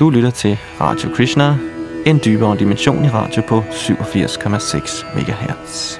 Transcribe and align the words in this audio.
Du 0.00 0.10
lytter 0.10 0.30
til 0.30 0.58
Radio 0.80 1.10
Krishna, 1.14 1.56
en 2.06 2.20
dybere 2.24 2.58
dimension 2.58 3.04
i 3.04 3.08
radio 3.08 3.42
på 3.48 3.58
87,6 3.58 5.16
MHz. 5.16 5.98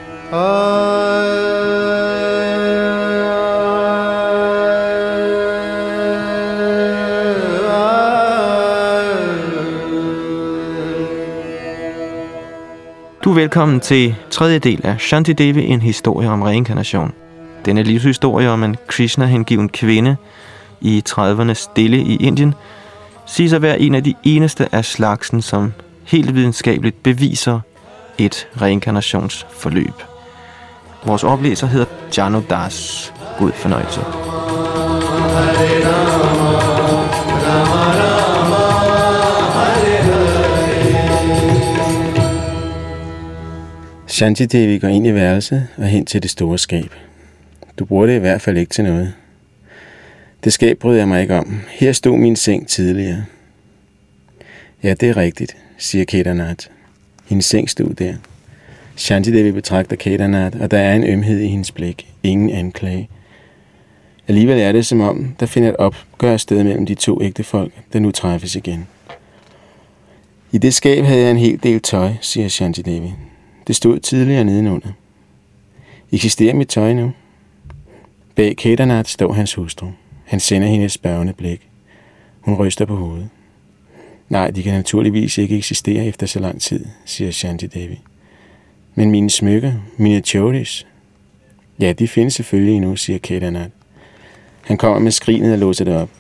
Du 13.25 13.31
er 13.31 13.35
velkommen 13.35 13.81
til 13.81 14.15
tredje 14.31 14.59
del 14.59 14.81
af 14.85 15.01
Shanti 15.01 15.33
Devi, 15.33 15.67
en 15.67 15.81
historie 15.81 16.29
om 16.29 16.43
reinkarnation. 16.43 17.13
Denne 17.65 17.83
livshistorie 17.83 18.51
om 18.51 18.65
en 18.65 18.77
Krishna-hengiven 18.87 19.69
kvinde 19.69 20.17
i 20.81 21.03
30'ernes 21.09 21.55
stille 21.55 21.99
i 21.99 22.17
Indien, 22.17 22.55
siges 23.31 23.53
at 23.53 23.63
være 23.63 23.81
en 23.81 23.95
af 23.95 24.05
de 24.05 24.15
eneste 24.23 24.75
af 24.75 24.85
slagsen, 24.85 25.43
som 25.43 25.73
helt 26.05 26.35
videnskabeligt 26.35 27.03
beviser 27.03 27.61
et 28.19 28.49
reinkarnationsforløb. 28.61 29.95
Vores 31.05 31.25
oplæser 31.25 31.67
hedder 31.67 31.87
Jano 32.17 32.41
Das. 32.51 33.13
God 33.39 33.53
fornøjelse. 33.53 34.01
Shanti 44.07 44.47
Devi 44.47 44.79
går 44.79 44.89
ind 44.89 45.07
i 45.07 45.15
værelset 45.15 45.67
og 45.77 45.85
hen 45.85 46.07
til 46.07 46.23
det 46.23 46.31
store 46.31 46.59
skab. 46.59 46.95
Du 47.79 47.85
bruger 47.85 48.07
det 48.07 48.17
i 48.17 48.19
hvert 48.19 48.41
fald 48.41 48.57
ikke 48.57 48.71
til 48.71 48.85
noget. 48.85 49.13
Det 50.45 50.53
skab 50.53 50.79
bryder 50.79 50.99
jeg 50.99 51.09
mig 51.09 51.23
ikke 51.23 51.35
om. 51.35 51.61
Her 51.69 51.93
stod 51.93 52.19
min 52.19 52.37
seng 52.37 52.69
tidligere. 52.69 53.25
Ja, 54.83 54.95
det 54.95 55.09
er 55.09 55.17
rigtigt, 55.17 55.57
siger 55.79 56.05
Kedarnath. 56.05 56.67
Hendes 57.29 57.47
seng 57.47 57.71
stod 57.71 57.95
der. 57.95 58.15
Shantidevi 58.97 59.53
betragter 59.53 59.97
Kedarnath, 59.97 60.61
og 60.61 60.71
der 60.71 60.79
er 60.79 60.95
en 60.95 61.05
ømhed 61.05 61.41
i 61.41 61.47
hendes 61.47 61.73
blik. 61.73 62.13
Ingen 62.23 62.51
anklage. 62.51 63.09
Alligevel 64.29 64.59
er 64.59 64.73
det 64.73 64.87
som 64.87 65.01
om, 65.01 65.35
der 65.41 65.47
finder 65.47 65.69
et 65.69 65.77
opgør 65.77 66.37
sted 66.37 66.65
mellem 66.65 66.87
de 66.87 66.95
to 66.95 67.23
ægte 67.23 67.45
folk, 67.45 67.73
der 67.93 67.99
nu 67.99 68.11
træffes 68.11 68.57
igen. 68.57 68.87
I 70.53 70.59
det 70.59 70.75
skab 70.75 71.05
havde 71.05 71.21
jeg 71.21 71.31
en 71.31 71.37
hel 71.37 71.63
del 71.63 71.81
tøj, 71.81 72.13
siger 72.21 72.49
Shantidevi. 72.49 73.13
Det 73.67 73.77
stod 73.77 73.99
tidligere 73.99 74.45
nedenunder. 74.45 74.89
Eksisterer 76.13 76.55
mit 76.55 76.69
tøj 76.69 76.93
nu? 76.93 77.13
Bag 78.35 78.57
Kedarnath 78.57 79.09
står 79.09 79.33
hans 79.33 79.55
hustru. 79.55 79.87
Han 80.31 80.41
sender 80.41 80.69
hende 80.69 80.85
et 80.85 80.93
spørgende 80.93 81.33
blik. 81.33 81.69
Hun 82.41 82.55
ryster 82.55 82.85
på 82.85 82.97
hovedet. 82.97 83.29
Nej, 84.29 84.51
de 84.51 84.63
kan 84.63 84.73
naturligvis 84.73 85.39
ikke 85.39 85.57
eksistere 85.57 86.07
efter 86.07 86.27
så 86.27 86.41
lang 86.41 86.61
tid, 86.61 86.87
siger 87.05 87.31
Shanti 87.31 87.67
Devi. 87.67 88.01
Men 88.95 89.11
mine 89.11 89.31
smykker, 89.31 89.73
mine 89.97 90.21
choris, 90.21 90.87
ja, 91.81 91.93
de 91.93 92.09
findes 92.09 92.35
selvfølgelig 92.35 92.75
endnu, 92.75 92.97
siger 92.97 93.19
Kedarnath. 93.19 93.71
Han 94.63 94.77
kommer 94.77 94.99
med 94.99 95.11
skrinet 95.11 95.53
og 95.53 95.59
låser 95.59 95.85
det 95.85 95.97
op. 95.97 96.11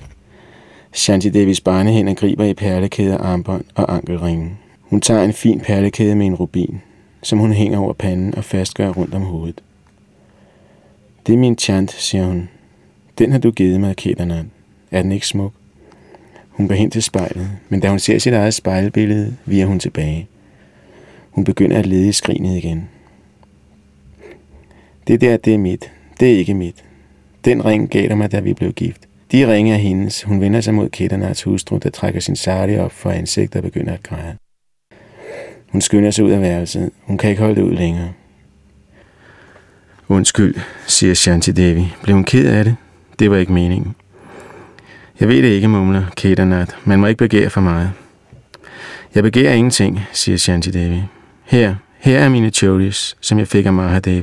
Shanti 0.92 1.28
Devis 1.28 1.60
barnehænder 1.60 2.14
griber 2.14 2.44
i 2.44 2.54
perlekæder, 2.54 3.18
armbånd 3.18 3.64
og 3.74 3.94
ankelringen. 3.94 4.58
Hun 4.80 5.00
tager 5.00 5.24
en 5.24 5.32
fin 5.32 5.60
perlekæde 5.60 6.14
med 6.14 6.26
en 6.26 6.34
rubin, 6.34 6.80
som 7.22 7.38
hun 7.38 7.52
hænger 7.52 7.78
over 7.78 7.92
panden 7.92 8.34
og 8.34 8.44
fastgør 8.44 8.88
rundt 8.88 9.14
om 9.14 9.22
hovedet. 9.22 9.62
Det 11.26 11.32
er 11.32 11.38
min 11.38 11.58
chant, 11.58 11.92
siger 11.92 12.26
hun. 12.26 12.48
Den 13.20 13.32
har 13.32 13.38
du 13.38 13.50
givet 13.50 13.80
mig, 13.80 13.96
Kedarnath. 13.96 14.46
Er 14.90 15.02
den 15.02 15.12
ikke 15.12 15.26
smuk? 15.26 15.52
Hun 16.48 16.68
går 16.68 16.74
hen 16.74 16.90
til 16.90 17.02
spejlet, 17.02 17.50
men 17.68 17.80
da 17.80 17.88
hun 17.88 17.98
ser 17.98 18.18
sit 18.18 18.32
eget 18.32 18.54
spejlbillede, 18.54 19.36
viger 19.44 19.66
hun 19.66 19.78
tilbage. 19.78 20.28
Hun 21.30 21.44
begynder 21.44 21.78
at 21.78 21.86
lede 21.86 22.08
i 22.08 22.12
skrinet 22.12 22.56
igen. 22.56 22.88
Det 25.06 25.20
der, 25.20 25.36
det 25.36 25.54
er 25.54 25.58
mit. 25.58 25.92
Det 26.20 26.32
er 26.32 26.38
ikke 26.38 26.54
mit. 26.54 26.84
Den 27.44 27.64
ring 27.64 27.90
gav 27.90 28.08
dig 28.08 28.18
mig, 28.18 28.32
da 28.32 28.40
vi 28.40 28.54
blev 28.54 28.72
gift. 28.72 29.08
De 29.32 29.52
ringe 29.52 29.74
er 29.74 29.78
hendes. 29.78 30.22
Hun 30.22 30.40
vender 30.40 30.60
sig 30.60 30.74
mod 30.74 30.88
Kedarnaths 30.88 31.42
hustru, 31.42 31.78
der 31.78 31.90
trækker 31.90 32.20
sin 32.20 32.36
sari 32.36 32.78
op 32.78 32.92
for 32.92 33.10
ansigtet 33.10 33.56
og 33.56 33.62
begynder 33.62 33.92
at 33.92 34.02
græde. 34.02 34.36
Hun 35.68 35.80
skynder 35.80 36.10
sig 36.10 36.24
ud 36.24 36.30
af 36.30 36.40
værelset. 36.40 36.90
Hun 37.02 37.18
kan 37.18 37.30
ikke 37.30 37.42
holde 37.42 37.56
det 37.56 37.62
ud 37.62 37.74
længere. 37.74 38.12
Undskyld, 40.08 40.54
siger 40.86 41.14
Shanti 41.14 41.52
Devi. 41.52 41.92
Blev 42.02 42.14
hun 42.14 42.24
ked 42.24 42.46
af 42.46 42.64
det? 42.64 42.76
Det 43.20 43.30
var 43.30 43.36
ikke 43.36 43.52
meningen. 43.52 43.94
Jeg 45.20 45.28
ved 45.28 45.42
det 45.42 45.48
ikke, 45.48 45.68
mumler 45.68 46.04
Kedarnath. 46.16 46.74
Man 46.84 47.00
må 47.00 47.06
ikke 47.06 47.18
begære 47.18 47.50
for 47.50 47.60
meget. 47.60 47.92
Jeg 49.14 49.22
begærer 49.22 49.54
ingenting, 49.54 50.00
siger 50.12 50.38
Shanti 50.38 50.70
Devi. 50.70 51.02
Her, 51.44 51.74
her 51.98 52.18
er 52.18 52.28
mine 52.28 52.50
choris, 52.50 53.16
som 53.20 53.38
jeg 53.38 53.48
fik 53.48 53.66
af 53.66 53.72
Mahadev. 53.72 54.22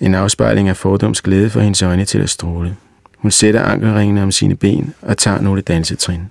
En 0.00 0.14
afspejling 0.14 0.68
af 0.68 0.76
fordoms 0.76 1.22
glæde 1.22 1.50
for 1.50 1.60
hendes 1.60 1.82
øjne 1.82 2.04
til 2.04 2.18
at 2.18 2.30
stråle. 2.30 2.76
Hun 3.16 3.30
sætter 3.30 3.62
ankelringene 3.62 4.22
om 4.22 4.32
sine 4.32 4.56
ben 4.56 4.94
og 5.02 5.18
tager 5.18 5.40
nogle 5.40 5.60
dansetrin. 5.60 6.22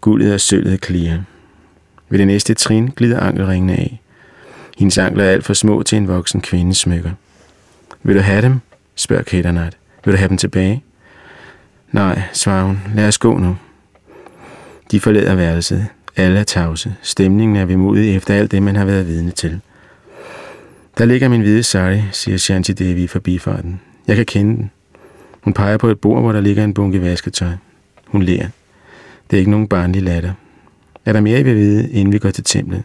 Guldet 0.00 0.34
og 0.34 0.40
sølvet 0.40 0.80
klirer. 0.80 1.18
Ved 2.08 2.18
det 2.18 2.26
næste 2.26 2.54
trin 2.54 2.86
glider 2.96 3.20
ankelringene 3.20 3.72
af. 3.72 4.00
Hendes 4.78 4.98
ankler 4.98 5.24
er 5.24 5.30
alt 5.30 5.44
for 5.44 5.54
små 5.54 5.82
til 5.82 5.98
en 5.98 6.08
voksen 6.08 6.40
kvindes 6.40 6.76
smykker. 6.76 7.10
Vil 8.02 8.16
du 8.16 8.20
have 8.20 8.42
dem? 8.42 8.60
spørger 8.94 9.22
Kedarnath. 9.22 9.77
Vil 10.04 10.12
du 10.12 10.18
have 10.18 10.28
dem 10.28 10.36
tilbage? 10.36 10.84
Nej, 11.92 12.22
svarer 12.32 12.64
hun. 12.64 12.80
Lad 12.94 13.08
os 13.08 13.18
gå 13.18 13.38
nu. 13.38 13.56
De 14.90 15.00
forlader 15.00 15.34
værelset. 15.34 15.86
Alle 16.16 16.40
er 16.40 16.44
tavse. 16.44 16.94
Stemningen 17.02 17.56
er 17.56 17.64
vemodig 17.64 18.16
efter 18.16 18.34
alt 18.34 18.50
det, 18.50 18.62
man 18.62 18.76
har 18.76 18.84
været 18.84 19.06
vidne 19.06 19.30
til. 19.30 19.60
Der 20.98 21.04
ligger 21.04 21.28
min 21.28 21.40
hvide 21.40 21.62
sari, 21.62 22.02
siger 22.12 22.38
Shanti 22.38 22.72
Devi 22.72 23.02
i 23.02 23.06
forbifarten. 23.06 23.80
Jeg 24.06 24.16
kan 24.16 24.26
kende 24.26 24.56
den. 24.56 24.70
Hun 25.40 25.52
peger 25.52 25.76
på 25.76 25.88
et 25.88 26.00
bord, 26.00 26.20
hvor 26.22 26.32
der 26.32 26.40
ligger 26.40 26.64
en 26.64 26.74
bunke 26.74 27.02
vasketøj. 27.02 27.52
Hun 28.06 28.22
ler. 28.22 28.46
Det 29.30 29.36
er 29.36 29.38
ikke 29.38 29.50
nogen 29.50 29.68
barnlig 29.68 30.02
latter. 30.02 30.32
Er 31.04 31.12
der 31.12 31.20
mere, 31.20 31.40
I 31.40 31.42
vil 31.42 31.54
vide, 31.56 31.90
inden 31.90 32.12
vi 32.12 32.18
går 32.18 32.30
til 32.30 32.44
templet? 32.44 32.82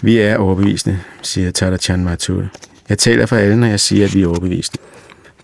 Vi 0.00 0.16
er 0.16 0.36
overbevisende, 0.36 1.00
siger 1.22 1.50
Tata 1.50 1.76
Chan 1.76 2.04
Mathur. 2.04 2.44
Jeg 2.88 2.98
taler 2.98 3.26
for 3.26 3.36
alle, 3.36 3.56
når 3.56 3.66
jeg 3.66 3.80
siger, 3.80 4.04
at 4.04 4.14
vi 4.14 4.22
er 4.22 4.28
overbevisende. 4.28 4.78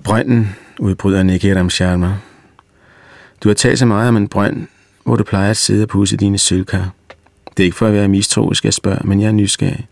Brønden, 0.04 0.56
udbryder 0.78 1.22
Nikiram 1.22 1.70
Sharma. 1.70 2.14
Du 3.42 3.48
har 3.48 3.54
talt 3.54 3.78
så 3.78 3.86
meget 3.86 4.08
om 4.08 4.16
en 4.16 4.28
brønd, 4.28 4.66
hvor 5.04 5.16
du 5.16 5.24
plejer 5.24 5.50
at 5.50 5.56
sidde 5.56 5.82
og 5.82 5.88
pusse 5.88 6.16
dine 6.16 6.38
sølvkar. 6.38 6.90
Det 7.56 7.62
er 7.62 7.64
ikke 7.64 7.76
for 7.76 7.86
at 7.86 7.92
være 7.92 8.08
mistroisk, 8.08 8.64
jeg 8.64 8.74
spørger, 8.74 9.02
men 9.04 9.20
jeg 9.20 9.28
er 9.28 9.32
nysgerrig. 9.32 9.86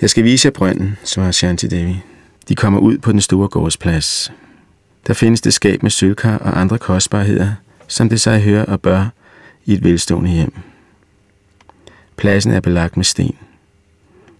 Jeg 0.00 0.10
skal 0.10 0.24
vise 0.24 0.46
jer 0.46 0.50
brønden, 0.50 0.96
svarer 1.04 1.30
Shanti 1.30 1.66
Devi. 1.66 2.02
De 2.48 2.54
kommer 2.54 2.80
ud 2.80 2.98
på 2.98 3.12
den 3.12 3.20
store 3.20 3.48
gårdsplads. 3.48 4.32
Der 5.06 5.14
findes 5.14 5.40
det 5.40 5.52
skab 5.52 5.82
med 5.82 5.90
sølvkar 5.90 6.38
og 6.38 6.60
andre 6.60 6.78
kostbarheder, 6.78 7.52
som 7.88 8.08
det 8.08 8.20
sig 8.20 8.40
hører 8.42 8.64
og 8.64 8.80
bør 8.80 9.06
i 9.64 9.72
et 9.72 9.84
velstående 9.84 10.30
hjem. 10.30 10.52
Pladsen 12.16 12.52
er 12.52 12.60
belagt 12.60 12.96
med 12.96 13.04
sten. 13.04 13.36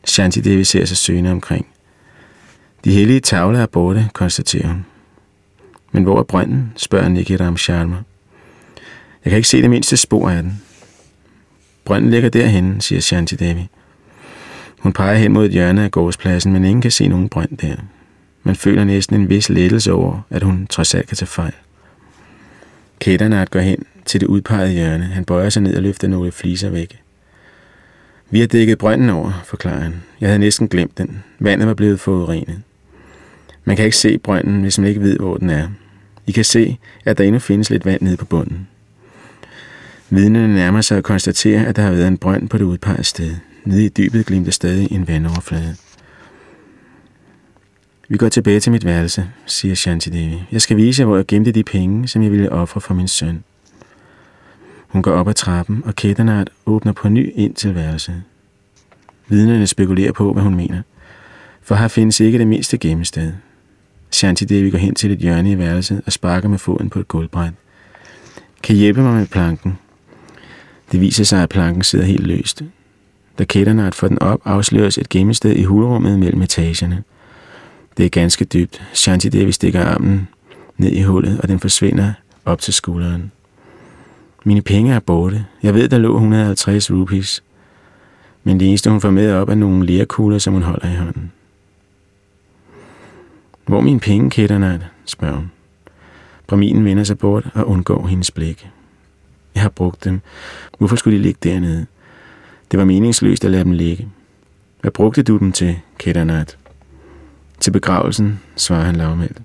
Shanti 0.04 0.40
Devi 0.40 0.64
ser 0.64 0.84
sig 0.84 0.96
søgende 0.96 1.30
omkring. 1.30 1.66
De 2.86 2.92
hellige 2.92 3.20
tavler 3.20 3.60
er 3.60 3.66
borte, 3.66 4.08
konstaterer 4.12 4.68
hun. 4.68 4.86
Men 5.92 6.02
hvor 6.02 6.18
er 6.18 6.22
brønden, 6.22 6.72
spørger 6.76 7.08
Nikiram 7.08 7.56
Sharma. 7.56 7.96
Jeg 9.24 9.30
kan 9.30 9.36
ikke 9.36 9.48
se 9.48 9.62
det 9.62 9.70
mindste 9.70 9.96
spor 9.96 10.30
af 10.30 10.42
den. 10.42 10.62
Brønden 11.84 12.10
ligger 12.10 12.28
derhen, 12.28 12.80
siger 12.80 13.00
Shanti 13.00 13.36
Devi. 13.36 13.68
Hun 14.78 14.92
peger 14.92 15.14
hen 15.14 15.32
mod 15.32 15.46
et 15.46 15.52
hjørne 15.52 15.84
af 15.84 15.90
gårdspladsen, 15.90 16.52
men 16.52 16.64
ingen 16.64 16.82
kan 16.82 16.90
se 16.90 17.08
nogen 17.08 17.28
brønd 17.28 17.56
der. 17.58 17.76
Man 18.42 18.56
føler 18.56 18.84
næsten 18.84 19.20
en 19.20 19.28
vis 19.28 19.48
lettelse 19.48 19.92
over, 19.92 20.20
at 20.30 20.42
hun 20.42 20.66
trods 20.70 20.94
alt 20.94 21.08
kan 21.08 21.16
tage 21.16 21.26
fejl. 21.26 21.54
Kedarnath 23.00 23.50
går 23.50 23.60
hen 23.60 23.84
til 24.04 24.20
det 24.20 24.26
udpegede 24.26 24.72
hjørne. 24.72 25.04
Han 25.04 25.24
bøjer 25.24 25.50
sig 25.50 25.62
ned 25.62 25.76
og 25.76 25.82
løfter 25.82 26.08
nogle 26.08 26.32
fliser 26.32 26.70
væk. 26.70 27.00
Vi 28.30 28.40
har 28.40 28.46
dækket 28.46 28.78
brønden 28.78 29.10
over, 29.10 29.42
forklarer 29.44 29.80
han. 29.80 30.02
Jeg 30.20 30.28
havde 30.28 30.38
næsten 30.38 30.68
glemt 30.68 30.98
den. 30.98 31.22
Vandet 31.38 31.68
var 31.68 31.74
blevet 31.74 32.00
forurenet. 32.00 32.62
Man 33.68 33.76
kan 33.76 33.84
ikke 33.84 33.96
se 33.96 34.18
brønden, 34.18 34.60
hvis 34.60 34.78
man 34.78 34.88
ikke 34.88 35.00
ved, 35.00 35.18
hvor 35.18 35.36
den 35.36 35.50
er. 35.50 35.68
I 36.26 36.32
kan 36.32 36.44
se, 36.44 36.78
at 37.04 37.18
der 37.18 37.24
endnu 37.24 37.38
findes 37.38 37.70
lidt 37.70 37.84
vand 37.84 38.02
nede 38.02 38.16
på 38.16 38.24
bunden. 38.24 38.68
Vidnerne 40.10 40.54
nærmer 40.54 40.80
sig 40.80 40.96
og 40.96 41.04
konstaterer, 41.04 41.68
at 41.68 41.76
der 41.76 41.82
har 41.82 41.90
været 41.90 42.08
en 42.08 42.18
brønd 42.18 42.48
på 42.48 42.58
det 42.58 42.64
udpegede 42.64 43.04
sted. 43.04 43.34
Nede 43.64 43.84
i 43.84 43.88
dybet 43.88 44.26
glimter 44.26 44.52
stadig 44.52 44.92
en 44.92 45.08
vandoverflade. 45.08 45.76
Vi 48.08 48.16
går 48.16 48.28
tilbage 48.28 48.60
til 48.60 48.72
mit 48.72 48.84
værelse, 48.84 49.28
siger 49.46 49.74
Shanti 49.74 50.10
Devi. 50.10 50.42
Jeg 50.52 50.60
skal 50.60 50.76
vise 50.76 51.00
jer, 51.00 51.06
hvor 51.06 51.16
jeg 51.16 51.26
gemte 51.26 51.52
de 51.52 51.64
penge, 51.64 52.08
som 52.08 52.22
jeg 52.22 52.32
ville 52.32 52.52
ofre 52.52 52.80
for 52.80 52.94
min 52.94 53.08
søn. 53.08 53.44
Hun 54.88 55.02
går 55.02 55.12
op 55.12 55.28
ad 55.28 55.34
trappen, 55.34 55.82
og 55.84 55.94
Kedarnath 55.94 56.52
åbner 56.66 56.92
på 56.92 57.08
ny 57.08 57.32
ind 57.34 57.54
til 57.54 57.74
værelset. 57.74 58.22
Vidnerne 59.28 59.66
spekulerer 59.66 60.12
på, 60.12 60.32
hvad 60.32 60.42
hun 60.42 60.54
mener, 60.54 60.82
for 61.62 61.74
her 61.74 61.88
findes 61.88 62.20
ikke 62.20 62.38
det 62.38 62.46
mindste 62.46 62.78
gemmested. 62.78 63.32
Shanti 64.10 64.44
Devi 64.44 64.70
går 64.70 64.78
hen 64.78 64.94
til 64.94 65.12
et 65.12 65.18
hjørne 65.18 65.50
i 65.50 65.58
værelset 65.58 66.02
og 66.06 66.12
sparker 66.12 66.48
med 66.48 66.58
foden 66.58 66.90
på 66.90 67.00
et 67.00 67.08
gulvbræt. 67.08 67.52
kan 68.62 68.76
hjælpe 68.76 69.02
mig 69.02 69.14
med 69.14 69.26
planken. 69.26 69.78
Det 70.92 71.00
viser 71.00 71.24
sig, 71.24 71.42
at 71.42 71.48
planken 71.48 71.82
sidder 71.82 72.04
helt 72.04 72.26
løst. 72.26 72.64
Da 73.38 73.44
Ketternat 73.44 73.94
får 73.94 74.08
den 74.08 74.22
op, 74.22 74.40
afsløres 74.44 74.98
et 74.98 75.08
gemmested 75.08 75.56
i 75.56 75.62
hulrummet 75.62 76.18
mellem 76.18 76.42
etagerne. 76.42 77.02
Det 77.96 78.06
er 78.06 78.10
ganske 78.10 78.44
dybt. 78.44 78.82
Shanti 78.92 79.28
Devi 79.28 79.52
stikker 79.52 79.84
armen 79.84 80.28
ned 80.76 80.92
i 80.92 81.02
hullet, 81.02 81.40
og 81.40 81.48
den 81.48 81.60
forsvinder 81.60 82.12
op 82.44 82.60
til 82.60 82.74
skulderen. 82.74 83.32
Mine 84.44 84.62
penge 84.62 84.94
er 84.94 85.00
borte. 85.00 85.44
Jeg 85.62 85.74
ved, 85.74 85.88
der 85.88 85.98
lå 85.98 86.14
150 86.14 86.90
rupees. 86.90 87.42
Men 88.44 88.60
det 88.60 88.68
eneste, 88.68 88.90
hun 88.90 89.00
får 89.00 89.10
med 89.10 89.32
op, 89.32 89.48
er 89.48 89.54
nogle 89.54 89.86
lærkugler, 89.86 90.38
som 90.38 90.52
hun 90.52 90.62
holder 90.62 90.92
i 90.92 90.96
hånden. 90.96 91.32
Hvor 93.66 93.80
min 93.80 93.84
mine 93.84 94.00
penge, 94.00 94.30
Ketternat? 94.30 94.80
spørger 95.04 95.36
hun. 95.36 95.50
Braminen 96.46 96.84
vender 96.84 97.04
sig 97.04 97.18
bort 97.18 97.48
og 97.54 97.68
undgår 97.68 98.06
hendes 98.06 98.30
blik. 98.30 98.68
Jeg 99.54 99.62
har 99.62 99.68
brugt 99.68 100.04
dem. 100.04 100.20
Hvorfor 100.78 100.96
skulle 100.96 101.18
de 101.18 101.22
ligge 101.22 101.38
dernede? 101.42 101.86
Det 102.70 102.78
var 102.78 102.84
meningsløst 102.84 103.44
at 103.44 103.50
lade 103.50 103.64
dem 103.64 103.72
ligge. 103.72 104.08
Hvad 104.80 104.90
brugte 104.90 105.22
du 105.22 105.38
dem 105.38 105.52
til, 105.52 105.78
Ketternat? 105.98 106.58
Til 107.60 107.70
begravelsen, 107.70 108.40
svarer 108.56 108.84
han 108.84 108.96
lavmældt. 108.96 109.42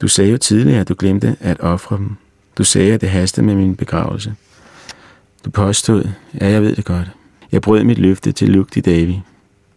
Du 0.00 0.08
sagde 0.08 0.30
jo 0.30 0.36
tidligere, 0.38 0.80
at 0.80 0.88
du 0.88 0.94
glemte 0.98 1.36
at 1.40 1.60
ofre 1.60 1.96
dem. 1.96 2.16
Du 2.58 2.64
sagde, 2.64 2.94
at 2.94 3.00
det 3.00 3.08
hastede 3.08 3.46
med 3.46 3.54
min 3.54 3.76
begravelse. 3.76 4.34
Du 5.44 5.50
påstod, 5.50 6.08
ja, 6.40 6.48
jeg 6.48 6.62
ved 6.62 6.76
det 6.76 6.84
godt. 6.84 7.10
Jeg 7.52 7.62
brød 7.62 7.84
mit 7.84 7.98
løfte 7.98 8.32
til 8.32 8.48
Lugti 8.50 8.80
Davi. 8.80 9.20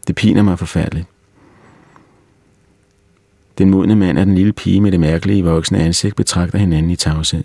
Det 0.07 0.15
piner 0.15 0.43
mig 0.43 0.59
forfærdeligt. 0.59 1.07
Den 3.57 3.69
modne 3.69 3.95
mand 3.95 4.17
og 4.17 4.25
den 4.25 4.35
lille 4.35 4.53
pige 4.53 4.81
med 4.81 4.91
det 4.91 4.99
mærkelige 4.99 5.43
voksne 5.43 5.77
ansigt 5.77 6.15
betragter 6.15 6.57
hinanden 6.57 6.91
i 6.91 6.95
tavshed. 6.95 7.43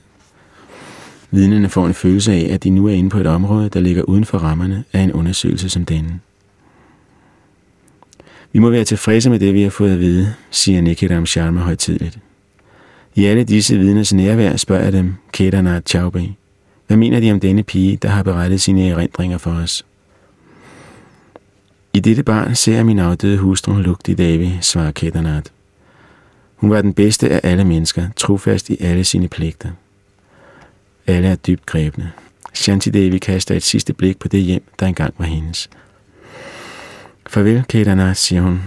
Vidnerne 1.31 1.69
får 1.69 1.87
en 1.87 1.95
følelse 1.95 2.33
af, 2.33 2.49
at 2.51 2.65
de 2.65 2.71
nu 2.71 2.87
er 2.87 2.93
inde 2.93 3.11
på 3.11 3.19
et 3.19 3.27
område, 3.27 3.69
der 3.69 3.81
ligger 3.81 4.03
uden 4.03 4.25
for 4.25 4.39
rammerne 4.39 4.85
af 4.93 5.01
en 5.01 5.13
undersøgelse 5.13 5.69
som 5.69 5.85
denne. 5.85 6.21
Vi 8.53 8.59
må 8.59 8.71
være 8.71 8.85
tilfredse 8.85 9.31
med 9.31 9.39
det, 9.39 9.55
vi 9.55 9.63
har 9.63 9.71
fået 9.71 9.93
at 9.93 10.01
vide, 10.01 10.35
siger 10.51 10.81
Nikidam 10.81 11.27
Sharma 11.27 11.61
højtidligt. 11.61 12.19
I 13.15 13.25
alle 13.25 13.45
disse 13.45 13.79
vidners 13.79 14.13
nærvær 14.13 14.57
spørger 14.57 14.83
jeg 14.83 14.93
dem, 14.93 15.15
Kedarnath 15.33 15.85
Chaubi, 15.87 16.37
Hvad 16.87 16.97
mener 16.97 17.21
de 17.21 17.33
om 17.33 17.41
denne 17.41 17.63
pige, 17.63 17.97
der 17.97 18.09
har 18.09 18.23
berettet 18.23 18.61
sine 18.61 18.89
erindringer 18.89 19.39
for 19.39 19.51
os? 19.51 19.87
I 21.95 22.01
dette 22.01 22.23
barn 22.23 22.55
ser 22.55 22.75
jeg 22.75 22.87
min 22.87 22.99
afdøde 22.99 23.39
hustru 23.39 23.73
Lugti 23.73 24.15
Devi, 24.15 24.59
svarer 24.61 24.91
Kedarnath. 24.91 25.51
Hun 26.59 26.71
var 26.71 26.83
den 26.83 26.95
bedste 26.95 27.31
af 27.31 27.41
alle 27.43 27.65
mennesker, 27.65 28.09
trofast 28.17 28.71
i 28.71 28.77
alle 28.81 29.05
sine 29.05 29.29
pligter. 29.29 29.71
Alle 31.07 31.29
er 31.29 31.35
dybt 31.35 31.67
grebne. 31.67 32.13
Shanti 32.55 32.91
Devi 32.91 33.19
kaster 33.19 33.55
et 33.55 33.63
sidste 33.63 33.93
blik 33.93 34.19
på 34.19 34.29
det 34.29 34.41
hjem, 34.41 34.63
der 34.81 34.87
engang 34.87 35.15
var 35.19 35.25
hendes. 35.25 35.71
Farvel, 37.27 37.65
Kedarnath, 37.69 38.17
siger 38.17 38.43
hun. 38.43 38.63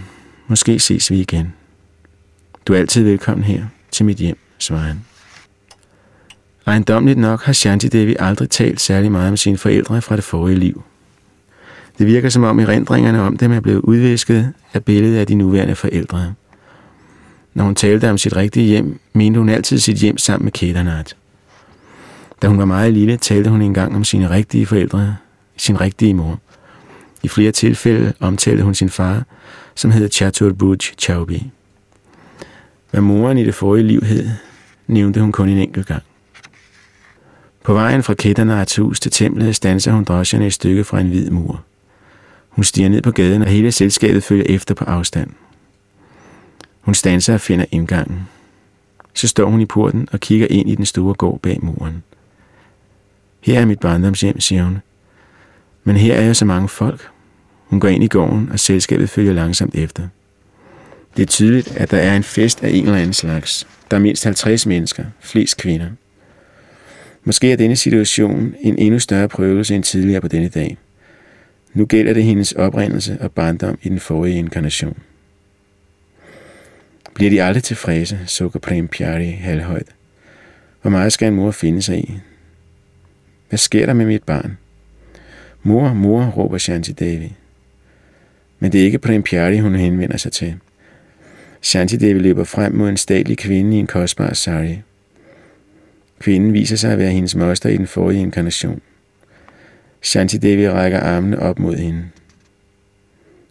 Måske 0.47 0.79
ses 0.79 1.11
vi 1.11 1.19
igen. 1.19 1.53
Du 2.65 2.73
er 2.73 2.77
altid 2.77 3.03
velkommen 3.03 3.43
her 3.43 3.65
til 3.91 4.05
mit 4.05 4.17
hjem, 4.17 4.37
svarer 4.57 4.81
han. 4.81 5.05
Ejendomligt 6.67 7.19
nok 7.19 7.43
har 7.43 7.53
Shanti 7.53 7.87
Devi 7.87 8.15
aldrig 8.19 8.49
talt 8.49 8.81
særlig 8.81 9.11
meget 9.11 9.31
med 9.31 9.37
sine 9.37 9.57
forældre 9.57 10.01
fra 10.01 10.15
det 10.15 10.23
forrige 10.23 10.59
liv. 10.59 10.83
Det 11.97 12.07
virker 12.07 12.29
som 12.29 12.43
om 12.43 12.59
erindringerne 12.59 13.21
om 13.21 13.37
dem 13.37 13.51
er 13.51 13.59
blevet 13.59 13.79
udvisket 13.79 14.53
af 14.73 14.85
billedet 14.85 15.17
af 15.17 15.27
de 15.27 15.35
nuværende 15.35 15.75
forældre. 15.75 16.33
Når 17.53 17.63
hun 17.63 17.75
talte 17.75 18.09
om 18.09 18.17
sit 18.17 18.35
rigtige 18.35 18.65
hjem, 18.65 18.99
mente 19.13 19.37
hun 19.39 19.49
altid 19.49 19.79
sit 19.79 19.97
hjem 19.97 20.17
sammen 20.17 20.45
med 20.45 20.51
Kedernat. 20.51 21.15
Da 22.41 22.47
hun 22.47 22.57
var 22.57 22.65
meget 22.65 22.93
lille, 22.93 23.17
talte 23.17 23.49
hun 23.49 23.61
engang 23.61 23.95
om 23.95 24.03
sine 24.03 24.29
rigtige 24.29 24.65
forældre, 24.65 25.15
sin 25.57 25.81
rigtige 25.81 26.13
mor. 26.13 26.39
I 27.23 27.27
flere 27.27 27.51
tilfælde 27.51 28.13
omtalte 28.19 28.63
hun 28.63 28.75
sin 28.75 28.89
far, 28.89 29.23
som 29.75 29.91
hed 29.91 30.09
Chaturbuj 30.11 30.77
Chaubi. 30.77 31.51
Hvad 32.91 33.01
moren 33.01 33.37
i 33.37 33.45
det 33.45 33.55
forrige 33.55 33.87
liv 33.87 34.01
hed, 34.01 34.29
nævnte 34.87 35.21
hun 35.21 35.31
kun 35.31 35.49
en 35.49 35.57
enkelt 35.57 35.87
gang. 35.87 36.03
På 37.63 37.73
vejen 37.73 38.03
fra 38.03 38.13
Kedernats 38.13 38.75
hus 38.75 38.99
til 38.99 39.11
templet 39.11 39.55
stanser 39.55 39.91
hun 39.91 40.03
drosjerne 40.03 40.45
et 40.45 40.53
stykke 40.53 40.83
fra 40.83 40.99
en 40.99 41.07
hvid 41.07 41.29
mur. 41.29 41.63
Hun 42.49 42.63
stiger 42.63 42.89
ned 42.89 43.01
på 43.01 43.11
gaden, 43.11 43.41
og 43.41 43.47
hele 43.47 43.71
selskabet 43.71 44.23
følger 44.23 44.45
efter 44.49 44.75
på 44.75 44.85
afstand. 44.85 45.29
Hun 46.81 46.93
stanser 46.93 47.33
og 47.33 47.41
finder 47.41 47.65
indgangen. 47.71 48.19
Så 49.13 49.27
står 49.27 49.49
hun 49.49 49.61
i 49.61 49.65
porten 49.65 50.07
og 50.11 50.19
kigger 50.19 50.47
ind 50.49 50.69
i 50.69 50.75
den 50.75 50.85
store 50.85 51.13
gård 51.13 51.39
bag 51.39 51.59
muren. 51.61 52.03
Her 53.41 53.59
er 53.59 53.65
mit 53.65 53.79
barndomshjem, 53.79 54.39
siger 54.39 54.63
hun. 54.63 54.77
Men 55.83 55.95
her 55.95 56.15
er 56.15 56.27
jo 56.27 56.33
så 56.33 56.45
mange 56.45 56.67
folk. 56.67 57.09
Hun 57.65 57.79
går 57.79 57.87
ind 57.87 58.03
i 58.03 58.07
gården, 58.07 58.49
og 58.51 58.59
selskabet 58.59 59.09
følger 59.09 59.33
langsomt 59.33 59.75
efter. 59.75 60.07
Det 61.17 61.21
er 61.21 61.27
tydeligt, 61.27 61.77
at 61.77 61.91
der 61.91 61.97
er 61.97 62.15
en 62.15 62.23
fest 62.23 62.63
af 62.63 62.69
en 62.69 62.85
eller 62.85 62.97
anden 62.97 63.13
slags. 63.13 63.67
Der 63.91 63.97
er 63.97 64.01
mindst 64.01 64.23
50 64.23 64.65
mennesker, 64.65 65.05
flest 65.19 65.57
kvinder. 65.57 65.89
Måske 67.23 67.51
er 67.51 67.55
denne 67.55 67.75
situation 67.75 68.55
en 68.59 68.77
endnu 68.77 68.99
større 68.99 69.29
prøvelse 69.29 69.75
end 69.75 69.83
tidligere 69.83 70.21
på 70.21 70.27
denne 70.27 70.49
dag. 70.49 70.77
Nu 71.73 71.85
gælder 71.85 72.13
det 72.13 72.23
hendes 72.23 72.51
oprindelse 72.51 73.17
og 73.21 73.31
barndom 73.31 73.77
i 73.81 73.89
den 73.89 73.99
forrige 73.99 74.37
inkarnation. 74.37 74.97
Bliver 77.13 77.29
de 77.29 77.43
aldrig 77.43 77.63
tilfredse, 77.63 78.19
sukker 78.25 78.59
Prem 78.59 78.87
Pjari 78.87 79.31
halvhøjt. 79.31 79.87
Hvor 80.81 80.91
meget 80.91 81.13
skal 81.13 81.27
en 81.27 81.35
mor 81.35 81.51
finde 81.51 81.81
sig 81.81 81.97
i? 81.97 82.19
Hvad 83.49 83.57
sker 83.57 83.85
der 83.85 83.93
med 83.93 84.05
mit 84.05 84.23
barn? 84.23 84.57
Mor, 85.63 85.93
mor, 85.93 86.25
råber 86.25 86.57
Shanti 86.57 86.91
Devi. 86.91 87.33
Men 88.59 88.71
det 88.71 88.81
er 88.81 88.85
ikke 88.85 88.99
Prem 88.99 89.23
Pjari, 89.23 89.57
hun 89.59 89.75
henvender 89.75 90.17
sig 90.17 90.31
til. 90.31 90.55
Shanti 91.61 91.97
Devi 91.97 92.19
løber 92.19 92.43
frem 92.43 92.73
mod 92.73 92.89
en 92.89 92.97
statlig 92.97 93.37
kvinde 93.37 93.77
i 93.77 93.79
en 93.79 93.87
kostbar 93.87 94.33
sari. 94.33 94.81
Kvinden 96.19 96.53
viser 96.53 96.75
sig 96.75 96.91
at 96.91 96.97
være 96.97 97.11
hendes 97.11 97.35
moster 97.35 97.69
i 97.69 97.77
den 97.77 97.87
forrige 97.87 98.21
inkarnation. 98.21 98.81
Shanti 100.01 100.37
Devi 100.37 100.69
rækker 100.69 100.99
armene 100.99 101.39
op 101.39 101.59
mod 101.59 101.75
hende. 101.75 102.03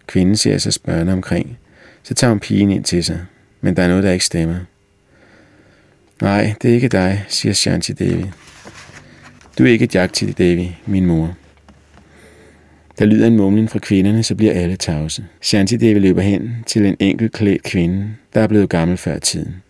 Kvinden 0.07 0.37
ser 0.37 0.59
sig 0.59 0.73
spørgende 0.73 1.13
omkring. 1.13 1.59
Så 2.03 2.15
tager 2.15 2.29
hun 2.29 2.41
pigen 2.41 2.71
ind 2.71 2.85
til 2.85 3.05
sig. 3.05 3.21
Men 3.61 3.77
der 3.77 3.83
er 3.83 3.89
noget, 3.89 4.05
der 4.05 4.13
ikke 4.13 4.25
stemmer. 4.25 4.57
Nej, 6.23 6.55
det 6.63 6.71
er 6.71 6.75
ikke 6.75 6.89
dig, 6.89 7.25
siger 7.29 7.53
Shanti 7.53 7.93
Devi. 7.93 8.25
Du 9.59 9.65
er 9.65 9.69
ikke 9.69 9.89
Jagti 9.95 10.27
Devi, 10.27 10.77
min 10.87 11.07
mor. 11.07 11.37
Der 12.99 13.05
lyder 13.05 13.27
en 13.27 13.37
mumlen 13.37 13.69
fra 13.69 13.79
kvinderne, 13.79 14.23
så 14.23 14.35
bliver 14.35 14.53
alle 14.53 14.77
tavse. 14.77 15.25
Shanti 15.41 15.77
Devi 15.77 15.99
løber 15.99 16.23
hen 16.23 16.57
til 16.67 16.87
en 16.87 16.97
enkelt 16.99 17.33
klædt 17.33 17.63
kvinde, 17.63 18.09
der 18.35 18.41
er 18.41 18.47
blevet 18.47 18.69
gammel 18.69 18.97
før 18.97 19.19
tiden. 19.19 19.63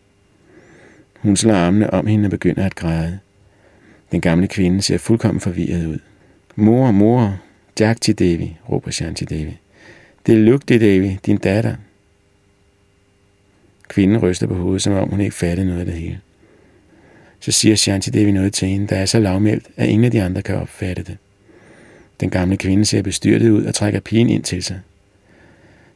Hun 1.19 1.37
slår 1.37 1.55
armene 1.55 1.91
om 1.95 2.07
hende 2.07 2.27
og 2.27 2.31
begynder 2.31 2.67
at 2.67 2.75
græde. 2.75 3.19
Den 4.13 4.21
gamle 4.21 4.49
kvinde 4.49 4.83
ser 4.83 4.99
fuldkommen 4.99 5.41
forvirret 5.41 5.87
ud. 5.87 5.99
Mor, 6.57 6.91
mor, 6.91 7.39
Jagti 7.81 8.13
Devi, 8.13 8.57
råber 8.71 8.91
Shanti 8.91 9.25
Devi. 9.25 9.59
Det 10.27 10.35
er 10.35 10.39
Lugti 10.39 10.79
Devi, 10.79 11.19
din 11.27 11.37
datter. 11.37 11.75
Kvinden 13.91 14.19
ryster 14.19 14.47
på 14.47 14.55
hovedet, 14.55 14.83
som 14.83 14.93
om 14.93 15.09
hun 15.09 15.21
ikke 15.21 15.37
fatter 15.37 15.65
noget 15.65 15.81
af 15.81 15.87
det 15.87 15.95
hele. 15.95 16.21
Så 17.41 17.53
siger 17.53 17.77
Shanti 17.77 18.11
Devi 18.11 18.33
noget 18.33 18.53
til 18.53 18.69
hende, 18.69 18.87
der 18.87 18.97
er 18.97 19.07
så 19.07 19.19
lavmældt, 19.19 19.67
at 19.77 19.89
ingen 19.89 20.05
af 20.05 20.11
de 20.11 20.23
andre 20.23 20.43
kan 20.43 20.57
opfatte 20.57 21.03
det. 21.03 21.17
Den 22.21 22.31
gamle 22.31 22.57
kvinde 22.57 22.85
ser 22.85 23.03
bestyrtet 23.03 23.51
ud 23.51 23.65
og 23.65 23.75
trækker 23.75 24.01
pigen 24.01 24.29
ind 24.29 24.43
til 24.43 24.63
sig. 24.63 24.81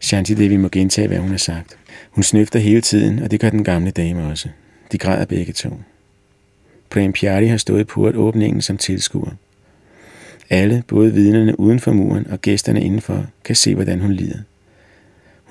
Shanti 0.00 0.34
Devi 0.34 0.56
må 0.56 0.68
gentage, 0.68 1.08
hvad 1.08 1.18
hun 1.18 1.30
har 1.30 1.36
sagt. 1.36 1.76
Hun 2.10 2.22
snøfter 2.22 2.58
hele 2.58 2.80
tiden, 2.80 3.18
og 3.18 3.30
det 3.30 3.40
gør 3.40 3.50
den 3.50 3.64
gamle 3.64 3.90
dame 3.90 4.26
også. 4.26 4.48
De 4.92 4.98
græder 4.98 5.24
begge 5.24 5.52
to. 5.52 5.80
Prem 6.90 7.12
Pyari 7.12 7.46
har 7.46 7.56
stået 7.56 7.86
på 7.86 8.06
at 8.06 8.16
åbningen 8.16 8.62
som 8.62 8.78
tilskuer. 8.78 9.30
Alle, 10.50 10.82
både 10.88 11.12
vidnerne 11.12 11.60
uden 11.60 11.80
for 11.80 11.92
muren 11.92 12.26
og 12.26 12.40
gæsterne 12.40 12.84
indenfor, 12.84 13.26
kan 13.44 13.56
se, 13.56 13.74
hvordan 13.74 14.00
hun 14.00 14.12
lider. 14.12 14.38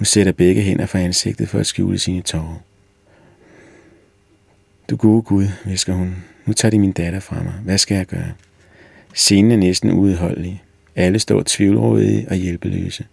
Hun 0.03 0.05
sætter 0.05 0.31
begge 0.31 0.61
hænder 0.61 0.85
for 0.85 0.97
ansigtet 0.97 1.49
for 1.49 1.59
at 1.59 1.65
skjule 1.65 1.99
sine 1.99 2.21
tårer. 2.21 2.61
Du 4.89 4.95
gode 4.95 5.21
Gud, 5.21 5.47
visker 5.65 5.93
hun. 5.93 6.15
Nu 6.45 6.53
tager 6.53 6.69
de 6.69 6.79
min 6.79 6.91
datter 6.91 7.19
fra 7.19 7.43
mig. 7.43 7.53
Hvad 7.53 7.77
skal 7.77 7.95
jeg 7.95 8.05
gøre? 8.05 8.31
Scenen 9.13 9.51
er 9.51 9.55
næsten 9.55 9.91
uudholdelig. 9.91 10.63
Alle 10.95 11.19
står 11.19 11.43
tvivlrådige 11.45 12.27
og 12.29 12.35
hjælpeløse. 12.35 13.05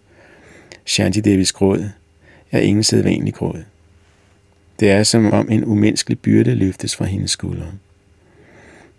Shanti 0.86 1.20
Devis 1.20 1.52
gråd 1.52 1.88
er 2.52 2.60
ingen 2.60 2.84
sædvanlig 2.84 3.34
gråd. 3.34 3.62
Det 4.80 4.90
er 4.90 5.02
som 5.02 5.32
om 5.32 5.50
en 5.50 5.64
umenneskelig 5.64 6.18
byrde 6.18 6.54
løftes 6.54 6.96
fra 6.96 7.04
hendes 7.04 7.30
skuldre. 7.30 7.72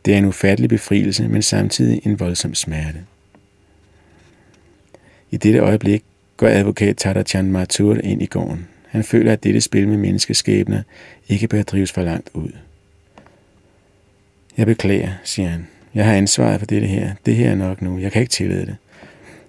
Det 0.05 0.13
er 0.13 0.17
en 0.17 0.25
ufattelig 0.25 0.69
befrielse, 0.69 1.27
men 1.27 1.41
samtidig 1.41 2.01
en 2.05 2.19
voldsom 2.19 2.55
smerte. 2.55 3.05
I 5.31 5.37
dette 5.37 5.59
øjeblik 5.59 6.03
går 6.41 6.47
advokat 6.47 6.97
Tadachan 6.97 7.51
Mathur 7.51 7.97
ind 8.03 8.21
i 8.21 8.25
gården. 8.25 8.67
Han 8.87 9.03
føler, 9.03 9.33
at 9.33 9.43
dette 9.43 9.61
spil 9.61 9.87
med 9.87 9.97
menneskeskæbner 9.97 10.81
ikke 11.29 11.47
bør 11.47 11.61
drives 11.61 11.91
for 11.91 12.01
langt 12.01 12.29
ud. 12.33 12.51
Jeg 14.57 14.65
beklager, 14.65 15.11
siger 15.23 15.49
han. 15.49 15.67
Jeg 15.93 16.05
har 16.05 16.13
ansvaret 16.13 16.59
for 16.59 16.65
det 16.65 16.87
her. 16.87 17.11
Det 17.25 17.35
her 17.35 17.51
er 17.51 17.55
nok 17.55 17.81
nu. 17.81 17.99
Jeg 17.99 18.11
kan 18.11 18.21
ikke 18.21 18.31
tillade 18.31 18.65
det. 18.65 18.75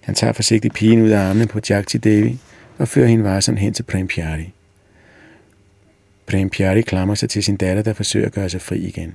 Han 0.01 0.15
tager 0.15 0.33
forsigtigt 0.33 0.75
pigen 0.75 1.03
ud 1.03 1.09
af 1.09 1.19
armene 1.19 1.47
på 1.47 1.61
Jagti 1.71 1.99
Devi 1.99 2.39
og 2.79 2.89
fører 2.89 3.07
hende 3.07 3.25
varsomt 3.25 3.59
hen 3.59 3.75
til 3.75 3.83
Prem 3.83 4.09
Pyari. 4.09 4.53
Prem 6.27 6.51
Pyari 6.51 6.81
klamrer 6.81 7.15
sig 7.15 7.31
til 7.31 7.45
sin 7.45 7.57
datter, 7.57 7.83
der 7.83 7.93
forsøger 7.93 8.27
at 8.27 8.33
gøre 8.33 8.49
sig 8.49 8.61
fri 8.61 8.79
igen. 8.79 9.15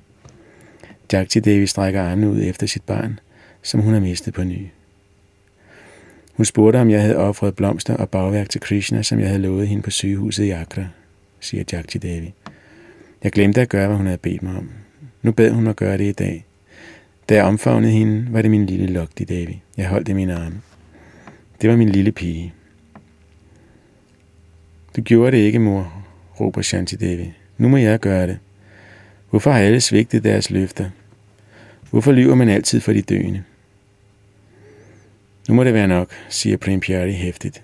Jagti 1.13 1.39
Devi 1.39 1.67
strækker 1.67 2.01
armene 2.01 2.29
ud 2.29 2.41
efter 2.41 2.67
sit 2.67 2.83
barn, 2.83 3.19
som 3.61 3.79
hun 3.79 3.93
har 3.93 4.01
mistet 4.01 4.33
på 4.33 4.43
ny. 4.43 4.67
Hun 6.37 6.45
spurgte, 6.45 6.77
om 6.77 6.89
jeg 6.89 7.01
havde 7.01 7.17
offret 7.17 7.55
blomster 7.55 7.95
og 7.95 8.09
bagværk 8.09 8.49
til 8.49 8.61
Krishna, 8.61 9.03
som 9.03 9.19
jeg 9.19 9.27
havde 9.27 9.41
lovet 9.41 9.67
hende 9.67 9.83
på 9.83 9.91
sygehuset 9.91 10.43
i 10.43 10.49
Agra, 10.49 10.85
siger 11.39 11.63
Jagti 11.71 11.97
Devi. 11.97 12.33
Jeg 13.23 13.31
glemte 13.31 13.61
at 13.61 13.69
gøre, 13.69 13.87
hvad 13.87 13.97
hun 13.97 14.05
havde 14.05 14.17
bedt 14.17 14.43
mig 14.43 14.57
om. 14.57 14.69
Nu 15.21 15.31
bad 15.31 15.51
hun 15.51 15.63
mig 15.63 15.75
gøre 15.75 15.97
det 15.97 16.03
i 16.03 16.11
dag. 16.11 16.45
Da 17.29 17.35
jeg 17.35 17.43
omfavnede 17.43 17.91
hende, 17.91 18.27
var 18.33 18.41
det 18.41 18.51
min 18.51 18.65
lille 18.65 18.87
Lokti 18.87 19.23
Devi. 19.23 19.61
Jeg 19.77 19.87
holdt 19.87 20.09
i 20.09 20.13
mine 20.13 20.35
arme. 20.35 20.61
Det 21.61 21.69
var 21.69 21.75
min 21.75 21.89
lille 21.89 22.11
pige. 22.11 22.53
Du 24.95 25.01
gjorde 25.01 25.37
det 25.37 25.43
ikke, 25.43 25.59
mor, 25.59 25.93
råber 26.39 26.61
Shanti 26.61 26.95
Devi. 26.95 27.33
Nu 27.57 27.69
må 27.69 27.77
jeg 27.77 27.99
gøre 27.99 28.27
det. 28.27 28.39
Hvorfor 29.29 29.51
har 29.51 29.59
alle 29.59 29.81
svigtet 29.81 30.23
deres 30.23 30.49
løfter? 30.49 30.89
Hvorfor 31.91 32.11
lyver 32.11 32.35
man 32.35 32.49
altid 32.49 32.79
for 32.79 32.93
de 32.93 33.01
døende? 33.01 33.43
Nu 35.47 35.53
må 35.53 35.63
det 35.63 35.73
være 35.73 35.87
nok, 35.87 36.11
siger 36.29 36.57
Prem 36.57 36.79
Pyari 36.79 37.13
hæftigt. 37.13 37.63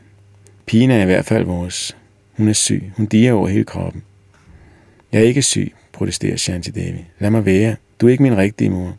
Pigen 0.66 0.92
er 0.92 1.02
i 1.02 1.06
hvert 1.06 1.25
fald 1.25 1.46
vores. 1.46 1.98
Hun 2.38 2.48
er 2.48 2.54
syg. 2.54 2.92
Hun 2.98 3.06
diger 3.06 3.34
over 3.34 3.48
hele 3.48 3.63
kroppen. 3.63 4.04
Jeg 5.12 5.22
er 5.22 5.25
ikke 5.25 5.42
syg, 5.42 5.74
protesterer 5.92 6.38
Shanti 6.38 6.72
Devi. 6.72 7.06
Lad 7.20 7.30
mig 7.30 7.46
være. 7.46 7.75
Du 8.02 8.08
er 8.08 8.12
ikke 8.12 8.24
min 8.24 8.38
rigtige 8.38 8.70
mor. 8.70 8.98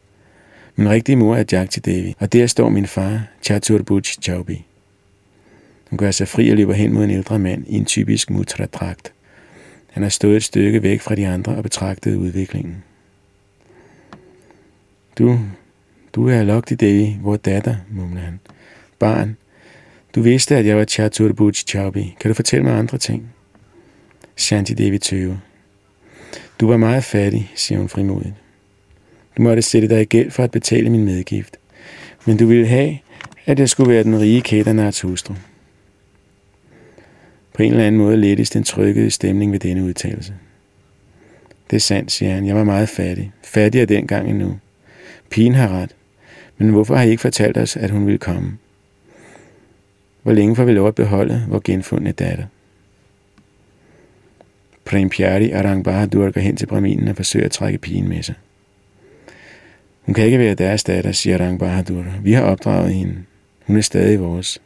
Min 0.76 0.90
rigtige 0.90 1.16
mor 1.16 1.36
er 1.36 1.44
Jagti 1.52 1.80
Devi, 1.80 2.14
og 2.18 2.32
der 2.32 2.46
står 2.46 2.68
min 2.68 2.86
far, 2.86 3.22
Chaturbuj 3.42 4.02
Chaubi. 4.02 4.64
Hun 5.90 5.96
gør 5.96 6.10
sig 6.10 6.28
fri 6.28 6.50
og 6.50 6.56
løber 6.56 6.74
hen 6.74 6.92
mod 6.92 7.04
en 7.04 7.10
ældre 7.10 7.38
mand 7.38 7.64
i 7.66 7.76
en 7.76 7.84
typisk 7.84 8.30
mutra-dragt. 8.30 9.12
Han 9.90 10.02
har 10.02 10.10
stået 10.10 10.36
et 10.36 10.44
stykke 10.44 10.82
væk 10.82 11.00
fra 11.00 11.14
de 11.14 11.28
andre 11.28 11.56
og 11.56 11.62
betragtet 11.62 12.16
udviklingen. 12.16 12.84
Du, 15.18 15.38
du 16.14 16.28
er 16.28 16.42
Lokti 16.42 16.74
Devi, 16.74 17.16
hvor 17.20 17.36
datter, 17.36 17.76
mumler 17.90 18.20
han. 18.20 18.40
Barn, 19.04 19.36
du 20.14 20.22
vidste, 20.22 20.56
at 20.56 20.66
jeg 20.66 20.76
var 20.76 20.84
Chaturbuj 20.84 21.52
Chaubi. 21.52 22.16
Kan 22.20 22.28
du 22.28 22.34
fortælle 22.34 22.64
mig 22.64 22.74
andre 22.74 22.98
ting? 22.98 23.34
Shanti 24.36 24.74
Devi 24.74 24.98
tøve. 24.98 25.40
Du 26.60 26.68
var 26.68 26.76
meget 26.76 27.04
fattig, 27.04 27.52
siger 27.54 27.78
hun 27.78 27.88
frimodigt. 27.88 28.34
Du 29.36 29.42
måtte 29.42 29.62
sætte 29.62 29.88
dig 29.88 30.00
i 30.00 30.04
gæld 30.04 30.30
for 30.30 30.44
at 30.44 30.50
betale 30.50 30.90
min 30.90 31.04
medgift. 31.04 31.56
Men 32.26 32.36
du 32.36 32.46
ville 32.46 32.66
have, 32.66 32.98
at 33.46 33.58
jeg 33.58 33.68
skulle 33.68 33.90
være 33.90 34.02
den 34.02 34.20
rige 34.20 34.40
Kedernats 34.40 35.00
hustru. 35.00 35.34
På 37.54 37.62
en 37.62 37.70
eller 37.70 37.86
anden 37.86 38.00
måde 38.00 38.16
lettes 38.16 38.50
den 38.50 38.64
trykkede 38.64 39.10
stemning 39.10 39.52
ved 39.52 39.60
denne 39.60 39.84
udtalelse. 39.84 40.34
Det 41.70 41.76
er 41.76 41.80
sandt, 41.80 42.12
siger 42.12 42.32
han. 42.32 42.46
Jeg 42.46 42.56
var 42.56 42.64
meget 42.64 42.88
fattig. 42.88 43.32
Fattigere 43.42 43.86
dengang 43.86 44.30
end 44.30 44.38
nu. 44.38 44.58
Pigen 45.30 45.54
har 45.54 45.68
ret. 45.68 45.94
Men 46.58 46.70
hvorfor 46.70 46.96
har 46.96 47.04
I 47.04 47.10
ikke 47.10 47.20
fortalt 47.20 47.56
os, 47.56 47.76
at 47.76 47.90
hun 47.90 48.06
ville 48.06 48.18
komme? 48.18 48.58
Hvor 50.24 50.32
længe 50.32 50.56
får 50.56 50.64
vi 50.64 50.72
lov 50.72 50.88
at 50.88 50.94
beholde 50.94 51.44
vores 51.48 51.62
genfundne 51.64 52.12
datter? 52.12 52.44
Prem 54.84 55.08
Pyari 55.08 55.50
og 55.50 55.64
Rang 55.64 55.84
Bahadur 55.84 56.30
går 56.30 56.40
hen 56.40 56.56
til 56.56 56.66
Brahminen 56.66 57.08
og 57.08 57.16
forsøger 57.16 57.44
at 57.44 57.50
trække 57.52 57.78
pigen 57.78 58.08
med 58.08 58.22
sig. 58.22 58.34
Hun 60.02 60.14
kan 60.14 60.24
ikke 60.24 60.38
være 60.38 60.54
deres 60.54 60.84
datter, 60.84 61.12
siger 61.12 61.38
Rang 61.38 61.58
Bahadur. 61.58 62.04
Vi 62.22 62.32
har 62.32 62.42
opdraget 62.42 62.94
hende. 62.94 63.14
Hun 63.66 63.76
er 63.76 63.80
stadig 63.80 64.20
vores. 64.20 64.58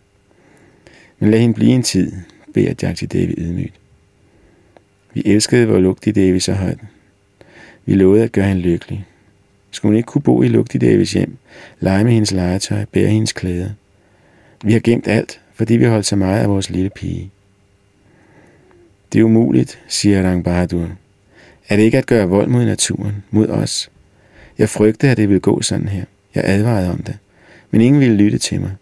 Men 1.19 1.31
lad 1.31 1.41
hende 1.41 1.55
blive 1.55 1.71
en 1.71 1.83
tid, 1.83 2.13
beder 2.55 2.75
Jagti 2.83 3.07
Devi 3.07 3.35
ydmygt. 3.39 3.75
Vi 5.15 5.23
elskede 5.27 5.69
vores 5.69 5.83
Lugti 5.83 6.11
Devi 6.11 6.41
så 6.41 6.53
højt. 6.53 6.79
Vi 7.87 7.95
lovede 7.95 8.25
at 8.25 8.33
gøre 8.33 8.49
hende 8.49 8.63
lykkelig. 8.63 9.07
Skulle 9.71 9.91
hun 9.91 9.97
ikke 9.97 10.07
kunne 10.07 10.23
bo 10.23 10.43
i 10.43 10.49
Lugti 10.49 10.79
Devis 10.79 11.13
hjem, 11.13 11.37
lege 11.81 12.05
med 12.05 12.13
hendes 12.13 12.33
legetøj, 12.33 12.85
bære 12.85 13.09
hendes 13.09 13.33
klæder? 13.33 13.71
Vi 14.65 14.73
har 14.73 14.81
gemt 14.81 15.09
alt, 15.09 15.41
fordi 15.59 15.77
vi 15.77 15.85
holdt 15.85 16.07
så 16.07 16.17
meget 16.17 16.43
af 16.43 16.49
vores 16.49 16.71
lille 16.71 16.91
pige. 16.91 17.31
Det 19.13 19.19
er 19.19 19.25
umuligt, 19.25 19.81
siger 19.89 20.23
Rang 20.23 20.45
Bahadur. 20.45 20.91
Er 21.69 21.77
det 21.77 21.83
ikke 21.83 21.99
at 21.99 22.07
gøre 22.07 22.29
vold 22.29 22.49
mod 22.49 22.65
naturen, 22.65 23.25
mod 23.31 23.49
os? 23.49 23.91
Jeg 24.59 24.69
frygtede, 24.69 25.13
at 25.13 25.17
det 25.17 25.29
ville 25.29 25.41
gå 25.41 25.63
sådan 25.63 25.89
her. 25.89 26.05
Jeg 26.35 26.45
advarede 26.47 26.91
om 26.91 27.03
det, 27.03 27.19
men 27.71 27.81
ingen 27.81 28.01
ville 28.01 28.17
lytte 28.17 28.39
til 28.39 28.61
mig. 28.61 28.73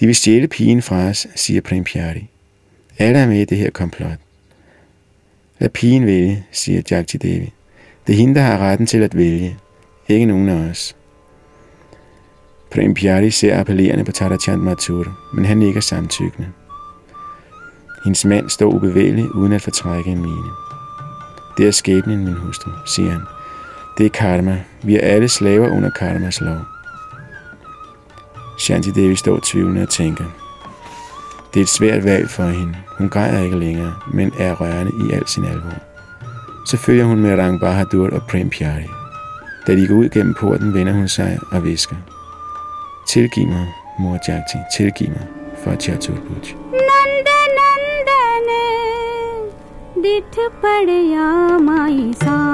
De 0.00 0.06
vil 0.06 0.14
stjæle 0.14 0.48
pigen 0.48 0.82
fra 0.82 1.08
os, 1.08 1.26
siger 1.34 1.60
Prem 1.60 1.84
Pyari. 1.84 2.28
Alle 2.98 3.18
er 3.18 3.26
med 3.26 3.40
i 3.40 3.44
det 3.44 3.58
her 3.58 3.70
komplot. 3.70 4.18
Lad 5.58 5.68
pigen 5.68 6.06
vælge, 6.06 6.44
siger 6.52 6.82
Jagti 6.90 7.16
Devi. 7.16 7.52
Det 8.06 8.12
er 8.12 8.16
hende, 8.16 8.34
der 8.34 8.40
har 8.40 8.58
retten 8.58 8.86
til 8.86 9.02
at 9.02 9.16
vælge, 9.16 9.56
ikke 10.08 10.26
nogen 10.26 10.48
af 10.48 10.70
os. 10.70 10.96
Prem 12.70 12.94
Pyari 12.94 13.30
ser 13.30 13.60
appellerende 13.60 14.04
på 14.04 14.12
Tadachand 14.12 14.60
Mathur, 14.60 15.18
men 15.34 15.44
han 15.44 15.56
nikker 15.56 15.80
samtykkende. 15.80 16.48
Hendes 18.04 18.24
mand 18.24 18.50
står 18.50 18.66
ubevægelig 18.66 19.34
uden 19.34 19.52
at 19.52 19.62
fortrække 19.62 20.10
en 20.10 20.22
mine. 20.22 20.50
Det 21.58 21.66
er 21.66 21.70
skæbnen, 21.70 22.24
min 22.24 22.34
hustru, 22.34 22.70
siger 22.86 23.10
han. 23.10 23.20
Det 23.98 24.06
er 24.06 24.10
karma. 24.10 24.62
Vi 24.82 24.96
er 24.96 25.00
alle 25.00 25.28
slaver 25.28 25.70
under 25.70 25.90
karmas 25.90 26.40
lov. 26.40 26.58
Shanti 28.58 28.90
Devi 28.90 29.16
står 29.16 29.40
tvivlende 29.42 29.82
og 29.82 29.88
tænker. 29.88 30.24
Det 31.54 31.60
er 31.60 31.64
et 31.64 31.68
svært 31.68 32.04
valg 32.04 32.30
for 32.30 32.44
hende. 32.44 32.76
Hun 32.98 33.08
græder 33.08 33.44
ikke 33.44 33.58
længere, 33.58 33.94
men 34.14 34.32
er 34.38 34.52
rørende 34.54 34.92
i 35.08 35.12
al 35.12 35.28
sin 35.28 35.44
alvor. 35.44 35.74
Så 36.66 36.76
følger 36.76 37.04
hun 37.04 37.20
med 37.20 37.38
Rang 37.38 37.60
Bahadur 37.60 38.10
og 38.10 38.22
Prem 38.22 38.50
Pyari. 38.50 38.88
Da 39.66 39.76
de 39.76 39.86
går 39.86 39.94
ud 39.94 40.08
gennem 40.08 40.34
porten, 40.34 40.74
vender 40.74 40.92
hun 40.92 41.08
sig 41.08 41.38
og 41.50 41.64
visker. 41.64 41.96
Tilgiv 43.08 43.48
mig, 43.48 43.66
mor 43.98 44.18
Jagti, 44.28 44.58
tilgiv 44.76 45.08
mig 45.08 45.26
for 45.64 45.76
Chaturbuj. 45.76 46.54
Nanda 46.72 47.38
Nandane, 47.58 48.64
dit 50.02 50.36
padya 50.62 51.58
mai 51.58 52.14
savaro, 52.24 52.48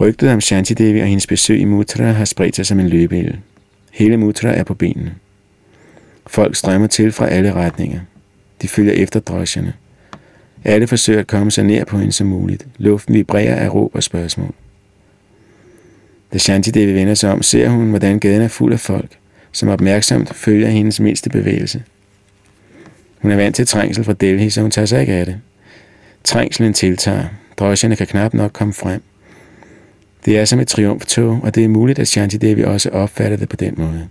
Rygtet 0.09 0.33
om 0.33 0.41
Shanti 0.41 0.75
Devi 0.75 1.01
og 1.01 1.07
hendes 1.07 1.27
besøg 1.27 1.61
i 1.61 1.65
Mutra 1.65 2.05
har 2.05 2.25
spredt 2.25 2.57
sig 2.57 2.67
som 2.67 2.81
en 2.81 2.89
løbeild. 2.89 3.35
Hele 3.93 4.17
Mutra 4.17 4.49
er 4.49 4.65
på 4.65 4.75
benene. 4.75 5.15
Folk 6.27 6.57
strømmer 6.57 6.87
til 6.87 7.13
fra 7.13 7.29
alle 7.29 7.53
retninger. 7.53 8.01
De 8.63 8.69
følger 8.69 8.93
efter 8.93 9.21
drosjerne. 9.21 9.73
Alle 10.65 10.87
forsøger 10.87 11.21
at 11.21 11.27
komme 11.27 11.51
så 11.51 11.63
nær 11.63 11.85
på 11.85 11.99
hende 11.99 12.13
som 12.13 12.27
muligt. 12.27 12.67
Luften 12.79 13.15
vibrerer 13.15 13.57
af 13.57 13.75
råb 13.75 13.95
og 13.95 14.03
spørgsmål. 14.03 14.55
Da 16.33 16.39
Shanti 16.39 16.71
Devi 16.71 16.95
vender 16.95 17.15
sig 17.15 17.33
om, 17.33 17.43
ser 17.43 17.69
hun, 17.69 17.91
hvordan 17.91 18.19
gaden 18.19 18.43
er 18.43 18.49
fuld 18.49 18.73
af 18.73 18.81
folk, 18.81 19.11
som 19.53 19.69
opmærksomt 19.69 20.35
følger 20.35 20.69
hendes 20.69 21.01
mindste 21.01 21.31
bevægelse. 21.31 21.83
Hun 23.19 23.31
er 23.31 23.37
vant 23.37 23.57
til 23.57 23.67
trængsel 23.67 24.05
fra 24.05 24.13
Delhi, 24.13 24.51
så 24.51 24.61
hun 24.61 24.71
tager 24.71 24.87
sig 24.87 25.01
ikke 25.01 25.13
af 25.13 25.27
det. 25.27 25.41
Trængslen 26.25 26.73
tiltager. 26.73 27.25
Drosjerne 27.57 27.97
kan 27.97 28.07
knap 28.07 28.35
nok 28.35 28.53
komme 28.53 28.75
frem. 28.75 29.03
Det 30.25 30.39
er 30.39 30.45
som 30.45 30.61
et 30.61 30.69
triumftog, 30.69 31.41
og 31.43 31.55
det 31.55 31.65
er 31.65 31.69
muligt, 31.69 31.99
at 31.99 32.09
Shanti 32.09 32.37
Devi 32.37 32.65
også 32.65 32.91
opfatter 32.91 33.37
det 33.37 33.49
på 33.49 33.57
den 33.57 33.75
måde. 33.77 34.09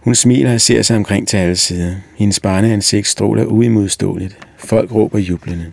Hun 0.00 0.14
smiler 0.14 0.54
og 0.54 0.60
ser 0.60 0.82
sig 0.82 0.96
omkring 0.96 1.28
til 1.28 1.36
alle 1.36 1.56
sider. 1.56 1.94
Hendes 2.16 2.40
barneansigt 2.40 3.06
stråler 3.06 3.44
uimodståeligt. 3.44 4.38
Folk 4.58 4.94
råber 4.94 5.18
jublende. 5.18 5.72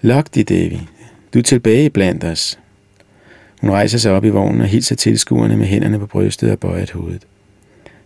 Lokti 0.00 0.42
Devi, 0.42 0.80
du 1.34 1.38
er 1.38 1.42
tilbage 1.42 1.90
blandt 1.90 2.24
os. 2.24 2.58
Hun 3.60 3.70
rejser 3.70 3.98
sig 3.98 4.12
op 4.12 4.24
i 4.24 4.28
vognen 4.28 4.60
og 4.60 4.66
hilser 4.66 4.96
tilskuerne 4.96 5.56
med 5.56 5.66
hænderne 5.66 5.98
på 5.98 6.06
brystet 6.06 6.50
og 6.50 6.58
bøjet 6.58 6.90
hovedet. 6.90 7.22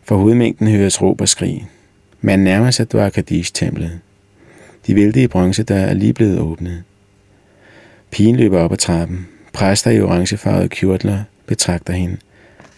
For 0.05 0.17
hovedmængden 0.17 0.69
høres 0.69 1.03
råb 1.03 1.21
og 1.21 1.29
skrig. 1.29 1.69
Man 2.21 2.39
nærmer 2.39 2.71
sig 2.71 2.93
Dwarkadish-templet. 2.93 4.01
De 4.87 4.95
vældige 4.95 5.29
bronzedøre 5.29 5.89
er 5.89 5.95
lige 5.95 6.13
blevet 6.13 6.39
åbnet. 6.39 6.83
Pigen 8.13 8.37
løber 8.37 8.59
op 8.59 8.73
ad 8.73 8.77
trappen. 8.77 9.29
Præster 9.53 9.91
i 9.91 10.01
orangefarvede 10.01 10.69
kjortler 10.69 11.19
betragter 11.47 11.93
hende. 11.93 12.17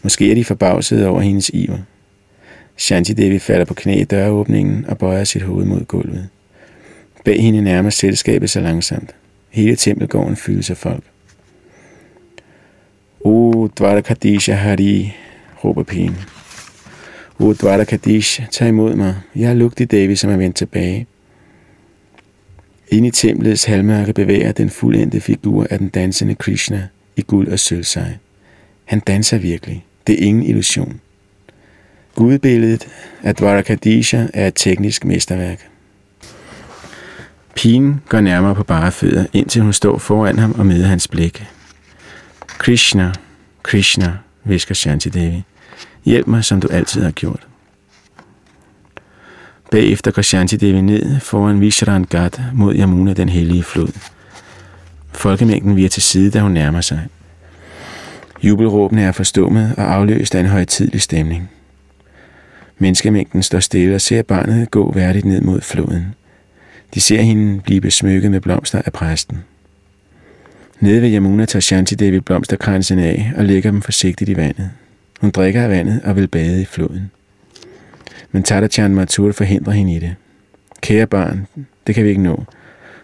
Måske 0.02 0.30
er 0.30 0.34
de 0.34 0.44
forbavsede 0.44 1.08
over 1.08 1.20
hendes 1.20 1.50
iver. 1.54 1.78
Shanti 2.76 3.12
Devi 3.12 3.38
falder 3.38 3.64
på 3.64 3.74
knæ 3.74 4.00
i 4.00 4.04
døråbningen 4.04 4.84
og 4.88 4.98
bøjer 4.98 5.24
sit 5.24 5.42
hoved 5.42 5.64
mod 5.64 5.84
gulvet. 5.84 6.28
Bag 7.24 7.42
hende 7.42 7.62
nærmer 7.62 7.90
selskabet 7.90 8.50
sig 8.50 8.62
langsomt. 8.62 9.14
Hele 9.50 9.76
tempelgården 9.76 10.36
fyldes 10.36 10.70
af 10.70 10.76
folk. 10.76 11.04
O 13.20 13.68
Dvarakadisha 13.78 14.54
Hari, 14.54 15.16
råber 15.64 15.82
pigen. 15.82 16.16
O 17.38 17.52
Dvarakadish, 17.52 18.42
tag 18.50 18.68
imod 18.68 18.94
mig. 18.94 19.14
Jeg 19.36 19.50
er 19.50 19.54
Lugti 19.54 19.84
Devi, 19.84 20.16
som 20.16 20.30
er 20.30 20.36
vendt 20.36 20.56
tilbage. 20.56 21.06
Inde 22.88 23.08
i 23.08 23.10
templets 23.10 23.64
halvmørke 23.64 24.12
bevæger 24.12 24.52
den 24.52 24.70
fuldendte 24.70 25.20
figur 25.20 25.66
af 25.70 25.78
den 25.78 25.88
dansende 25.88 26.34
Krishna 26.34 26.88
i 27.16 27.22
guld 27.22 27.48
og 27.48 27.58
sølv 27.58 27.84
sig. 27.84 28.18
Han 28.84 29.00
danser 29.00 29.38
virkelig. 29.38 29.86
Det 30.06 30.12
er 30.12 30.26
ingen 30.26 30.42
illusion. 30.42 31.00
Gudbilledet 32.14 32.88
af 33.22 33.34
Dvarakadisha 33.34 34.26
er 34.34 34.46
et 34.46 34.54
teknisk 34.54 35.04
mesterværk. 35.04 35.68
Pigen 37.54 38.00
går 38.08 38.20
nærmere 38.20 38.54
på 38.54 38.64
bare 38.64 38.92
fødder, 38.92 39.26
indtil 39.32 39.62
hun 39.62 39.72
står 39.72 39.98
foran 39.98 40.38
ham 40.38 40.52
og 40.52 40.66
møder 40.66 40.86
hans 40.86 41.08
blik. 41.08 41.44
Krishna, 42.46 43.12
Krishna, 43.62 44.12
visker 44.44 44.74
Shanti 44.74 45.08
Devi. 45.08 45.42
Hjælp 46.04 46.26
mig, 46.26 46.44
som 46.44 46.60
du 46.60 46.68
altid 46.68 47.02
har 47.02 47.10
gjort. 47.10 47.46
Bagefter 49.74 50.10
går 50.10 50.22
Shanti 50.22 50.56
Devi 50.56 50.80
ned 50.80 51.20
foran 51.20 51.60
Vishran 51.60 52.06
Ghat 52.10 52.40
mod 52.52 52.74
Yamuna, 52.74 53.12
den 53.12 53.28
hellige 53.28 53.62
flod. 53.62 53.92
Folkemængden 55.12 55.76
viger 55.76 55.88
til 55.88 56.02
side, 56.02 56.30
da 56.30 56.40
hun 56.40 56.50
nærmer 56.52 56.80
sig. 56.80 57.06
Jubelråbene 58.42 59.02
er 59.02 59.12
forstummet 59.12 59.74
og 59.76 59.94
afløst 59.94 60.34
af 60.34 60.40
en 60.40 60.46
højtidlig 60.46 61.02
stemning. 61.02 61.50
Menneskemængden 62.78 63.42
står 63.42 63.60
stille 63.60 63.94
og 63.94 64.00
ser 64.00 64.22
barnet 64.22 64.70
gå 64.70 64.92
værdigt 64.92 65.24
ned 65.24 65.40
mod 65.40 65.60
floden. 65.60 66.14
De 66.94 67.00
ser 67.00 67.20
hende 67.20 67.60
blive 67.60 67.80
besmykket 67.80 68.30
med 68.30 68.40
blomster 68.40 68.82
af 68.86 68.92
præsten. 68.92 69.38
Nede 70.80 71.02
ved 71.02 71.14
Yamuna 71.14 71.44
tager 71.44 71.60
Shanti 71.60 71.94
Devi 71.94 72.20
blomsterkransen 72.20 72.98
af 72.98 73.32
og 73.36 73.44
lægger 73.44 73.70
dem 73.70 73.82
forsigtigt 73.82 74.30
i 74.30 74.36
vandet. 74.36 74.70
Hun 75.20 75.30
drikker 75.30 75.62
af 75.62 75.70
vandet 75.70 76.00
og 76.04 76.16
vil 76.16 76.28
bade 76.28 76.62
i 76.62 76.64
floden. 76.64 77.10
Men 78.34 78.42
Tadachan 78.42 78.94
Matur 78.94 79.32
forhindrer 79.32 79.72
hende 79.72 79.94
i 79.94 79.98
det. 79.98 80.14
Kære 80.80 81.06
barn, 81.06 81.46
det 81.86 81.94
kan 81.94 82.04
vi 82.04 82.08
ikke 82.08 82.22
nå. 82.22 82.44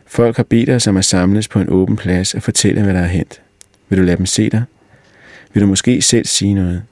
Folk 0.07 0.37
har 0.37 0.43
bedt 0.43 0.71
os 0.71 0.87
om 0.87 0.97
at 0.97 1.05
samles 1.05 1.49
på 1.49 1.61
en 1.61 1.69
åben 1.69 1.97
plads 1.97 2.35
og 2.35 2.43
fortælle, 2.43 2.83
hvad 2.83 2.95
der 2.95 3.01
er 3.01 3.07
hent. 3.07 3.43
Vil 3.89 3.99
du 3.99 4.05
lade 4.05 4.17
dem 4.17 4.27
se 4.27 4.51
dig? 4.51 4.63
Vil 5.53 5.63
du 5.63 5.67
måske 5.67 6.03
selv 6.03 6.27
sige 6.27 6.55
noget? 6.55 6.83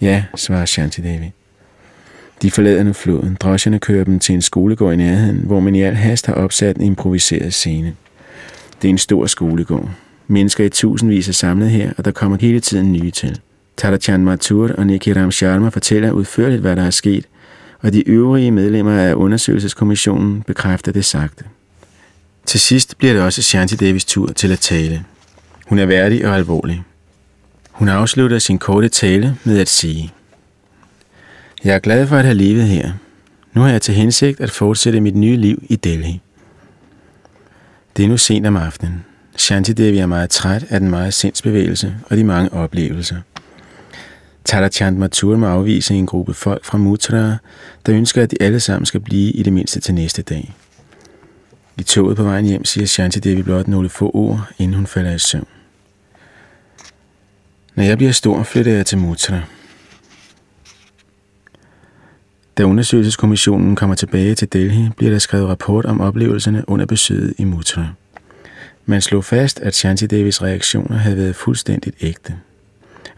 Ja, 0.00 0.24
svarer 0.36 0.64
Shanti 0.64 1.00
Devi. 1.00 1.32
De 2.42 2.50
forlader 2.50 2.82
nu 2.82 2.92
floden. 2.92 3.36
Drosjerne 3.40 3.78
kører 3.78 4.04
dem 4.04 4.18
til 4.18 4.34
en 4.34 4.42
skolegård 4.42 4.92
i 4.92 4.96
nærheden, 4.96 5.38
hvor 5.38 5.60
man 5.60 5.74
i 5.74 5.82
al 5.82 5.94
hast 5.94 6.26
har 6.26 6.34
opsat 6.34 6.76
en 6.76 6.82
improviseret 6.82 7.54
scene. 7.54 7.94
Det 8.82 8.88
er 8.88 8.92
en 8.92 8.98
stor 8.98 9.26
skolegård. 9.26 9.90
Mennesker 10.26 10.64
i 10.64 10.68
tusindvis 10.68 11.28
er 11.28 11.32
samlet 11.32 11.70
her, 11.70 11.92
og 11.98 12.04
der 12.04 12.10
kommer 12.10 12.38
hele 12.40 12.60
tiden 12.60 12.92
nye 12.92 13.10
til. 13.10 13.40
Tadachan 13.80 14.24
Mathur 14.24 14.68
og 14.68 14.86
Ram 15.16 15.30
Sharma 15.30 15.68
fortæller 15.68 16.10
udførligt, 16.10 16.60
hvad 16.60 16.76
der 16.76 16.82
er 16.82 16.90
sket, 16.90 17.26
og 17.82 17.92
de 17.92 18.08
øvrige 18.08 18.50
medlemmer 18.50 18.92
af 18.92 19.14
undersøgelseskommissionen 19.14 20.42
bekræfter 20.42 20.92
det 20.92 21.04
sagte. 21.04 21.44
Til 22.46 22.60
sidst 22.60 22.98
bliver 22.98 23.12
det 23.12 23.22
også 23.22 23.42
Shanti 23.42 23.76
Davis 23.76 24.04
tur 24.04 24.26
til 24.26 24.52
at 24.52 24.58
tale. 24.58 25.04
Hun 25.66 25.78
er 25.78 25.86
værdig 25.86 26.26
og 26.26 26.36
alvorlig. 26.36 26.82
Hun 27.70 27.88
afslutter 27.88 28.38
sin 28.38 28.58
korte 28.58 28.88
tale 28.88 29.36
med 29.44 29.58
at 29.58 29.68
sige, 29.68 30.12
Jeg 31.64 31.74
er 31.74 31.78
glad 31.78 32.06
for 32.06 32.16
at 32.16 32.24
have 32.24 32.34
levet 32.34 32.64
her. 32.64 32.92
Nu 33.52 33.60
har 33.60 33.68
jeg 33.68 33.82
til 33.82 33.94
hensigt 33.94 34.40
at 34.40 34.50
fortsætte 34.50 35.00
mit 35.00 35.16
nye 35.16 35.36
liv 35.36 35.62
i 35.68 35.76
Delhi. 35.76 36.20
Det 37.96 38.04
er 38.04 38.08
nu 38.08 38.16
sent 38.16 38.46
om 38.46 38.56
aftenen. 38.56 39.04
Shanti 39.36 39.72
Devi 39.72 39.98
er 39.98 40.06
meget 40.06 40.30
træt 40.30 40.64
af 40.68 40.80
den 40.80 40.90
meget 40.90 41.14
sindsbevægelse 41.14 41.96
og 42.10 42.16
de 42.16 42.24
mange 42.24 42.52
oplevelser. 42.52 43.16
Chand 44.46 44.96
Matur 44.96 45.36
må 45.36 45.46
afvise 45.46 45.94
en 45.94 46.06
gruppe 46.06 46.34
folk 46.34 46.64
fra 46.64 46.78
Mutra, 46.78 47.36
der 47.86 47.94
ønsker, 47.94 48.22
at 48.22 48.30
de 48.30 48.36
alle 48.40 48.60
sammen 48.60 48.86
skal 48.86 49.00
blive 49.00 49.32
i 49.32 49.42
det 49.42 49.52
mindste 49.52 49.80
til 49.80 49.94
næste 49.94 50.22
dag. 50.22 50.54
I 51.78 51.82
toget 51.82 52.16
på 52.16 52.22
vejen 52.22 52.44
hjem 52.44 52.64
siger 52.64 52.86
Shanti 52.86 53.18
Devi 53.18 53.42
blot 53.42 53.68
nogle 53.68 53.88
få 53.88 54.10
ord, 54.14 54.50
inden 54.58 54.74
hun 54.76 54.86
falder 54.86 55.14
i 55.14 55.18
søvn. 55.18 55.46
Når 57.74 57.84
jeg 57.84 57.96
bliver 57.96 58.12
stor, 58.12 58.42
flytter 58.42 58.72
jeg 58.72 58.86
til 58.86 58.98
Mutra. 58.98 59.40
Da 62.58 62.62
undersøgelseskommissionen 62.64 63.76
kommer 63.76 63.96
tilbage 63.96 64.34
til 64.34 64.52
Delhi, 64.52 64.88
bliver 64.96 65.12
der 65.12 65.18
skrevet 65.18 65.48
rapport 65.48 65.84
om 65.84 66.00
oplevelserne 66.00 66.64
under 66.68 66.86
besøget 66.86 67.34
i 67.38 67.44
Mutra. 67.44 67.86
Man 68.86 69.00
slog 69.00 69.24
fast, 69.24 69.60
at 69.60 69.74
Shanti 69.74 70.06
Devis 70.06 70.42
reaktioner 70.42 70.96
havde 70.96 71.16
været 71.16 71.36
fuldstændigt 71.36 71.96
ægte– 72.00 72.36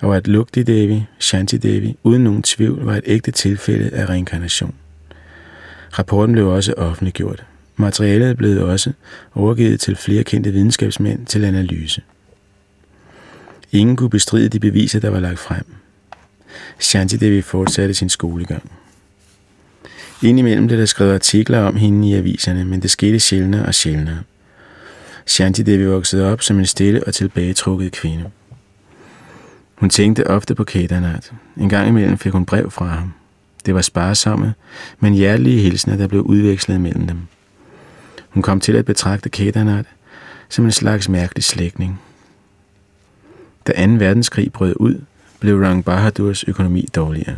og 0.02 0.16
at 0.16 0.28
Lugti 0.28 0.62
Devi, 0.62 1.06
Shanti 1.18 1.56
Devi, 1.56 1.96
uden 2.02 2.24
nogen 2.24 2.42
tvivl 2.42 2.84
var 2.84 2.96
et 2.96 3.04
ægte 3.06 3.30
tilfælde 3.30 3.90
af 3.90 4.08
reinkarnation. 4.08 4.74
Rapporten 5.98 6.32
blev 6.32 6.48
også 6.48 6.74
offentliggjort. 6.76 7.44
Materialet 7.76 8.36
blev 8.36 8.66
også 8.66 8.92
overgivet 9.34 9.80
til 9.80 9.96
flere 9.96 10.24
kendte 10.24 10.52
videnskabsmænd 10.52 11.26
til 11.26 11.44
analyse. 11.44 12.02
Ingen 13.72 13.96
kunne 13.96 14.10
bestride 14.10 14.48
de 14.48 14.60
beviser, 14.60 15.00
der 15.00 15.10
var 15.10 15.20
lagt 15.20 15.38
frem. 15.38 15.64
Shanti 16.78 17.16
Devi 17.16 17.42
fortsatte 17.42 17.94
sin 17.94 18.08
skolegang. 18.08 18.70
Indimellem 20.22 20.66
blev 20.66 20.78
der 20.78 20.86
skrevet 20.86 21.14
artikler 21.14 21.58
om 21.58 21.76
hende 21.76 22.08
i 22.08 22.14
aviserne, 22.14 22.64
men 22.64 22.82
det 22.82 22.90
skete 22.90 23.20
sjældnere 23.20 23.66
og 23.66 23.74
sjældnere. 23.74 24.22
Shanti 25.26 25.62
Devi 25.62 25.86
voksede 25.86 26.32
op 26.32 26.42
som 26.42 26.58
en 26.58 26.66
stille 26.66 27.04
og 27.04 27.14
tilbagetrukket 27.14 27.92
kvinde. 27.92 28.30
Hun 29.82 29.90
tænkte 29.90 30.26
ofte 30.26 30.54
på 30.54 30.64
Kedarnath. 30.64 31.32
En 31.56 31.68
gang 31.68 31.88
imellem 31.88 32.18
fik 32.18 32.32
hun 32.32 32.46
brev 32.46 32.70
fra 32.70 32.86
ham. 32.86 33.12
Det 33.66 33.74
var 33.74 33.80
sparsomme, 33.80 34.54
men 35.00 35.14
hjertelige 35.14 35.60
hilsner, 35.60 35.96
der 35.96 36.06
blev 36.06 36.22
udvekslet 36.22 36.80
mellem 36.80 37.06
dem. 37.06 37.18
Hun 38.28 38.42
kom 38.42 38.60
til 38.60 38.76
at 38.76 38.84
betragte 38.84 39.28
Kedarnath 39.28 39.88
som 40.48 40.64
en 40.64 40.72
slags 40.72 41.08
mærkelig 41.08 41.44
slægtning. 41.44 42.00
Da 43.66 43.86
2. 43.86 43.92
verdenskrig 43.92 44.52
brød 44.52 44.74
ud, 44.76 45.00
blev 45.40 45.60
Rang 45.60 45.84
Bahadurs 45.84 46.44
økonomi 46.44 46.88
dårligere. 46.94 47.36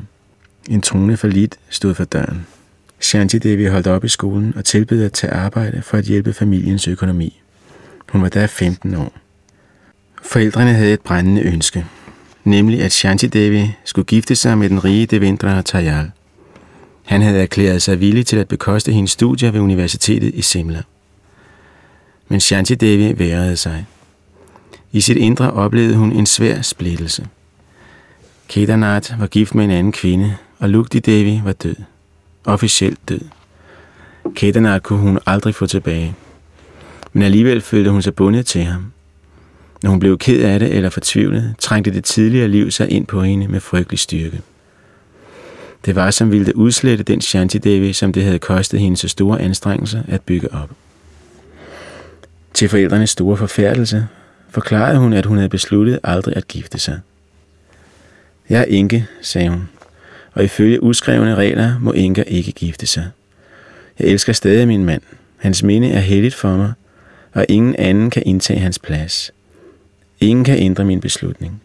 En 0.68 0.82
trone 0.82 1.16
for 1.16 1.28
lidt 1.28 1.58
stod 1.68 1.94
for 1.94 2.04
døren. 2.04 2.46
Shanti 3.00 3.38
Devi 3.38 3.66
holdt 3.66 3.86
op 3.86 4.04
i 4.04 4.08
skolen 4.08 4.52
og 4.56 4.64
tilbød 4.64 5.04
at 5.04 5.12
tage 5.12 5.32
arbejde 5.32 5.82
for 5.82 5.96
at 5.96 6.04
hjælpe 6.04 6.32
familiens 6.32 6.88
økonomi. 6.88 7.42
Hun 8.08 8.22
var 8.22 8.28
da 8.28 8.46
15 8.46 8.94
år. 8.94 9.12
Forældrene 10.22 10.72
havde 10.72 10.92
et 10.92 11.00
brændende 11.00 11.42
ønske 11.42 11.86
nemlig 12.44 12.82
at 12.82 12.92
Shanti 12.92 13.26
Devi 13.26 13.72
skulle 13.84 14.06
gifte 14.06 14.36
sig 14.36 14.58
med 14.58 14.68
den 14.68 14.84
rige 14.84 15.06
Devendra 15.06 15.62
Tayal. 15.62 16.10
Han 17.04 17.22
havde 17.22 17.42
erklæret 17.42 17.82
sig 17.82 18.00
villig 18.00 18.26
til 18.26 18.36
at 18.36 18.48
bekoste 18.48 18.92
hendes 18.92 19.10
studier 19.10 19.50
ved 19.50 19.60
universitetet 19.60 20.34
i 20.34 20.42
Simla. 20.42 20.82
Men 22.28 22.40
Shanti 22.40 22.74
Devi 22.74 23.18
værede 23.18 23.56
sig. 23.56 23.86
I 24.92 25.00
sit 25.00 25.16
indre 25.16 25.50
oplevede 25.52 25.96
hun 25.96 26.12
en 26.12 26.26
svær 26.26 26.62
splittelse. 26.62 27.26
Kedarnath 28.48 29.20
var 29.20 29.26
gift 29.26 29.54
med 29.54 29.64
en 29.64 29.70
anden 29.70 29.92
kvinde, 29.92 30.36
og 30.58 30.68
Lukti 30.68 30.98
Devi 30.98 31.40
var 31.44 31.52
død. 31.52 31.76
Officielt 32.44 33.08
død. 33.08 33.20
Kedarnath 34.34 34.82
kunne 34.82 34.98
hun 34.98 35.18
aldrig 35.26 35.54
få 35.54 35.66
tilbage. 35.66 36.14
Men 37.12 37.22
alligevel 37.22 37.60
følte 37.60 37.90
hun 37.90 38.02
sig 38.02 38.14
bundet 38.14 38.46
til 38.46 38.64
ham. 38.64 38.93
Når 39.82 39.90
hun 39.90 40.00
blev 40.00 40.18
ked 40.18 40.42
af 40.42 40.58
det 40.58 40.74
eller 40.74 40.90
fortvivlet, 40.90 41.54
trængte 41.58 41.90
det 41.90 42.04
tidligere 42.04 42.48
liv 42.48 42.70
sig 42.70 42.90
ind 42.90 43.06
på 43.06 43.22
hende 43.22 43.48
med 43.48 43.60
frygtelig 43.60 43.98
styrke. 43.98 44.40
Det 45.84 45.94
var 45.94 46.10
som 46.10 46.32
ville 46.32 46.46
det 46.46 46.54
udslette 46.54 47.04
den 47.04 47.20
Shanti 47.20 47.58
Devi, 47.58 47.92
som 47.92 48.12
det 48.12 48.24
havde 48.24 48.38
kostet 48.38 48.80
hende 48.80 48.96
så 48.96 49.08
store 49.08 49.40
anstrengelser 49.40 50.02
at 50.08 50.22
bygge 50.22 50.54
op. 50.54 50.70
Til 52.54 52.68
forældrenes 52.68 53.10
store 53.10 53.36
forfærdelse 53.36 54.06
forklarede 54.50 54.98
hun, 54.98 55.12
at 55.12 55.26
hun 55.26 55.36
havde 55.36 55.48
besluttet 55.48 55.98
aldrig 56.04 56.36
at 56.36 56.48
gifte 56.48 56.78
sig. 56.78 57.00
Jeg 58.48 58.60
er 58.60 58.64
enke, 58.64 59.06
sagde 59.22 59.48
hun, 59.48 59.68
og 60.32 60.44
ifølge 60.44 60.82
uskrevne 60.82 61.34
regler 61.34 61.78
må 61.78 61.92
enker 61.92 62.22
ikke 62.22 62.52
gifte 62.52 62.86
sig. 62.86 63.08
Jeg 63.98 64.08
elsker 64.08 64.32
stadig 64.32 64.68
min 64.68 64.84
mand. 64.84 65.02
Hans 65.36 65.62
minde 65.62 65.90
er 65.90 66.00
helligt 66.00 66.34
for 66.34 66.56
mig, 66.56 66.72
og 67.32 67.46
ingen 67.48 67.76
anden 67.76 68.10
kan 68.10 68.22
indtage 68.26 68.60
hans 68.60 68.78
plads. 68.78 69.33
Ingen 70.20 70.44
kan 70.44 70.58
ændre 70.58 70.84
min 70.84 71.00
beslutning. 71.00 71.62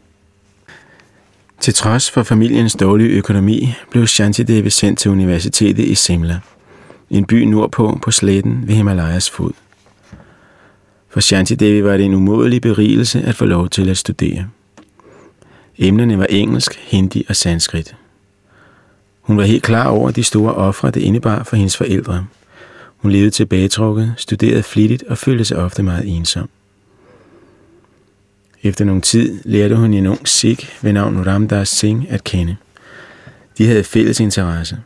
Til 1.60 1.74
trods 1.74 2.12
for 2.12 2.24
familiens 2.24 2.76
dårlige 2.76 3.10
økonomi, 3.10 3.74
blev 3.92 4.08
Shanti 4.08 4.44
Devi 4.44 4.70
sendt 4.70 5.00
til 5.00 5.12
universitetet 5.12 5.86
i 5.86 5.96
Simla, 5.96 6.40
en 7.10 7.26
by 7.26 7.44
nordpå 7.44 8.00
på 8.02 8.12
sletten 8.12 8.68
ved 8.68 8.76
Himalayas 8.76 9.30
fod. 9.30 9.52
For 11.10 11.20
Shanti 11.20 11.56
Devi 11.56 11.84
var 11.84 11.98
det 11.98 12.06
en 12.06 12.14
umådelig 12.14 12.62
berigelse 12.62 13.22
at 13.22 13.36
få 13.36 13.46
lov 13.46 13.70
til 13.70 13.90
at 13.90 13.98
studere. 13.98 14.48
Emnerne 15.78 16.20
var 16.20 16.26
engelsk, 16.30 16.80
hindi 16.88 17.26
og 17.30 17.36
sanskrit. 17.36 17.96
Hun 19.22 19.38
var 19.38 19.44
helt 19.44 19.64
klar 19.64 19.88
over 19.88 20.12
de 20.12 20.24
store 20.24 20.54
ofre, 20.54 20.92
det 20.92 21.02
indebar 21.02 21.44
for 21.44 21.56
hendes 21.56 21.78
forældre. 21.78 22.26
Hun 22.98 23.12
levede 23.12 23.30
tilbagetrukket, 23.30 24.14
studerede 24.18 24.64
flittigt 24.64 25.04
og 25.04 25.18
følte 25.18 25.46
sig 25.46 25.58
ofte 25.58 25.84
meget 25.84 26.08
ensom. 26.08 26.50
Efter 28.64 28.86
nogen 28.86 29.02
tid 29.02 29.40
lærte 29.46 29.76
hun 29.76 29.94
en 29.94 30.08
ung 30.08 30.28
Sikh 30.28 30.70
ved 30.82 30.94
navn 30.94 31.28
Ramdas 31.28 31.70
Singh 31.70 32.06
at 32.10 32.24
kende. 32.24 32.56
De 33.58 33.68
havde 33.68 33.84
fælles 33.84 34.20
interesse. 34.20 34.78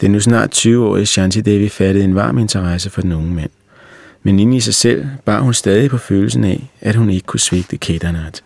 Den 0.00 0.10
nu 0.10 0.20
snart 0.20 0.66
20-årige 0.66 1.06
Shanti 1.06 1.40
Devi 1.40 1.68
fattede 1.68 2.04
en 2.04 2.14
varm 2.14 2.38
interesse 2.38 2.90
for 2.90 3.00
den 3.00 3.12
unge 3.12 3.34
mand. 3.34 3.50
Men 4.22 4.38
inde 4.38 4.56
i 4.56 4.60
sig 4.60 4.74
selv 4.74 5.06
bar 5.24 5.40
hun 5.40 5.54
stadig 5.54 5.90
på 5.90 5.98
følelsen 5.98 6.44
af, 6.44 6.70
at 6.80 6.94
hun 6.94 7.10
ikke 7.10 7.26
kunne 7.26 7.40
svigte 7.40 7.76
Kedarnath. 7.76 8.40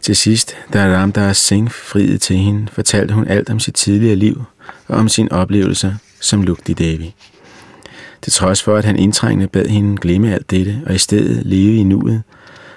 Til 0.00 0.16
sidst, 0.16 0.56
da 0.72 0.96
Ramdas 0.96 1.36
Singh 1.36 1.70
friede 1.70 2.18
til 2.18 2.36
hende, 2.36 2.66
fortalte 2.72 3.14
hun 3.14 3.28
alt 3.28 3.50
om 3.50 3.60
sit 3.60 3.74
tidligere 3.74 4.16
liv 4.16 4.42
og 4.88 4.96
om 4.96 5.08
sine 5.08 5.32
oplevelser 5.32 5.94
som 6.20 6.42
Lugti 6.42 6.72
Devi. 6.72 7.14
Til 8.22 8.32
trods 8.32 8.62
for, 8.62 8.76
at 8.76 8.84
han 8.84 8.96
indtrængende 8.96 9.46
bad 9.46 9.66
hende 9.66 9.96
glemme 9.96 10.34
alt 10.34 10.50
dette 10.50 10.82
og 10.86 10.94
i 10.94 10.98
stedet 10.98 11.46
leve 11.46 11.76
i 11.76 11.82
nuet, 11.82 12.22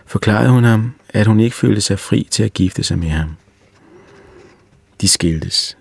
forklarede 0.08 0.50
hun 0.50 0.64
ham, 0.64 0.94
at 1.10 1.28
hun 1.28 1.40
ikke 1.40 1.56
følte 1.56 1.82
sig 1.82 2.00
fri 2.00 2.28
til 2.32 2.44
at 2.44 2.54
gifte 2.54 2.84
sig 2.84 3.00
med 3.00 3.10
ham. 3.10 3.36
De 5.02 5.08
skiltes. 5.08 5.78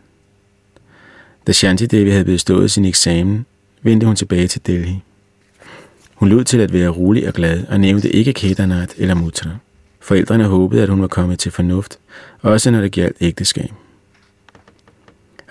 Da 1.47 1.53
Shanti 1.53 1.87
Devi 1.87 2.11
havde 2.11 2.25
bestået 2.25 2.71
sin 2.71 2.85
eksamen, 2.85 3.47
vendte 3.83 4.07
hun 4.07 4.17
tilbage 4.17 4.49
til 4.49 4.67
Delhi. 4.67 5.03
Hun 6.15 6.29
lød 6.29 6.45
til 6.45 6.59
at 6.59 6.73
være 6.73 6.89
rolig 6.89 7.29
og 7.29 7.35
glad 7.35 7.67
og 7.67 7.81
nævnte 7.81 8.11
ikke 8.11 8.33
Kedarnath 8.33 8.95
eller 8.99 9.15
Mutra. 9.15 9.51
Forældrene 10.01 10.45
håbede, 10.45 10.83
at 10.83 10.89
hun 10.89 11.01
var 11.01 11.07
kommet 11.07 11.39
til 11.39 11.53
fornuft, 11.53 11.99
også 12.43 12.71
når 12.71 12.81
det 12.81 12.93
gjaldt 12.93 13.17
ægteskab. 13.21 13.71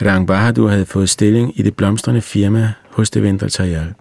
Rang 0.02 0.28
Bahadur 0.28 0.70
havde 0.70 0.86
fået 0.86 1.10
stilling 1.10 1.60
i 1.60 1.62
det 1.62 1.76
blomstrende 1.76 2.22
firma 2.22 2.74
hos 2.90 3.10
Devendra 3.10 3.50
Tayal. 3.50 3.94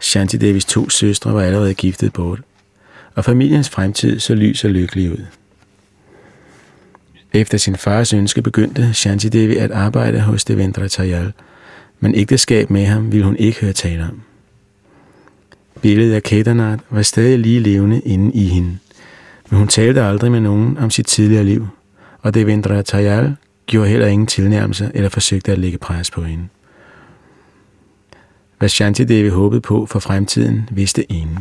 Shanti 0.00 0.36
Devis 0.36 0.64
to 0.64 0.90
søstre 0.90 1.34
var 1.34 1.42
allerede 1.42 1.74
giftet 1.74 2.12
bort, 2.12 2.40
og 3.14 3.24
familiens 3.24 3.68
fremtid 3.68 4.20
så 4.20 4.34
lys 4.34 4.64
og 4.64 4.70
lykkelig 4.70 5.12
ud. 5.12 5.24
Efter 7.32 7.58
sin 7.58 7.76
fars 7.76 8.12
ønske 8.12 8.42
begyndte 8.42 8.94
Shanti 8.94 9.28
Devi 9.28 9.56
at 9.56 9.70
arbejde 9.70 10.20
hos 10.20 10.44
Devendra 10.44 10.88
Tayal, 10.88 11.32
men 12.00 12.14
ægteskab 12.14 12.70
med 12.70 12.86
ham 12.86 13.12
ville 13.12 13.24
hun 13.24 13.36
ikke 13.36 13.60
høre 13.60 13.72
tale 13.72 14.02
om. 14.02 14.20
Billedet 15.82 16.14
af 16.14 16.22
Kedarnath 16.22 16.82
var 16.90 17.02
stadig 17.02 17.38
lige 17.38 17.60
levende 17.60 18.00
inde 18.00 18.32
i 18.34 18.44
hende, 18.44 18.78
men 19.50 19.58
hun 19.58 19.68
talte 19.68 20.02
aldrig 20.02 20.30
med 20.30 20.40
nogen 20.40 20.78
om 20.78 20.90
sit 20.90 21.06
tidligere 21.06 21.44
liv, 21.44 21.68
og 22.22 22.34
Devendra 22.34 22.82
Tayal 22.82 23.36
gjorde 23.66 23.90
heller 23.90 24.06
ingen 24.06 24.26
tilnærmelser 24.26 24.90
eller 24.94 25.08
forsøgte 25.08 25.52
at 25.52 25.58
lægge 25.58 25.78
pres 25.78 26.10
på 26.10 26.22
hende. 26.22 26.44
Hvad 28.58 28.68
Shanti 28.68 29.04
Devi 29.04 29.28
håbede 29.28 29.60
på 29.60 29.86
for 29.86 29.98
fremtiden, 29.98 30.68
vidste 30.72 31.12
ingen. 31.12 31.38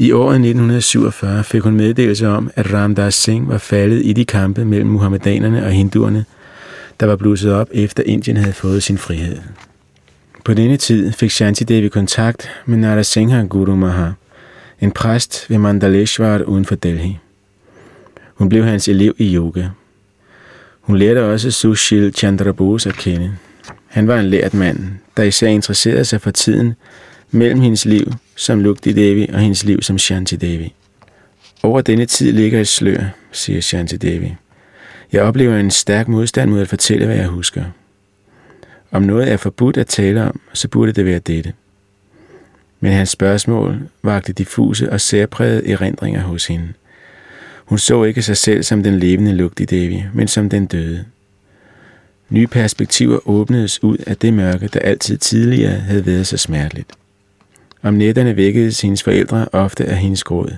I 0.00 0.12
året 0.12 0.34
1947 0.34 1.44
fik 1.44 1.62
hun 1.62 1.76
meddelelse 1.76 2.28
om, 2.28 2.50
at 2.54 2.72
Ramdas 2.72 3.14
Singh 3.14 3.48
var 3.48 3.58
faldet 3.58 4.02
i 4.04 4.12
de 4.12 4.24
kampe 4.24 4.64
mellem 4.64 4.90
muhammedanerne 4.90 5.64
og 5.64 5.70
hinduerne, 5.70 6.24
der 7.00 7.06
var 7.06 7.16
blusset 7.16 7.52
op 7.52 7.68
efter 7.72 8.02
Indien 8.06 8.36
havde 8.36 8.52
fået 8.52 8.82
sin 8.82 8.98
frihed. 8.98 9.38
På 10.44 10.54
denne 10.54 10.76
tid 10.76 11.12
fik 11.12 11.30
Shanti 11.30 11.64
Devi 11.64 11.88
kontakt 11.88 12.50
med 12.66 12.78
Nara 12.78 13.02
Singha 13.02 13.42
Guru 13.42 13.76
Maha, 13.76 14.10
en 14.80 14.90
præst 14.90 15.50
ved 15.50 15.58
Mandaleshwar 15.58 16.42
uden 16.42 16.64
for 16.64 16.74
Delhi. 16.74 17.18
Hun 18.34 18.48
blev 18.48 18.64
hans 18.64 18.88
elev 18.88 19.14
i 19.18 19.34
yoga. 19.34 19.68
Hun 20.80 20.96
lærte 20.96 21.24
også 21.24 21.50
Sushil 21.50 22.14
Chandra 22.14 22.52
Bose 22.52 22.88
at 22.88 22.96
kende. 22.96 23.32
Han 23.86 24.08
var 24.08 24.20
en 24.20 24.26
lært 24.26 24.54
mand, 24.54 24.78
der 25.16 25.22
især 25.22 25.48
interesserede 25.48 26.04
sig 26.04 26.20
for 26.20 26.30
tiden 26.30 26.74
mellem 27.30 27.60
hendes 27.60 27.84
liv 27.84 28.12
som 28.36 28.60
Lugti 28.60 28.92
Devi 28.92 29.28
og 29.32 29.40
hendes 29.40 29.64
liv 29.64 29.82
som 29.82 29.98
Shanti 29.98 30.36
Devi. 30.36 30.74
Over 31.62 31.80
denne 31.80 32.06
tid 32.06 32.32
ligger 32.32 32.60
et 32.60 32.68
slør, 32.68 33.04
siger 33.32 33.60
Shanti 33.60 33.96
Devi. 33.96 34.34
Jeg 35.12 35.22
oplever 35.22 35.56
en 35.56 35.70
stærk 35.70 36.08
modstand 36.08 36.50
mod 36.50 36.60
at 36.60 36.68
fortælle, 36.68 37.06
hvad 37.06 37.16
jeg 37.16 37.26
husker. 37.26 37.64
Om 38.90 39.02
noget 39.02 39.32
er 39.32 39.36
forbudt 39.36 39.76
at 39.76 39.86
tale 39.86 40.24
om, 40.24 40.40
så 40.52 40.68
burde 40.68 40.92
det 40.92 41.04
være 41.04 41.18
dette. 41.18 41.52
Men 42.80 42.92
hans 42.92 43.10
spørgsmål 43.10 43.88
vagte 44.02 44.32
diffuse 44.32 44.92
og 44.92 45.00
særprægede 45.00 45.70
erindringer 45.70 46.20
hos 46.20 46.46
hende. 46.46 46.72
Hun 47.64 47.78
så 47.78 48.04
ikke 48.04 48.22
sig 48.22 48.36
selv 48.36 48.62
som 48.62 48.82
den 48.82 48.98
levende 48.98 49.32
lugt 49.32 49.60
i 49.60 49.64
Devi, 49.64 50.04
men 50.14 50.28
som 50.28 50.48
den 50.48 50.66
døde. 50.66 51.04
Nye 52.28 52.46
perspektiver 52.46 53.28
åbnedes 53.28 53.82
ud 53.82 53.96
af 53.96 54.16
det 54.16 54.34
mørke, 54.34 54.68
der 54.68 54.80
altid 54.80 55.18
tidligere 55.18 55.72
havde 55.72 56.06
været 56.06 56.26
så 56.26 56.36
smerteligt. 56.36 56.97
Om 57.82 57.94
nætterne 57.94 58.36
vækkede 58.36 58.72
hendes 58.82 59.02
forældre 59.02 59.48
ofte 59.52 59.84
af 59.84 59.96
hendes 59.96 60.24
gråd. 60.24 60.52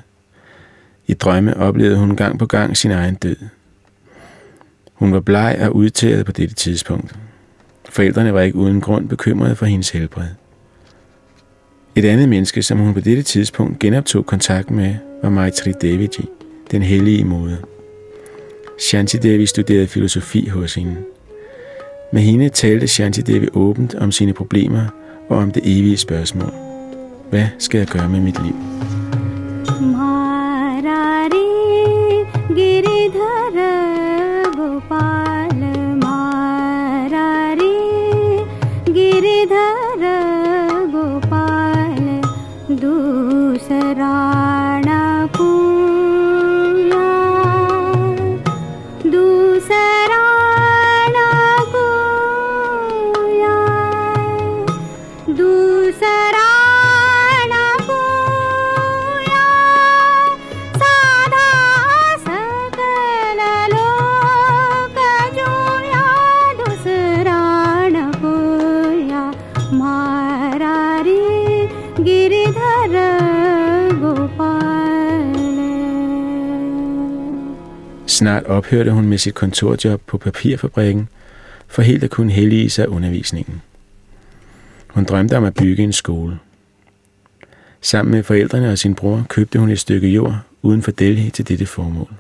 I 1.06 1.14
drømme 1.14 1.56
oplevede 1.56 1.98
hun 1.98 2.16
gang 2.16 2.38
på 2.38 2.46
gang 2.46 2.76
sin 2.76 2.90
egen 2.90 3.14
død. 3.14 3.36
Hun 4.92 5.12
var 5.12 5.20
bleg 5.20 5.58
og 5.62 5.76
udtæret 5.76 6.26
på 6.26 6.32
dette 6.32 6.54
tidspunkt. 6.54 7.14
Forældrene 7.88 8.34
var 8.34 8.40
ikke 8.40 8.56
uden 8.56 8.80
grund 8.80 9.08
bekymrede 9.08 9.56
for 9.56 9.66
hendes 9.66 9.90
helbred. 9.90 10.26
Et 11.94 12.04
andet 12.04 12.28
menneske, 12.28 12.62
som 12.62 12.78
hun 12.78 12.94
på 12.94 13.00
dette 13.00 13.22
tidspunkt 13.22 13.78
genoptog 13.78 14.26
kontakt 14.26 14.70
med, 14.70 14.94
var 15.22 15.30
Maitri 15.30 15.72
Deviji, 15.72 16.28
den 16.70 16.82
hellige 16.82 17.24
moder. 17.24 17.56
Shanti 18.80 19.16
Devi 19.16 19.46
studerede 19.46 19.86
filosofi 19.86 20.48
hos 20.48 20.74
hende. 20.74 20.96
Med 22.12 22.22
hende 22.22 22.48
talte 22.48 22.88
Shanti 22.88 23.20
Devi 23.20 23.48
åbent 23.52 23.94
om 23.94 24.12
sine 24.12 24.32
problemer 24.32 24.86
og 25.28 25.38
om 25.38 25.50
det 25.50 25.62
evige 25.64 25.96
spørgsmål. 25.96 26.69
Hvad 27.30 27.46
skal 27.58 27.78
jeg 27.78 27.86
gøre 27.86 28.08
med 28.08 28.20
mit 28.20 28.42
liv? 28.42 28.54
Mara 29.80 31.29
ophørte 78.60 78.92
hun 78.92 79.08
med 79.08 79.18
sit 79.18 79.34
kontorjob 79.34 80.00
på 80.06 80.18
papirfabrikken, 80.18 81.08
for 81.68 81.82
helt 81.82 82.04
at 82.04 82.10
kunne 82.10 82.32
hellige 82.32 82.70
sig 82.70 82.88
undervisningen. 82.88 83.62
Hun 84.88 85.04
drømte 85.04 85.36
om 85.36 85.44
at 85.44 85.54
bygge 85.54 85.82
en 85.82 85.92
skole. 85.92 86.38
Sammen 87.80 88.12
med 88.12 88.22
forældrene 88.22 88.72
og 88.72 88.78
sin 88.78 88.94
bror 88.94 89.26
købte 89.28 89.58
hun 89.58 89.70
et 89.70 89.78
stykke 89.78 90.08
jord 90.08 90.38
uden 90.62 90.82
for 90.82 90.90
Delhi 90.90 91.30
til 91.30 91.48
dette 91.48 91.66
formål. 91.66 92.12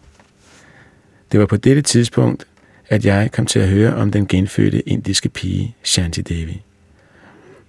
Det 1.32 1.40
var 1.40 1.46
på 1.46 1.56
dette 1.56 1.82
tidspunkt, 1.82 2.46
at 2.88 3.04
jeg 3.04 3.32
kom 3.32 3.46
til 3.46 3.58
at 3.58 3.68
høre 3.68 3.94
om 3.94 4.10
den 4.10 4.26
genfødte 4.26 4.88
indiske 4.88 5.28
pige 5.28 5.74
Shanti 5.82 6.20
Devi. 6.20 6.62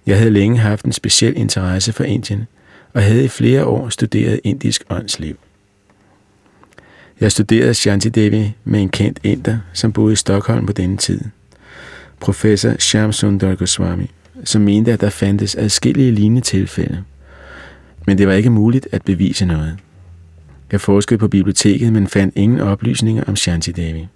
Jeg 0.06 0.18
havde 0.18 0.30
længe 0.30 0.58
haft 0.58 0.84
en 0.84 0.92
speciel 0.92 1.36
interesse 1.36 1.92
for 1.92 2.04
Indien, 2.04 2.46
og 2.92 3.02
havde 3.02 3.24
i 3.24 3.28
flere 3.28 3.64
år 3.64 3.88
studeret 3.88 4.40
indisk 4.44 4.84
åndsliv. 4.90 5.36
Jeg 7.22 7.32
studerede 7.32 7.74
Shanti 7.74 8.08
Devi 8.08 8.54
med 8.64 8.82
en 8.82 8.88
kendt 8.88 9.20
inder, 9.22 9.58
som 9.72 9.92
boede 9.92 10.12
i 10.12 10.16
Stockholm 10.16 10.66
på 10.66 10.72
denne 10.72 10.96
tid. 10.96 11.20
Professor 12.20 12.72
Shyam 12.78 13.12
Sundar 13.12 13.54
Goswami, 13.54 14.10
som 14.44 14.62
mente, 14.62 14.92
at 14.92 15.00
der 15.00 15.10
fandtes 15.10 15.54
adskillige 15.54 16.12
lignende 16.12 16.40
tilfælde. 16.40 17.02
Men 18.06 18.18
det 18.18 18.26
var 18.26 18.32
ikke 18.32 18.50
muligt 18.50 18.88
at 18.92 19.02
bevise 19.02 19.46
noget. 19.46 19.76
Jeg 20.72 20.80
forskede 20.80 21.18
på 21.18 21.28
biblioteket, 21.28 21.92
men 21.92 22.06
fandt 22.06 22.36
ingen 22.36 22.60
oplysninger 22.60 23.24
om 23.26 23.36
Shanti 23.36 23.72
Devi. 23.72 24.08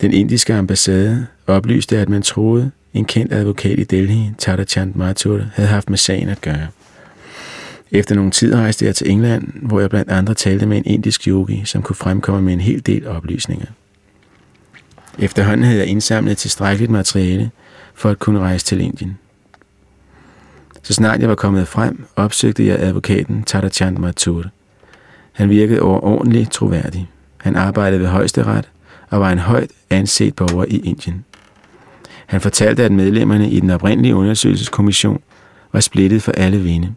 Den 0.00 0.12
indiske 0.12 0.54
ambassade 0.54 1.26
oplyste, 1.46 1.98
at 1.98 2.08
man 2.08 2.22
troede, 2.22 2.70
en 2.94 3.04
kendt 3.04 3.32
advokat 3.32 3.78
i 3.78 3.84
Delhi, 3.84 4.30
Tata 4.38 4.64
Chand 4.64 4.94
Mathur, 4.94 5.44
havde 5.54 5.68
haft 5.68 5.90
med 5.90 5.98
sagen 5.98 6.28
at 6.28 6.40
gøre. 6.40 6.66
Efter 7.94 8.14
nogle 8.14 8.30
tid 8.30 8.54
rejste 8.54 8.84
jeg 8.84 8.94
til 8.94 9.10
England, 9.10 9.52
hvor 9.62 9.80
jeg 9.80 9.90
blandt 9.90 10.10
andre 10.10 10.34
talte 10.34 10.66
med 10.66 10.76
en 10.76 10.84
indisk 10.86 11.28
yogi, 11.28 11.62
som 11.64 11.82
kunne 11.82 11.96
fremkomme 11.96 12.42
med 12.42 12.52
en 12.52 12.60
hel 12.60 12.86
del 12.86 13.06
oplysninger. 13.06 13.66
Efterhånden 15.18 15.64
havde 15.64 15.78
jeg 15.78 15.86
indsamlet 15.86 16.38
tilstrækkeligt 16.38 16.92
materiale 16.92 17.50
for 17.94 18.10
at 18.10 18.18
kunne 18.18 18.40
rejse 18.40 18.66
til 18.66 18.80
Indien. 18.80 19.18
Så 20.82 20.94
snart 20.94 21.20
jeg 21.20 21.28
var 21.28 21.34
kommet 21.34 21.68
frem, 21.68 22.06
opsøgte 22.16 22.66
jeg 22.66 22.76
advokaten 22.80 23.42
Tata 23.42 23.68
Chand 23.68 23.98
Mathur. 23.98 24.44
Han 25.32 25.50
virkede 25.50 25.80
overordentligt 25.80 26.50
troværdig. 26.50 27.10
Han 27.36 27.56
arbejdede 27.56 28.00
ved 28.00 28.08
højesteret 28.08 28.70
og 29.10 29.20
var 29.20 29.32
en 29.32 29.38
højt 29.38 29.70
anset 29.90 30.36
borger 30.36 30.64
i 30.64 30.76
Indien. 30.76 31.24
Han 32.26 32.40
fortalte, 32.40 32.84
at 32.84 32.92
medlemmerne 32.92 33.50
i 33.50 33.60
den 33.60 33.70
oprindelige 33.70 34.14
undersøgelseskommission 34.14 35.20
var 35.72 35.80
splittet 35.80 36.22
for 36.22 36.32
alle 36.32 36.58
vinde, 36.60 36.94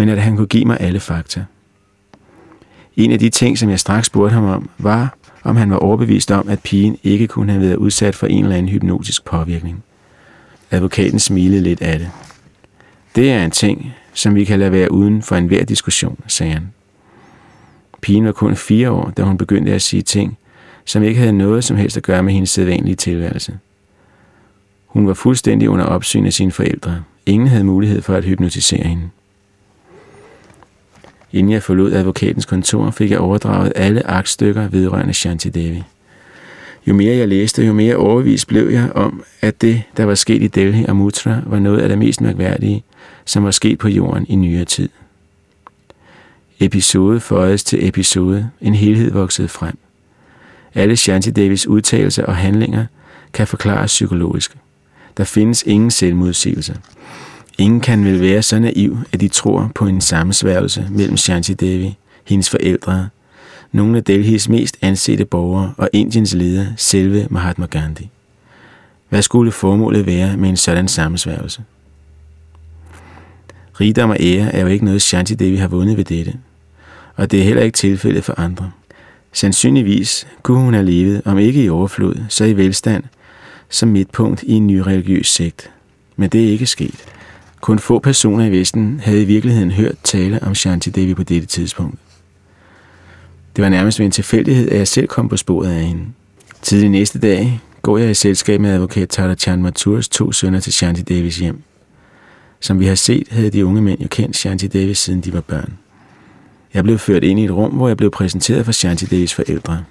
men 0.00 0.08
at 0.08 0.22
han 0.22 0.36
kunne 0.36 0.46
give 0.46 0.64
mig 0.64 0.76
alle 0.80 1.00
fakta. 1.00 1.44
En 2.96 3.12
af 3.12 3.18
de 3.18 3.30
ting, 3.30 3.58
som 3.58 3.70
jeg 3.70 3.80
straks 3.80 4.06
spurgte 4.06 4.34
ham 4.34 4.44
om, 4.44 4.70
var, 4.78 5.16
om 5.42 5.56
han 5.56 5.70
var 5.70 5.76
overbevist 5.76 6.30
om, 6.30 6.48
at 6.48 6.60
pigen 6.62 6.98
ikke 7.02 7.26
kunne 7.26 7.52
have 7.52 7.62
været 7.62 7.76
udsat 7.76 8.14
for 8.14 8.26
en 8.26 8.44
eller 8.44 8.56
anden 8.56 8.72
hypnotisk 8.72 9.24
påvirkning. 9.24 9.82
Advokaten 10.70 11.18
smilede 11.18 11.62
lidt 11.62 11.82
af 11.82 11.98
det. 11.98 12.10
Det 13.16 13.32
er 13.32 13.44
en 13.44 13.50
ting, 13.50 13.94
som 14.14 14.34
vi 14.34 14.44
kan 14.44 14.58
lade 14.58 14.72
være 14.72 14.92
uden 14.92 15.22
for 15.22 15.36
enhver 15.36 15.64
diskussion, 15.64 16.18
sagde 16.26 16.52
han. 16.52 16.72
Pigen 18.00 18.24
var 18.24 18.32
kun 18.32 18.56
fire 18.56 18.90
år, 18.90 19.10
da 19.10 19.22
hun 19.22 19.38
begyndte 19.38 19.72
at 19.72 19.82
sige 19.82 20.02
ting, 20.02 20.38
som 20.84 21.02
ikke 21.02 21.20
havde 21.20 21.32
noget 21.32 21.64
som 21.64 21.76
helst 21.76 21.96
at 21.96 22.02
gøre 22.02 22.22
med 22.22 22.32
hendes 22.32 22.50
sædvanlige 22.50 22.96
tilværelse. 22.96 23.58
Hun 24.86 25.06
var 25.06 25.14
fuldstændig 25.14 25.70
under 25.70 25.84
opsyn 25.84 26.26
af 26.26 26.32
sine 26.32 26.52
forældre. 26.52 27.02
Ingen 27.26 27.48
havde 27.48 27.64
mulighed 27.64 28.02
for 28.02 28.14
at 28.14 28.24
hypnotisere 28.24 28.86
hende. 28.88 29.10
Inden 31.32 31.52
jeg 31.52 31.62
forlod 31.62 31.92
advokatens 31.92 32.44
kontor, 32.44 32.90
fik 32.90 33.10
jeg 33.10 33.18
overdraget 33.18 33.72
alle 33.76 34.06
aktstykker 34.06 34.68
vedrørende 34.68 35.14
Shanti 35.14 35.48
Devi. 35.48 35.82
Jo 36.86 36.94
mere 36.94 37.16
jeg 37.16 37.28
læste, 37.28 37.66
jo 37.66 37.72
mere 37.72 37.96
overvist 37.96 38.48
blev 38.48 38.68
jeg 38.68 38.92
om, 38.94 39.22
at 39.40 39.60
det, 39.60 39.82
der 39.96 40.04
var 40.04 40.14
sket 40.14 40.42
i 40.42 40.46
Delhi 40.46 40.84
og 40.88 40.96
Mutra, 40.96 41.40
var 41.46 41.58
noget 41.58 41.78
af 41.78 41.88
det 41.88 41.98
mest 41.98 42.20
mærkværdige, 42.20 42.84
som 43.24 43.44
var 43.44 43.50
sket 43.50 43.78
på 43.78 43.88
jorden 43.88 44.26
i 44.28 44.36
nyere 44.36 44.64
tid. 44.64 44.88
Episode 46.60 47.20
føjes 47.20 47.64
til 47.64 47.88
episode, 47.88 48.50
en 48.60 48.74
helhed 48.74 49.12
voksede 49.12 49.48
frem. 49.48 49.78
Alle 50.74 50.96
Shanti 50.96 51.30
Davis 51.30 51.66
udtalelser 51.66 52.24
og 52.24 52.36
handlinger 52.36 52.86
kan 53.32 53.46
forklares 53.46 53.90
psykologisk. 53.90 54.56
Der 55.16 55.24
findes 55.24 55.62
ingen 55.62 55.90
selvmodsigelser. 55.90 56.74
Ingen 57.60 57.80
kan 57.80 58.04
vel 58.04 58.20
være 58.20 58.42
så 58.42 58.58
naiv, 58.58 58.98
at 59.12 59.20
de 59.20 59.28
tror 59.28 59.70
på 59.74 59.86
en 59.86 60.00
sammensværgelse 60.00 60.86
mellem 60.90 61.16
Shanti 61.16 61.54
Devi, 61.54 61.96
hendes 62.24 62.50
forældre, 62.50 63.08
nogle 63.72 63.96
af 63.96 64.04
Delhis 64.04 64.48
mest 64.48 64.76
ansete 64.82 65.24
borgere 65.24 65.74
og 65.76 65.90
Indiens 65.92 66.34
leder, 66.34 66.66
selve 66.76 67.26
Mahatma 67.30 67.66
Gandhi. 67.66 68.10
Hvad 69.08 69.22
skulle 69.22 69.52
formålet 69.52 70.06
være 70.06 70.36
med 70.36 70.48
en 70.48 70.56
sådan 70.56 70.88
sammensværgelse? 70.88 71.62
Rigdom 73.80 74.10
og 74.10 74.16
ære 74.20 74.54
er 74.54 74.60
jo 74.60 74.66
ikke 74.66 74.84
noget, 74.84 75.02
Shanti 75.02 75.34
Devi 75.34 75.56
har 75.56 75.68
vundet 75.68 75.96
ved 75.96 76.04
dette, 76.04 76.34
og 77.16 77.30
det 77.30 77.40
er 77.40 77.44
heller 77.44 77.62
ikke 77.62 77.76
tilfældet 77.76 78.24
for 78.24 78.34
andre. 78.40 78.70
Sandsynligvis 79.32 80.26
kunne 80.42 80.60
hun 80.60 80.74
have 80.74 80.86
levet, 80.86 81.22
om 81.24 81.38
ikke 81.38 81.64
i 81.64 81.68
overflod, 81.68 82.14
så 82.28 82.44
i 82.44 82.56
velstand, 82.56 83.04
som 83.68 83.88
midtpunkt 83.88 84.42
i 84.42 84.52
en 84.52 84.66
ny 84.66 84.76
religiøs 84.76 85.28
sekt. 85.28 85.70
Men 86.16 86.30
det 86.30 86.44
er 86.44 86.50
ikke 86.50 86.66
sket. 86.66 87.04
Kun 87.60 87.78
få 87.78 87.98
personer 87.98 88.44
i 88.44 88.50
Vesten 88.50 89.00
havde 89.04 89.22
i 89.22 89.24
virkeligheden 89.24 89.70
hørt 89.70 89.94
tale 90.02 90.42
om 90.42 90.54
Shanti 90.54 90.90
Devi 90.90 91.14
på 91.14 91.22
dette 91.22 91.46
tidspunkt. 91.46 91.98
Det 93.56 93.64
var 93.64 93.68
nærmest 93.68 93.98
ved 93.98 94.06
en 94.06 94.12
tilfældighed, 94.12 94.70
at 94.70 94.78
jeg 94.78 94.88
selv 94.88 95.08
kom 95.08 95.28
på 95.28 95.36
sporet 95.36 95.68
af 95.68 95.82
hende. 95.82 96.04
Tidlig 96.62 96.88
næste 96.88 97.18
dag 97.18 97.60
går 97.82 97.98
jeg 97.98 98.10
i 98.10 98.14
selskab 98.14 98.60
med 98.60 98.70
advokat 98.70 99.08
Tata 99.08 99.34
Chan 99.34 99.62
Maturs 99.62 100.08
to 100.08 100.32
sønner 100.32 100.60
til 100.60 100.72
Shanti 100.72 101.02
Davis 101.02 101.38
hjem. 101.38 101.62
Som 102.60 102.80
vi 102.80 102.86
har 102.86 102.94
set, 102.94 103.28
havde 103.30 103.50
de 103.50 103.66
unge 103.66 103.82
mænd 103.82 104.00
jo 104.00 104.08
kendt 104.10 104.36
Shanti 104.36 104.68
Davis, 104.68 104.98
siden 104.98 105.20
de 105.20 105.32
var 105.32 105.40
børn. 105.40 105.78
Jeg 106.74 106.84
blev 106.84 106.98
ført 106.98 107.24
ind 107.24 107.40
i 107.40 107.44
et 107.44 107.50
rum, 107.50 107.70
hvor 107.72 107.88
jeg 107.88 107.96
blev 107.96 108.10
præsenteret 108.10 108.64
for 108.64 108.72
Shanti 108.72 109.06
Davis 109.06 109.34
forældre. 109.34 109.84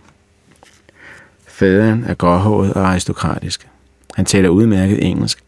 Faderen 1.48 2.04
er 2.04 2.14
gråhåret 2.14 2.74
og 2.74 2.88
aristokratisk. 2.88 3.68
Han 4.16 4.26
taler 4.26 4.50
udmærket 4.50 5.06
engelsk, 5.06 5.40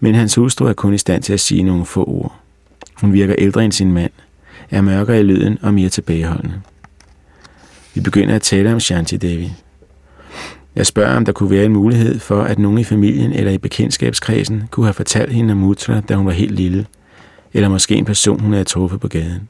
men 0.00 0.14
hans 0.14 0.34
hustru 0.34 0.64
er 0.66 0.72
kun 0.72 0.94
i 0.94 0.98
stand 0.98 1.22
til 1.22 1.32
at 1.32 1.40
sige 1.40 1.62
nogle 1.62 1.84
få 1.84 2.04
ord. 2.04 2.40
Hun 2.94 3.12
virker 3.12 3.34
ældre 3.38 3.64
end 3.64 3.72
sin 3.72 3.92
mand, 3.92 4.10
er 4.70 4.80
mørkere 4.80 5.20
i 5.20 5.22
lyden 5.22 5.58
og 5.62 5.74
mere 5.74 5.88
tilbageholdende. 5.88 6.60
Vi 7.94 8.00
begynder 8.00 8.34
at 8.34 8.42
tale 8.42 8.72
om 8.72 8.80
Shanti 8.80 9.16
Devi. 9.16 9.52
Jeg 10.76 10.86
spørger, 10.86 11.16
om 11.16 11.24
der 11.24 11.32
kunne 11.32 11.50
være 11.50 11.64
en 11.64 11.72
mulighed 11.72 12.18
for, 12.18 12.42
at 12.42 12.58
nogen 12.58 12.78
i 12.78 12.84
familien 12.84 13.32
eller 13.32 13.52
i 13.52 13.58
bekendtskabskredsen 13.58 14.64
kunne 14.70 14.86
have 14.86 14.94
fortalt 14.94 15.32
hende 15.32 15.52
om 15.52 15.58
Mutra, 15.58 16.00
da 16.00 16.14
hun 16.14 16.26
var 16.26 16.32
helt 16.32 16.54
lille, 16.54 16.86
eller 17.52 17.68
måske 17.68 17.94
en 17.94 18.04
person, 18.04 18.40
hun 18.40 18.52
havde 18.52 18.64
truffet 18.64 19.00
på 19.00 19.08
gaden. 19.08 19.48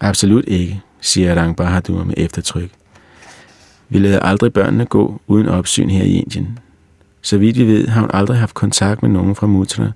Absolut 0.00 0.44
ikke, 0.46 0.80
siger 1.00 1.34
Rang 1.34 1.56
Bahadur 1.56 2.04
med 2.04 2.14
eftertryk. 2.16 2.70
Vi 3.88 3.98
lader 3.98 4.20
aldrig 4.20 4.52
børnene 4.52 4.84
gå 4.84 5.20
uden 5.26 5.48
opsyn 5.48 5.90
her 5.90 6.04
i 6.04 6.12
Indien. 6.12 6.58
Så 7.22 7.38
vidt 7.38 7.58
vi 7.58 7.66
ved, 7.66 7.88
har 7.88 8.00
hun 8.00 8.10
aldrig 8.14 8.38
haft 8.38 8.54
kontakt 8.54 9.02
med 9.02 9.10
nogen 9.10 9.34
fra 9.34 9.46
Mutra, 9.46 9.92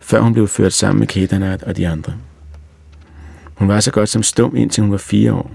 før 0.00 0.20
hun 0.20 0.32
blev 0.32 0.48
ført 0.48 0.72
sammen 0.72 0.98
med 0.98 1.06
Kedarnath 1.06 1.64
og 1.66 1.76
de 1.76 1.88
andre. 1.88 2.12
Hun 3.54 3.68
var 3.68 3.80
så 3.80 3.90
godt 3.90 4.08
som 4.08 4.22
stum, 4.22 4.56
indtil 4.56 4.82
hun 4.82 4.90
var 4.90 4.98
fire 4.98 5.32
år. 5.32 5.50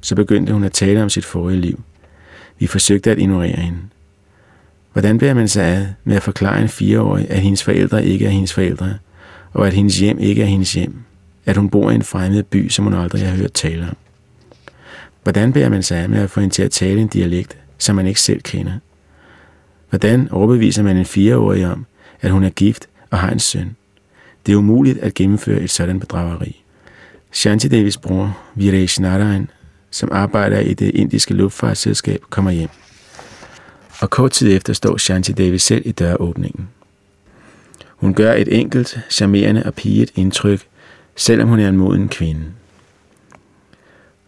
Så 0.00 0.14
begyndte 0.14 0.52
hun 0.52 0.64
at 0.64 0.72
tale 0.72 1.02
om 1.02 1.08
sit 1.08 1.24
forrige 1.24 1.60
liv. 1.60 1.80
Vi 2.58 2.66
forsøgte 2.66 3.10
at 3.10 3.18
ignorere 3.18 3.56
hende. 3.56 3.78
Hvordan 4.92 5.18
bærer 5.18 5.34
man 5.34 5.48
sig 5.48 5.64
ad 5.64 5.86
med 6.04 6.16
at 6.16 6.22
forklare 6.22 6.62
en 6.62 6.68
fireårig, 6.68 7.30
at 7.30 7.40
hendes 7.40 7.64
forældre 7.64 8.04
ikke 8.04 8.26
er 8.26 8.30
hendes 8.30 8.52
forældre, 8.52 8.94
og 9.52 9.66
at 9.66 9.72
hendes 9.72 9.98
hjem 9.98 10.18
ikke 10.18 10.42
er 10.42 10.46
hendes 10.46 10.72
hjem? 10.72 10.94
At 11.46 11.56
hun 11.56 11.70
bor 11.70 11.90
i 11.90 11.94
en 11.94 12.02
fremmed 12.02 12.42
by, 12.42 12.68
som 12.68 12.84
hun 12.84 12.94
aldrig 12.94 13.28
har 13.28 13.36
hørt 13.36 13.52
tale 13.52 13.82
om? 13.88 13.96
Hvordan 15.22 15.52
bærer 15.52 15.68
man 15.68 15.82
sig 15.82 15.98
af 15.98 16.08
med 16.08 16.18
at 16.18 16.30
få 16.30 16.40
hende 16.40 16.54
til 16.54 16.62
at 16.62 16.70
tale 16.70 17.00
en 17.00 17.08
dialekt, 17.08 17.58
som 17.78 17.96
man 17.96 18.06
ikke 18.06 18.20
selv 18.20 18.40
kender? 18.42 18.72
Hvordan 19.90 20.28
overbeviser 20.30 20.82
man 20.82 20.96
en 20.96 21.04
fireårig 21.04 21.66
om, 21.66 21.86
at 22.20 22.30
hun 22.30 22.44
er 22.44 22.50
gift 22.50 22.88
og 23.10 23.18
har 23.18 23.30
en 23.30 23.38
søn? 23.38 23.76
Det 24.46 24.52
er 24.52 24.56
umuligt 24.56 24.98
at 24.98 25.14
gennemføre 25.14 25.60
et 25.60 25.70
sådan 25.70 26.00
bedrageri. 26.00 26.62
Shanti 27.32 27.68
Davis 27.68 27.96
bror, 27.96 28.38
Viresh 28.54 29.00
Narayan, 29.00 29.50
som 29.90 30.08
arbejder 30.12 30.60
i 30.60 30.74
det 30.74 30.94
indiske 30.94 31.34
luftfartsselskab, 31.34 32.20
kommer 32.30 32.50
hjem. 32.50 32.68
Og 34.00 34.10
kort 34.10 34.30
tid 34.30 34.56
efter 34.56 34.72
står 34.72 34.96
Shanti 34.96 35.32
Davis 35.32 35.62
selv 35.62 35.82
i 35.86 35.92
døråbningen. 35.92 36.68
Hun 37.88 38.14
gør 38.14 38.32
et 38.32 38.60
enkelt, 38.60 38.98
charmerende 39.10 39.62
og 39.62 39.74
piget 39.74 40.10
indtryk, 40.14 40.66
selvom 41.16 41.48
hun 41.48 41.60
er 41.60 41.68
en 41.68 41.76
moden 41.76 42.08
kvinde. 42.08 42.42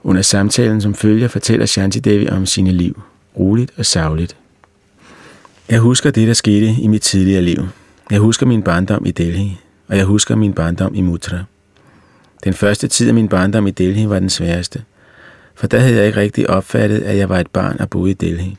Under 0.03 0.23
samtalen, 0.23 0.81
som 0.81 0.95
følger, 0.95 1.29
fortæller 1.29 1.67
Shanti 1.67 1.99
Devi 1.99 2.29
om 2.29 2.47
sine 2.47 2.73
liv, 2.73 3.03
roligt 3.39 3.73
og 3.77 3.87
savligt. 3.87 4.37
Jeg 5.71 5.81
husker 5.81 6.11
det, 6.11 6.29
der 6.29 6.35
skete 6.35 6.67
i 6.81 6.87
mit 6.87 7.03
tidligere 7.03 7.43
liv. 7.43 7.69
Jeg 8.11 8.19
husker 8.19 8.47
min 8.47 8.63
barndom 8.63 9.07
i 9.07 9.11
Delhi, 9.11 9.59
og 9.89 9.97
jeg 9.97 10.05
husker 10.05 10.37
min 10.37 10.53
barndom 10.53 10.95
i 10.95 11.01
Mutra. 11.01 11.39
Den 12.45 12.55
første 12.55 12.89
tid 12.89 13.09
af 13.09 13.15
min 13.15 13.29
barndom 13.29 13.67
i 13.67 13.71
Delhi 13.71 14.09
var 14.09 14.19
den 14.19 14.31
sværeste, 14.31 14.83
for 15.55 15.67
der 15.67 15.79
havde 15.79 15.97
jeg 15.97 16.07
ikke 16.07 16.21
rigtig 16.21 16.51
opfattet, 16.51 16.99
at 16.99 17.17
jeg 17.17 17.29
var 17.29 17.39
et 17.39 17.51
barn 17.51 17.77
og 17.81 17.91
boede 17.91 18.11
i 18.11 18.15
Delhi. 18.15 18.57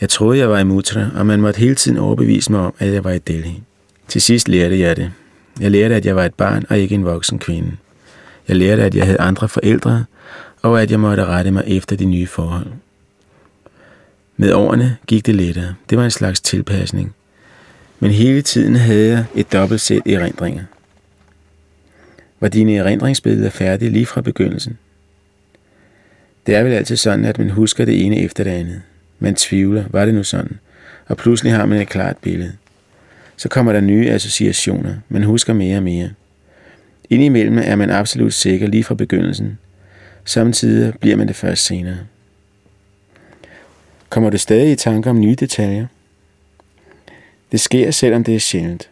Jeg 0.00 0.08
troede, 0.08 0.38
jeg 0.38 0.50
var 0.50 0.58
i 0.58 0.64
Mutra, 0.64 1.06
og 1.16 1.26
man 1.26 1.40
måtte 1.40 1.58
hele 1.58 1.74
tiden 1.74 1.98
overbevise 1.98 2.52
mig 2.52 2.60
om, 2.60 2.74
at 2.78 2.92
jeg 2.92 3.04
var 3.04 3.12
i 3.12 3.18
Delhi. 3.18 3.62
Til 4.08 4.22
sidst 4.22 4.48
lærte 4.48 4.80
jeg 4.80 4.96
det. 4.96 5.12
Jeg 5.60 5.70
lærte, 5.70 5.94
at 5.94 6.06
jeg 6.06 6.16
var 6.16 6.24
et 6.24 6.34
barn 6.34 6.64
og 6.68 6.78
ikke 6.78 6.94
en 6.94 7.04
voksen 7.04 7.38
kvinde. 7.38 7.72
Jeg 8.48 8.56
lærte, 8.56 8.82
at 8.82 8.94
jeg 8.94 9.06
havde 9.06 9.20
andre 9.20 9.48
forældre, 9.48 10.04
og 10.62 10.82
at 10.82 10.90
jeg 10.90 11.00
måtte 11.00 11.24
rette 11.24 11.50
mig 11.50 11.64
efter 11.66 11.96
de 11.96 12.04
nye 12.04 12.26
forhold. 12.26 12.66
Med 14.40 14.52
årene 14.52 14.96
gik 15.06 15.26
det 15.26 15.34
lettere. 15.34 15.74
Det 15.90 15.98
var 15.98 16.04
en 16.04 16.10
slags 16.10 16.40
tilpasning. 16.40 17.14
Men 18.00 18.10
hele 18.10 18.42
tiden 18.42 18.76
havde 18.76 19.08
jeg 19.08 19.24
et 19.34 19.52
dobbelt 19.52 19.80
sæt 19.80 20.02
erindringer. 20.06 20.64
Var 22.40 22.48
dine 22.48 22.76
erindringsbilleder 22.76 23.50
færdige 23.50 23.90
lige 23.90 24.06
fra 24.06 24.20
begyndelsen? 24.20 24.78
Det 26.46 26.54
er 26.54 26.62
vel 26.62 26.72
altid 26.72 26.96
sådan, 26.96 27.24
at 27.24 27.38
man 27.38 27.50
husker 27.50 27.84
det 27.84 28.04
ene 28.04 28.20
efter 28.20 28.44
det 28.44 28.50
andet. 28.50 28.82
Man 29.18 29.34
tvivler, 29.34 29.84
var 29.90 30.04
det 30.04 30.14
nu 30.14 30.22
sådan? 30.22 30.58
Og 31.06 31.16
pludselig 31.16 31.52
har 31.52 31.66
man 31.66 31.80
et 31.80 31.88
klart 31.88 32.16
billede. 32.16 32.52
Så 33.36 33.48
kommer 33.48 33.72
der 33.72 33.80
nye 33.80 34.10
associationer. 34.10 34.94
Man 35.08 35.22
husker 35.22 35.52
mere 35.52 35.76
og 35.76 35.82
mere. 35.82 36.10
Indimellem 37.10 37.58
er 37.58 37.76
man 37.76 37.90
absolut 37.90 38.34
sikker 38.34 38.66
lige 38.66 38.84
fra 38.84 38.94
begyndelsen. 38.94 39.58
Samtidig 40.24 40.94
bliver 41.00 41.16
man 41.16 41.28
det 41.28 41.36
først 41.36 41.64
senere. 41.64 41.98
Kommer 44.08 44.30
du 44.30 44.38
stadig 44.38 44.72
i 44.72 44.76
tanker 44.76 45.10
om 45.10 45.20
nye 45.20 45.34
detaljer? 45.34 45.86
Det 47.52 47.60
sker, 47.60 47.90
selvom 47.90 48.24
det 48.24 48.34
er 48.34 48.38
sjældent. 48.38 48.90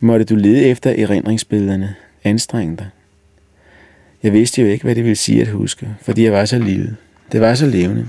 Måtte 0.00 0.24
du 0.24 0.34
lede 0.34 0.64
efter 0.64 0.90
erindringsbillederne, 0.90 1.94
anstrenge 2.24 2.76
dig. 2.76 2.88
Jeg 4.22 4.32
vidste 4.32 4.62
jo 4.62 4.68
ikke, 4.68 4.84
hvad 4.84 4.94
det 4.94 5.04
ville 5.04 5.16
sige 5.16 5.42
at 5.42 5.48
huske, 5.48 5.88
fordi 6.02 6.24
jeg 6.24 6.32
var 6.32 6.44
så 6.44 6.58
lille. 6.58 6.96
Det 7.32 7.40
var 7.40 7.54
så 7.54 7.66
levende. 7.66 8.08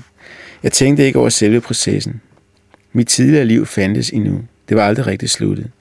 Jeg 0.63 0.71
tænkte 0.71 1.05
ikke 1.05 1.19
over 1.19 1.29
selve 1.29 1.61
processen. 1.61 2.21
Mit 2.93 3.07
tidligere 3.07 3.45
liv 3.45 3.65
fandtes 3.65 4.09
endnu. 4.09 4.41
Det 4.69 4.77
var 4.77 4.87
aldrig 4.87 5.07
rigtig 5.07 5.29
sluttet. 5.29 5.71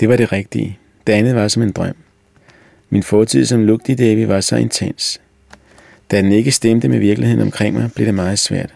Det 0.00 0.08
var 0.08 0.16
det 0.16 0.32
rigtige. 0.32 0.78
Det 1.06 1.12
andet 1.12 1.34
var 1.34 1.48
som 1.48 1.62
en 1.62 1.72
drøm. 1.72 1.96
Min 2.90 3.02
fortid 3.02 3.46
som 3.46 3.62
lugtig 3.62 3.98
Davy 3.98 4.24
var 4.24 4.40
så 4.40 4.56
intens. 4.56 5.20
Da 6.10 6.22
den 6.22 6.32
ikke 6.32 6.52
stemte 6.52 6.88
med 6.88 6.98
virkeligheden 6.98 7.42
omkring 7.42 7.76
mig, 7.76 7.90
blev 7.94 8.06
det 8.06 8.14
meget 8.14 8.38
svært. 8.38 8.74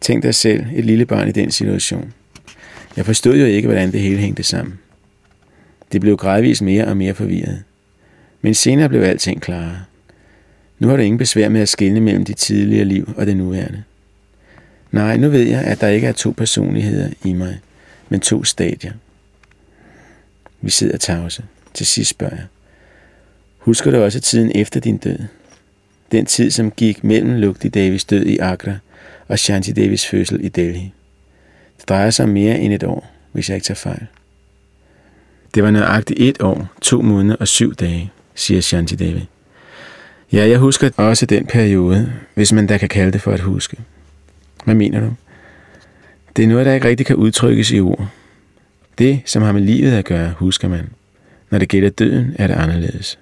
Tænk 0.00 0.22
dig 0.22 0.34
selv, 0.34 0.66
et 0.74 0.84
lille 0.84 1.06
barn 1.06 1.28
i 1.28 1.32
den 1.32 1.50
situation. 1.50 2.12
Jeg 2.96 3.06
forstod 3.06 3.36
jo 3.36 3.44
ikke, 3.44 3.68
hvordan 3.68 3.92
det 3.92 4.00
hele 4.00 4.18
hængte 4.18 4.42
sammen. 4.42 4.78
Det 5.92 6.00
blev 6.00 6.16
gradvist 6.16 6.62
mere 6.62 6.86
og 6.86 6.96
mere 6.96 7.14
forvirret. 7.14 7.62
Men 8.42 8.54
senere 8.54 8.88
blev 8.88 9.02
alting 9.02 9.42
klarere. 9.42 9.84
Nu 10.78 10.88
har 10.88 10.96
du 10.96 11.02
ingen 11.02 11.18
besvær 11.18 11.48
med 11.48 11.60
at 11.60 11.68
skelne 11.68 12.00
mellem 12.00 12.24
dit 12.24 12.36
tidligere 12.36 12.84
liv 12.84 13.12
og 13.16 13.26
det 13.26 13.36
nuværende. 13.36 13.82
Nej, 14.90 15.16
nu 15.16 15.28
ved 15.28 15.42
jeg, 15.42 15.60
at 15.60 15.80
der 15.80 15.88
ikke 15.88 16.06
er 16.06 16.12
to 16.12 16.30
personligheder 16.30 17.10
i 17.24 17.32
mig, 17.32 17.58
men 18.08 18.20
to 18.20 18.44
stadier. 18.44 18.92
Vi 20.60 20.70
sidder 20.70 20.96
tavse. 20.98 21.44
Til 21.74 21.86
sidst 21.86 22.10
spørger 22.10 22.36
jeg. 22.36 22.46
Husker 23.58 23.90
du 23.90 24.02
også 24.02 24.20
tiden 24.20 24.52
efter 24.54 24.80
din 24.80 24.96
død? 24.96 25.18
Den 26.12 26.26
tid, 26.26 26.50
som 26.50 26.70
gik 26.70 27.04
mellem 27.04 27.34
lugtig 27.34 27.74
Davids 27.74 28.04
død 28.04 28.26
i 28.26 28.38
Agra 28.38 28.76
og 29.30 29.38
Shanti 29.38 29.72
Davis 29.72 30.06
fødsel 30.06 30.44
i 30.44 30.48
Delhi. 30.48 30.92
Det 31.80 31.88
drejer 31.88 32.10
sig 32.10 32.22
om 32.22 32.28
mere 32.28 32.58
end 32.58 32.72
et 32.72 32.84
år, 32.84 33.10
hvis 33.32 33.48
jeg 33.48 33.54
ikke 33.56 33.64
tager 33.64 33.76
fejl. 33.76 34.06
Det 35.54 35.62
var 35.62 35.70
nøjagtigt 35.70 36.20
et 36.20 36.42
år, 36.42 36.68
to 36.82 37.02
måneder 37.02 37.36
og 37.36 37.48
syv 37.48 37.74
dage, 37.74 38.12
siger 38.34 38.60
Shanti 38.60 38.94
Devi. 38.94 39.28
Ja, 40.32 40.48
jeg 40.48 40.58
husker 40.58 40.90
også 40.96 41.26
den 41.26 41.46
periode, 41.46 42.12
hvis 42.34 42.52
man 42.52 42.66
da 42.66 42.78
kan 42.78 42.88
kalde 42.88 43.12
det 43.12 43.20
for 43.20 43.32
at 43.32 43.40
huske. 43.40 43.76
Hvad 44.64 44.74
mener 44.74 45.00
du? 45.00 45.14
Det 46.36 46.42
er 46.42 46.48
noget, 46.48 46.66
der 46.66 46.72
ikke 46.72 46.88
rigtig 46.88 47.06
kan 47.06 47.16
udtrykkes 47.16 47.70
i 47.70 47.80
ord. 47.80 48.08
Det, 48.98 49.20
som 49.24 49.42
har 49.42 49.52
med 49.52 49.62
livet 49.62 49.92
at 49.92 50.04
gøre, 50.04 50.32
husker 50.36 50.68
man. 50.68 50.88
Når 51.50 51.58
det 51.58 51.68
gælder 51.68 51.90
døden, 51.90 52.34
er 52.38 52.46
det 52.46 52.54
anderledes. 52.54 53.18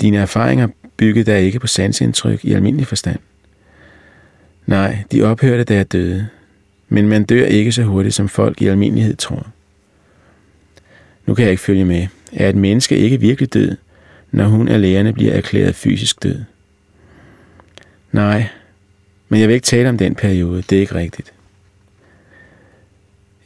Dine 0.00 0.16
erfaringer 0.16 0.68
byggede 0.96 1.30
der 1.30 1.36
ikke 1.36 1.60
på 1.60 1.66
sansindtryk 1.66 2.44
i 2.44 2.52
almindelig 2.52 2.86
forstand. 2.86 3.18
Nej, 4.66 5.04
de 5.12 5.22
ophørte, 5.22 5.64
da 5.64 5.74
jeg 5.74 5.92
døde. 5.92 6.28
Men 6.88 7.08
man 7.08 7.24
dør 7.24 7.46
ikke 7.46 7.72
så 7.72 7.82
hurtigt, 7.82 8.14
som 8.14 8.28
folk 8.28 8.62
i 8.62 8.66
almindelighed 8.66 9.16
tror. 9.16 9.46
Nu 11.26 11.34
kan 11.34 11.42
jeg 11.42 11.50
ikke 11.50 11.62
følge 11.62 11.84
med. 11.84 12.06
Er 12.32 12.48
et 12.48 12.56
menneske 12.56 12.96
ikke 12.96 13.20
virkelig 13.20 13.54
død, 13.54 13.76
når 14.30 14.44
hun 14.44 14.68
af 14.68 14.80
lægerne 14.80 15.12
bliver 15.12 15.32
erklæret 15.32 15.74
fysisk 15.74 16.22
død? 16.22 16.42
Nej, 18.12 18.48
men 19.28 19.40
jeg 19.40 19.48
vil 19.48 19.54
ikke 19.54 19.64
tale 19.64 19.88
om 19.88 19.98
den 19.98 20.14
periode. 20.14 20.62
Det 20.62 20.76
er 20.76 20.80
ikke 20.80 20.94
rigtigt. 20.94 21.32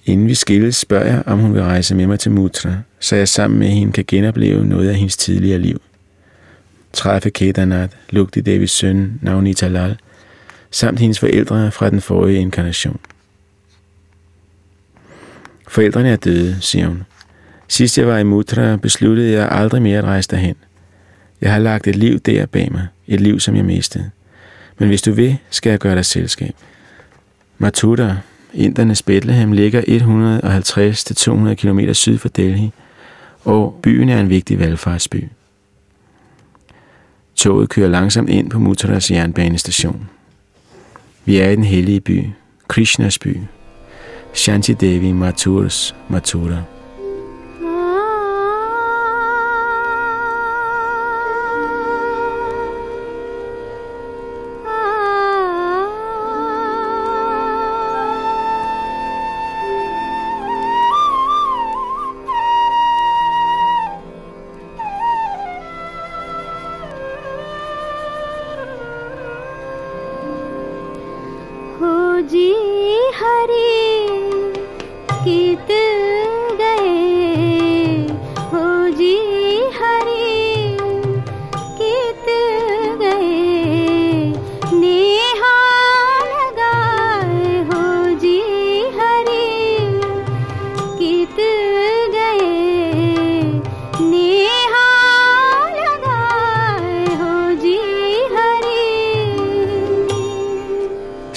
Inden 0.07 0.29
vi 0.29 0.35
skilles, 0.35 0.77
spørger 0.77 1.07
jeg, 1.07 1.23
om 1.27 1.39
hun 1.39 1.55
vil 1.55 1.63
rejse 1.63 1.95
med 1.95 2.07
mig 2.07 2.21
til 2.21 2.33
Mutra, 2.33 2.77
så 3.01 3.17
jeg 3.17 3.29
sammen 3.29 3.59
med 3.59 3.69
hende 3.69 3.93
kan 3.93 4.05
genopleve 4.09 4.67
noget 4.67 4.89
af 4.89 4.95
hendes 4.95 5.17
tidligere 5.17 5.59
liv. 5.59 5.81
Træffe 6.93 7.31
Kedarnath, 7.31 7.97
lugte 8.11 8.43
Davids 8.43 8.71
søn, 8.71 9.19
Navnita 9.23 9.69
Lal, 9.69 9.99
samt 10.75 11.01
hendes 11.01 11.21
forældre 11.21 11.71
fra 11.71 11.91
den 11.91 12.01
forrige 12.01 12.41
inkarnation. 12.41 13.01
Forældrene 15.69 16.09
er 16.09 16.17
døde, 16.17 16.57
siger 16.61 16.87
hun. 16.87 17.03
Sidst 17.69 17.99
jeg 17.99 18.07
var 18.07 18.19
i 18.19 18.23
Mutra, 18.25 18.77
besluttede 18.77 19.33
jeg 19.33 19.49
aldrig 19.51 19.83
mere 19.83 19.99
at 19.99 20.05
rejse 20.05 20.31
derhen. 20.31 20.55
Jeg 21.41 21.53
har 21.53 21.59
lagt 21.59 21.87
et 21.87 21.97
liv 21.97 22.19
der 22.19 22.47
bag 22.47 22.73
mig, 22.73 22.87
et 23.07 23.21
liv, 23.21 23.41
som 23.41 23.57
jeg 23.57 23.65
mistede. 23.65 24.11
Men 24.79 24.89
hvis 24.89 25.03
du 25.03 25.13
vil, 25.13 25.39
skal 25.51 25.71
jeg 25.71 25.79
gøre 25.79 25.95
dig 25.95 26.05
selskab. 26.05 26.55
Matuta, 27.59 28.17
Indernes 28.55 29.03
Bethlehem, 29.03 29.53
ligger 29.53 29.83
150-200 31.51 31.55
km 31.55 31.93
syd 31.93 32.19
for 32.19 32.29
Delhi, 32.29 32.73
og 33.45 33.81
byen 33.83 34.09
er 34.09 34.21
en 34.21 34.29
vigtig 34.29 34.59
valgfartsby. 34.59 35.25
Toget 37.35 37.69
kører 37.69 37.89
langsomt 37.89 38.31
ind 38.31 38.51
på 38.51 38.59
Muthuras 38.59 39.11
jernbanestation. 39.11 40.09
Vi 41.25 41.37
er 41.37 41.51
i 41.51 41.57
den 41.57 41.65
hellige 41.65 42.01
by, 42.01 42.27
Krishnas 42.69 43.19
by, 43.19 43.41
Shanti 44.33 44.73
Devi 44.73 45.13
Mathuras 45.13 45.95
Mathura. 46.09 46.74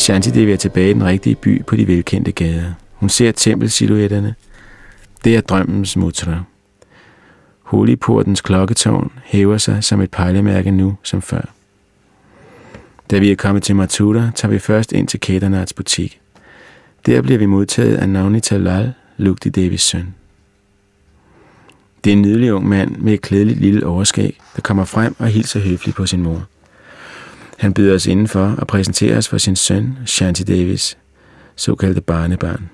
Shanti 0.07 0.51
er 0.51 0.57
tilbage 0.57 0.89
i 0.89 0.93
den 0.93 1.05
rigtige 1.05 1.35
by 1.35 1.63
på 1.63 1.75
de 1.75 1.87
velkendte 1.87 2.31
gader. 2.31 2.73
Hun 2.93 3.09
ser 3.09 3.31
tempelsilhuetterne. 3.31 4.35
Det 5.23 5.35
er 5.35 5.41
drømmens 5.41 5.97
mutra. 5.97 6.43
Holiportens 7.61 8.41
klokketårn 8.41 9.11
hæver 9.23 9.57
sig 9.57 9.83
som 9.83 10.01
et 10.01 10.11
pejlemærke 10.11 10.71
nu 10.71 10.97
som 11.03 11.21
før. 11.21 11.41
Da 13.11 13.19
vi 13.19 13.31
er 13.31 13.35
kommet 13.35 13.63
til 13.63 13.75
Mathura, 13.75 14.29
tager 14.35 14.51
vi 14.51 14.59
først 14.59 14.91
ind 14.91 15.07
til 15.07 15.19
Kedernats 15.19 15.73
butik. 15.73 16.19
Der 17.05 17.21
bliver 17.21 17.39
vi 17.39 17.45
modtaget 17.45 17.95
af 17.97 18.09
Navnita 18.09 18.57
Lal, 18.57 18.93
Lugti 19.17 19.49
Devis 19.49 19.81
søn. 19.81 20.15
Det 22.03 22.09
er 22.09 22.15
en 22.15 22.21
nydelig 22.21 22.53
ung 22.53 22.67
mand 22.69 22.95
med 22.97 23.13
et 23.13 23.21
klædeligt 23.21 23.59
lille 23.59 23.85
overskæg, 23.85 24.39
der 24.55 24.61
kommer 24.61 24.85
frem 24.85 25.15
og 25.19 25.27
hilser 25.27 25.59
høfligt 25.59 25.97
på 25.97 26.05
sin 26.05 26.21
mor. 26.21 26.47
Han 27.57 27.73
byder 27.73 27.95
os 27.95 28.05
indenfor 28.05 28.55
og 28.57 28.67
præsenterer 28.67 29.17
os 29.17 29.27
for 29.27 29.37
sin 29.37 29.55
søn, 29.55 29.97
Shanti 30.05 30.43
Davis, 30.43 30.97
såkaldte 31.55 32.01
barnebarn. 32.01 32.69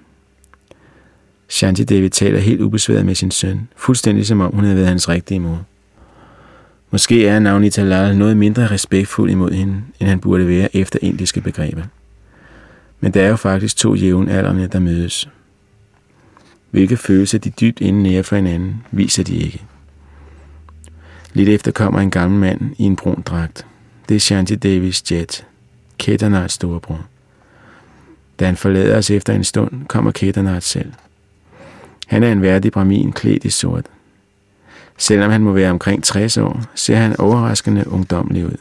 Shanti 1.49 1.83
Devi 1.83 2.09
taler 2.09 2.39
helt 2.39 2.61
ubesværet 2.61 3.05
med 3.05 3.15
sin 3.15 3.31
søn, 3.31 3.67
fuldstændig 3.75 4.25
som 4.25 4.41
om 4.41 4.51
hun 4.53 4.63
havde 4.63 4.75
været 4.75 4.87
hans 4.87 5.09
rigtige 5.09 5.39
mor. 5.39 5.65
Måske 6.91 7.27
er 7.27 7.39
Navnita 7.39 7.83
Lal 7.83 8.17
noget 8.17 8.37
mindre 8.37 8.67
respektfuld 8.67 9.31
imod 9.31 9.51
hende, 9.51 9.81
end 9.99 10.09
han 10.09 10.19
burde 10.19 10.47
være 10.47 10.75
efter 10.75 10.99
indiske 11.01 11.41
begreber. 11.41 11.83
Men 12.99 13.13
der 13.13 13.21
er 13.21 13.29
jo 13.29 13.35
faktisk 13.35 13.77
to 13.77 13.95
jævnaldrende, 13.95 14.67
der 14.67 14.79
mødes. 14.79 15.29
Hvilke 16.71 16.97
følelser 16.97 17.37
de 17.37 17.49
dybt 17.49 17.81
inde 17.81 18.03
nære 18.03 18.23
for 18.23 18.35
hinanden, 18.35 18.83
viser 18.91 19.23
de 19.23 19.35
ikke. 19.35 19.61
Lidt 21.33 21.49
efter 21.49 21.71
kommer 21.71 21.99
en 21.99 22.11
gammel 22.11 22.39
mand 22.39 22.75
i 22.77 22.83
en 22.83 22.95
brun 22.95 23.21
dragt. 23.25 23.65
Det 24.09 24.15
er 24.15 24.19
Shanti 24.19 24.55
Davis 24.55 25.11
Jet, 25.11 25.45
Kedarnaths 25.97 26.53
storebror. 26.53 27.05
Da 28.39 28.45
han 28.45 28.57
forlader 28.57 28.97
os 28.97 29.11
efter 29.11 29.33
en 29.33 29.43
stund, 29.43 29.85
kommer 29.85 30.11
Kedarnath 30.11 30.65
selv. 30.65 30.93
Han 32.07 32.23
er 32.23 32.31
en 32.31 32.41
værdig 32.41 32.71
bramin 32.71 33.11
klædt 33.11 33.45
i 33.45 33.49
sort. 33.49 33.85
Selvom 34.97 35.31
han 35.31 35.41
må 35.41 35.51
være 35.51 35.71
omkring 35.71 36.03
60 36.03 36.37
år, 36.37 36.61
ser 36.75 36.95
han 36.95 37.19
overraskende 37.19 37.87
ungdomlig 37.87 38.45
ud. 38.45 38.57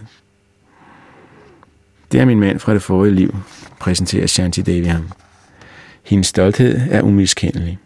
Det 2.12 2.20
er 2.20 2.24
min 2.24 2.40
mand 2.40 2.58
fra 2.58 2.74
det 2.74 2.82
forrige 2.82 3.14
liv, 3.14 3.36
præsenterer 3.80 4.26
Shanti 4.26 4.62
Devi 4.62 4.86
ham. 4.86 5.08
Hendes 6.02 6.26
stolthed 6.26 6.80
er 6.90 7.02
umiskendelig. 7.02 7.78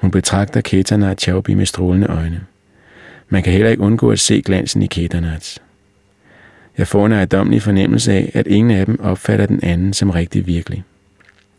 Hun 0.00 0.10
betragter 0.10 0.60
Ketanat 0.60 1.20
Chaubi 1.20 1.54
med 1.54 1.66
strålende 1.66 2.06
øjne. 2.06 2.46
Man 3.28 3.42
kan 3.42 3.52
heller 3.52 3.70
ikke 3.70 3.82
undgå 3.82 4.10
at 4.10 4.20
se 4.20 4.42
glansen 4.42 4.82
i 4.82 4.86
Ketanats. 4.86 5.62
Jeg 6.80 6.88
får 6.88 7.06
en 7.06 7.12
ejendommelig 7.12 7.62
fornemmelse 7.62 8.12
af, 8.12 8.30
at 8.34 8.46
ingen 8.46 8.70
af 8.70 8.86
dem 8.86 9.00
opfatter 9.00 9.46
den 9.46 9.60
anden 9.62 9.92
som 9.92 10.10
rigtig 10.10 10.46
virkelig. 10.46 10.84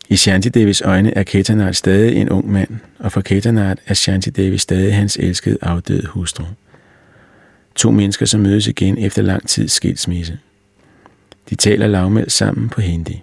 I 0.08 0.16
Shanti 0.16 0.48
Devis 0.48 0.80
øjne 0.80 1.14
er 1.14 1.22
Ketarnath 1.22 1.72
stadig 1.72 2.16
en 2.16 2.28
ung 2.28 2.50
mand, 2.50 2.68
og 2.98 3.12
for 3.12 3.20
Ketarnath 3.20 3.82
er 3.86 3.94
Shanti 3.94 4.30
Devi 4.30 4.58
stadig 4.58 4.94
hans 4.94 5.16
elskede 5.16 5.58
afdøde 5.62 6.06
hustru. 6.06 6.44
To 7.74 7.90
mennesker, 7.90 8.26
som 8.26 8.40
mødes 8.40 8.66
igen 8.66 8.98
efter 8.98 9.22
lang 9.22 9.48
tids 9.48 9.72
skilsmisse. 9.72 10.38
De 11.50 11.54
taler 11.54 11.86
lavmældt 11.86 12.32
sammen 12.32 12.68
på 12.68 12.80
hindi. 12.80 13.22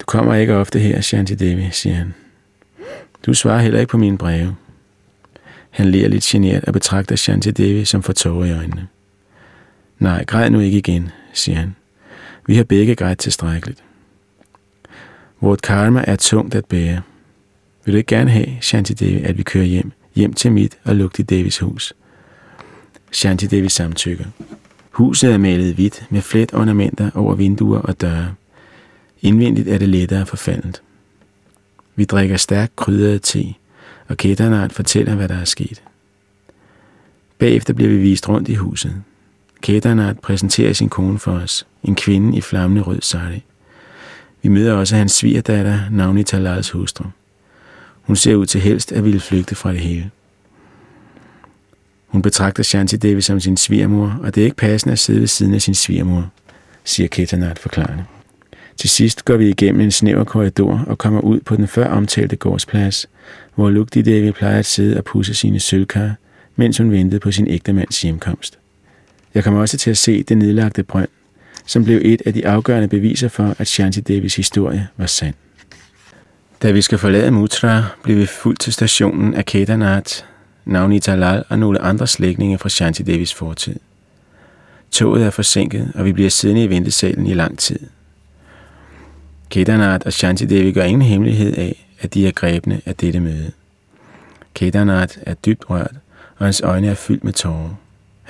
Du 0.00 0.04
kommer 0.06 0.34
ikke 0.34 0.54
ofte 0.54 0.78
her, 0.78 1.00
Shanti 1.00 1.34
Devi, 1.34 1.68
siger 1.72 1.94
han. 1.94 2.14
Du 3.26 3.34
svarer 3.34 3.62
heller 3.62 3.80
ikke 3.80 3.90
på 3.90 3.98
mine 3.98 4.18
breve. 4.18 4.56
Han 5.70 5.90
ler 5.90 6.08
lidt 6.08 6.24
genert 6.24 6.64
og 6.64 6.72
betragter 6.72 7.16
Shanti 7.16 7.50
Devi 7.50 7.84
som 7.84 8.02
for 8.02 8.12
tårer 8.12 8.46
i 8.46 8.52
øjnene. 8.52 8.86
Nej, 10.00 10.24
græd 10.24 10.50
nu 10.50 10.60
ikke 10.60 10.78
igen, 10.78 11.08
siger 11.32 11.58
han. 11.58 11.76
Vi 12.46 12.56
har 12.56 12.64
begge 12.64 12.94
grædt 12.94 13.18
tilstrækkeligt. 13.18 13.84
Vort 15.40 15.62
karma 15.62 16.04
er 16.06 16.16
tungt 16.16 16.54
at 16.54 16.64
bære. 16.64 17.00
Vil 17.84 17.92
du 17.92 17.96
ikke 17.96 18.16
gerne 18.16 18.30
have, 18.30 18.46
Shanti 18.60 18.94
Devi, 18.94 19.22
at 19.22 19.38
vi 19.38 19.42
kører 19.42 19.64
hjem, 19.64 19.92
hjem 20.14 20.32
til 20.32 20.52
mit 20.52 20.78
og 20.84 20.96
Lugti 20.96 21.22
Devis 21.22 21.58
hus? 21.58 21.92
Shanti 23.12 23.46
Devi 23.46 23.68
samtykker. 23.68 24.24
Huset 24.90 25.32
er 25.32 25.38
malet 25.38 25.74
hvidt 25.74 26.06
med 26.10 26.22
flet 26.22 26.54
ornamenter 26.54 27.10
over 27.14 27.34
vinduer 27.34 27.78
og 27.78 28.00
døre. 28.00 28.34
Indvendigt 29.22 29.68
er 29.68 29.78
det 29.78 29.88
lettere 29.88 30.26
forfaldet. 30.26 30.82
Vi 31.96 32.04
drikker 32.04 32.36
stærk 32.36 32.70
krydret 32.76 33.22
te, 33.22 33.54
og 34.08 34.16
Kedarnath 34.16 34.74
fortæller, 34.74 35.14
hvad 35.14 35.28
der 35.28 35.36
er 35.36 35.44
sket. 35.44 35.82
Bagefter 37.38 37.74
bliver 37.74 37.90
vi 37.90 37.98
vist 37.98 38.28
rundt 38.28 38.48
i 38.48 38.54
huset. 38.54 39.02
Kedarnath 39.60 40.18
præsenterer 40.18 40.72
sin 40.72 40.88
kone 40.88 41.18
for 41.18 41.32
os, 41.32 41.66
en 41.84 41.94
kvinde 41.94 42.38
i 42.38 42.40
flammende 42.40 42.82
rød 42.82 43.00
sari. 43.00 43.44
Vi 44.42 44.48
møder 44.48 44.72
også 44.72 44.96
hans 44.96 45.12
svigerdatter, 45.12 45.80
Navni 45.90 46.22
Talals 46.22 46.70
hustru. 46.70 47.04
Hun 48.02 48.16
ser 48.16 48.34
ud 48.34 48.46
til 48.46 48.60
helst 48.60 48.92
at 48.92 49.04
ville 49.04 49.20
flygte 49.20 49.54
fra 49.54 49.72
det 49.72 49.80
hele. 49.80 50.10
Hun 52.06 52.22
betragter 52.22 52.62
Shanti 52.62 52.96
Devi 52.96 53.20
som 53.20 53.40
sin 53.40 53.56
svigermor, 53.56 54.20
og 54.22 54.34
det 54.34 54.40
er 54.40 54.44
ikke 54.44 54.56
passende 54.56 54.92
at 54.92 54.98
sidde 54.98 55.20
ved 55.20 55.26
siden 55.26 55.54
af 55.54 55.62
sin 55.62 55.74
svigermor, 55.74 56.30
siger 56.84 57.08
Ketanat 57.08 57.58
forklarende. 57.58 58.04
Til 58.76 58.90
sidst 58.90 59.24
går 59.24 59.36
vi 59.36 59.48
igennem 59.48 59.80
en 59.80 59.90
snæver 59.90 60.24
korridor 60.24 60.84
og 60.86 60.98
kommer 60.98 61.20
ud 61.20 61.40
på 61.40 61.56
den 61.56 61.68
før 61.68 61.88
omtalte 61.88 62.36
gårdsplads, 62.36 63.06
hvor 63.54 63.70
Lugti 63.70 64.02
Devi 64.02 64.32
plejer 64.32 64.58
at 64.58 64.66
sidde 64.66 64.96
og 64.96 65.04
pusse 65.04 65.34
sine 65.34 65.60
sølvkar, 65.60 66.14
mens 66.56 66.78
hun 66.78 66.90
ventede 66.90 67.20
på 67.20 67.32
sin 67.32 67.48
ægtemands 67.48 68.02
hjemkomst. 68.02 68.58
Jeg 69.34 69.44
kom 69.44 69.54
også 69.54 69.78
til 69.78 69.90
at 69.90 69.98
se 69.98 70.22
det 70.22 70.38
nedlagte 70.38 70.82
brønd, 70.82 71.08
som 71.66 71.84
blev 71.84 72.00
et 72.04 72.22
af 72.26 72.34
de 72.34 72.46
afgørende 72.46 72.88
beviser 72.88 73.28
for, 73.28 73.54
at 73.58 73.66
Shanti 73.66 74.00
Devis 74.00 74.36
historie 74.36 74.88
var 74.96 75.06
sand. 75.06 75.34
Da 76.62 76.70
vi 76.70 76.82
skal 76.82 76.98
forlade 76.98 77.30
Mutra, 77.30 77.84
blev 78.02 78.16
vi 78.16 78.26
fuldt 78.26 78.60
til 78.60 78.72
stationen 78.72 79.34
af 79.34 79.44
Kedarnath, 79.44 80.12
Navni 80.64 81.00
Talal 81.00 81.44
og 81.48 81.58
nogle 81.58 81.80
andre 81.80 82.06
slægtninge 82.06 82.58
fra 82.58 82.68
Shanti 82.68 83.02
Devis 83.02 83.34
fortid. 83.34 83.76
Toget 84.90 85.26
er 85.26 85.30
forsinket, 85.30 85.92
og 85.94 86.04
vi 86.04 86.12
bliver 86.12 86.30
siddende 86.30 86.64
i 86.64 86.70
ventesalen 86.70 87.26
i 87.26 87.34
lang 87.34 87.58
tid. 87.58 87.78
Kedarnath 89.50 90.06
og 90.06 90.12
Shanti 90.12 90.44
Devi 90.44 90.72
gør 90.72 90.82
ingen 90.82 91.02
hemmelighed 91.02 91.56
af, 91.56 91.86
at 92.00 92.14
de 92.14 92.26
er 92.26 92.32
grebne 92.32 92.80
af 92.86 92.96
dette 92.96 93.20
møde. 93.20 93.50
Kedarnath 94.54 95.18
er 95.22 95.34
dybt 95.34 95.70
rørt, 95.70 95.94
og 96.36 96.46
hans 96.46 96.60
øjne 96.60 96.86
er 96.88 96.94
fyldt 96.94 97.24
med 97.24 97.32
tårer. 97.32 97.74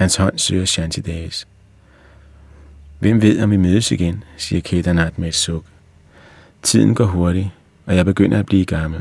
Hans 0.00 0.16
hånd 0.16 0.38
søger 0.38 0.64
Shanti 0.64 1.02
Hvem 2.98 3.22
ved, 3.22 3.42
om 3.42 3.50
vi 3.50 3.56
mødes 3.56 3.92
igen, 3.92 4.24
siger 4.36 4.60
Kedarnath 4.60 5.20
med 5.20 5.28
et 5.28 5.34
suk. 5.34 5.64
Tiden 6.62 6.94
går 6.94 7.04
hurtigt, 7.04 7.48
og 7.86 7.96
jeg 7.96 8.04
begynder 8.04 8.38
at 8.38 8.46
blive 8.46 8.64
gammel. 8.64 9.00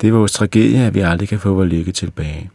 Det 0.00 0.08
er 0.08 0.12
vores 0.12 0.32
tragedie, 0.32 0.86
at 0.86 0.94
vi 0.94 1.00
aldrig 1.00 1.28
kan 1.28 1.38
få 1.38 1.54
vores 1.54 1.72
lykke 1.72 1.92
tilbage. 1.92 2.50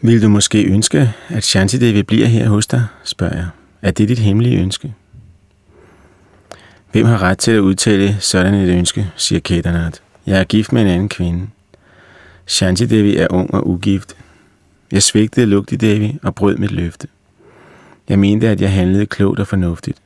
Vil 0.00 0.22
du 0.22 0.28
måske 0.28 0.64
ønske, 0.64 1.12
at 1.28 1.44
Shanti 1.44 1.78
Devi 1.78 2.02
bliver 2.02 2.26
her 2.26 2.48
hos 2.48 2.66
dig, 2.66 2.86
spørger 3.04 3.36
jeg. 3.36 3.48
Er 3.82 3.90
det 3.90 4.08
dit 4.08 4.18
hemmelige 4.18 4.58
ønske? 4.58 4.94
Hvem 6.92 7.06
har 7.06 7.22
ret 7.22 7.38
til 7.38 7.50
at 7.50 7.60
udtale 7.60 8.16
sådan 8.20 8.54
et 8.54 8.68
ønske, 8.68 9.10
siger 9.16 9.40
Kedarnath. 9.40 10.00
Jeg 10.26 10.40
er 10.40 10.44
gift 10.44 10.72
med 10.72 10.82
en 10.82 10.88
anden 10.88 11.08
kvinde. 11.08 11.46
Shanti 12.46 12.86
Devi 12.86 13.16
er 13.16 13.26
ung 13.30 13.54
og 13.54 13.68
ugift. 13.68 14.16
Jeg 14.94 15.02
svigtede 15.02 15.46
Lugti 15.46 15.76
Devi 15.76 16.18
og 16.22 16.34
brød 16.34 16.56
mit 16.56 16.70
løfte. 16.70 17.08
Jeg 18.08 18.18
mente, 18.18 18.48
at 18.48 18.60
jeg 18.60 18.72
handlede 18.72 19.06
klogt 19.06 19.40
og 19.40 19.46
fornuftigt. 19.46 19.98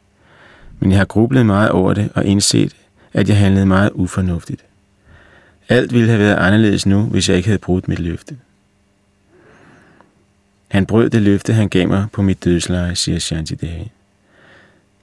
Men 0.80 0.91
jeg 0.91 0.99
har 0.99 1.05
grublet 1.05 1.47
meget 1.47 1.70
over 1.70 1.95
det 1.95 2.11
og 2.14 2.24
indset, 2.24 2.76
at 3.12 3.28
jeg 3.28 3.36
handlede 3.36 3.66
meget 3.66 3.91
ufornuftigt. 3.95 4.64
Alt 5.68 5.93
ville 5.93 6.09
have 6.09 6.18
været 6.18 6.36
anderledes 6.36 6.86
nu, 6.86 7.03
hvis 7.03 7.28
jeg 7.28 7.36
ikke 7.36 7.49
havde 7.49 7.59
brudt 7.59 7.89
mit 7.89 7.99
løfte. 7.99 8.36
Han 10.68 10.86
brød 10.86 11.11
det 11.11 11.22
løfte, 11.22 11.53
han 11.53 11.68
gav 11.68 11.89
mig 11.89 12.07
på 12.12 12.22
mit 12.22 12.45
dødsleje, 12.45 12.97
siger 12.97 13.18
Shanti 13.18 13.55
Devi. 13.55 13.91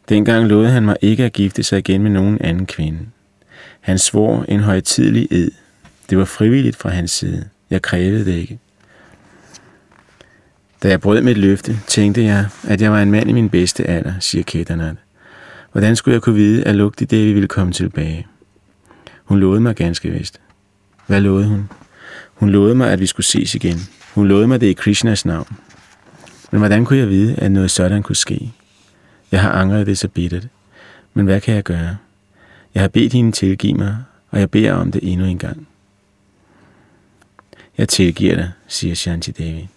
Dengang 0.09 0.47
lovede 0.47 0.71
han 0.71 0.85
mig 0.85 0.97
ikke 1.01 1.23
at 1.23 1.33
gifte 1.33 1.63
sig 1.63 1.79
igen 1.79 2.03
med 2.03 2.11
nogen 2.11 2.37
anden 2.41 2.65
kvinde. 2.65 2.99
Han 3.81 3.97
svor 3.97 4.45
en 4.47 4.59
højtidlig 4.59 5.27
ed. 5.31 5.51
Det 6.09 6.17
var 6.17 6.25
frivilligt 6.25 6.75
fra 6.75 6.89
hans 6.89 7.11
side. 7.11 7.49
Jeg 7.69 7.81
krævede 7.81 8.25
det 8.25 8.33
ikke. 8.33 8.59
Da 10.85 10.89
jeg 10.89 11.01
brød 11.01 11.21
mit 11.21 11.37
løfte, 11.37 11.79
tænkte 11.87 12.23
jeg, 12.23 12.45
at 12.63 12.81
jeg 12.81 12.91
var 12.91 13.01
en 13.01 13.11
mand 13.11 13.29
i 13.29 13.33
min 13.33 13.49
bedste 13.49 13.83
alder, 13.87 14.13
siger 14.19 14.43
Ketanat. 14.43 14.95
Hvordan 15.71 15.95
skulle 15.95 16.13
jeg 16.13 16.21
kunne 16.21 16.35
vide, 16.35 16.63
at 16.63 16.75
lugte 16.75 17.05
det, 17.05 17.27
vi 17.27 17.33
ville 17.33 17.47
komme 17.47 17.73
tilbage? 17.73 18.27
Hun 19.23 19.39
lovede 19.39 19.61
mig 19.61 19.75
ganske 19.75 20.09
vist. 20.09 20.41
Hvad 21.07 21.21
lovede 21.21 21.47
hun? 21.47 21.69
Hun 22.33 22.49
lovede 22.49 22.75
mig, 22.75 22.91
at 22.91 22.99
vi 22.99 23.05
skulle 23.05 23.25
ses 23.25 23.55
igen. 23.55 23.77
Hun 24.13 24.27
lovede 24.27 24.47
mig 24.47 24.61
det 24.61 24.67
i 24.67 24.73
Krishnas 24.73 25.25
navn. 25.25 25.57
Men 26.51 26.59
hvordan 26.59 26.85
kunne 26.85 26.99
jeg 26.99 27.09
vide, 27.09 27.35
at 27.35 27.51
noget 27.51 27.71
sådan 27.71 28.03
kunne 28.03 28.15
ske? 28.15 28.51
Jeg 29.31 29.41
har 29.41 29.51
angret 29.51 29.87
det 29.87 29.97
så 29.97 30.07
bittert. 30.07 30.47
Men 31.13 31.25
hvad 31.25 31.41
kan 31.41 31.55
jeg 31.55 31.63
gøre? 31.63 31.97
Jeg 32.73 32.83
har 32.83 32.87
bedt 32.87 33.13
hende 33.13 33.31
tilgive 33.31 33.73
mig, 33.73 33.97
og 34.29 34.39
jeg 34.39 34.51
beder 34.51 34.73
om 34.73 34.91
det 34.91 35.11
endnu 35.11 35.25
en 35.25 35.37
gang. 35.37 35.67
Jeg 37.77 37.89
tilgiver 37.89 38.35
dig, 38.35 38.51
siger 38.67 38.95
Shanti 38.95 39.31
Devi. 39.31 39.69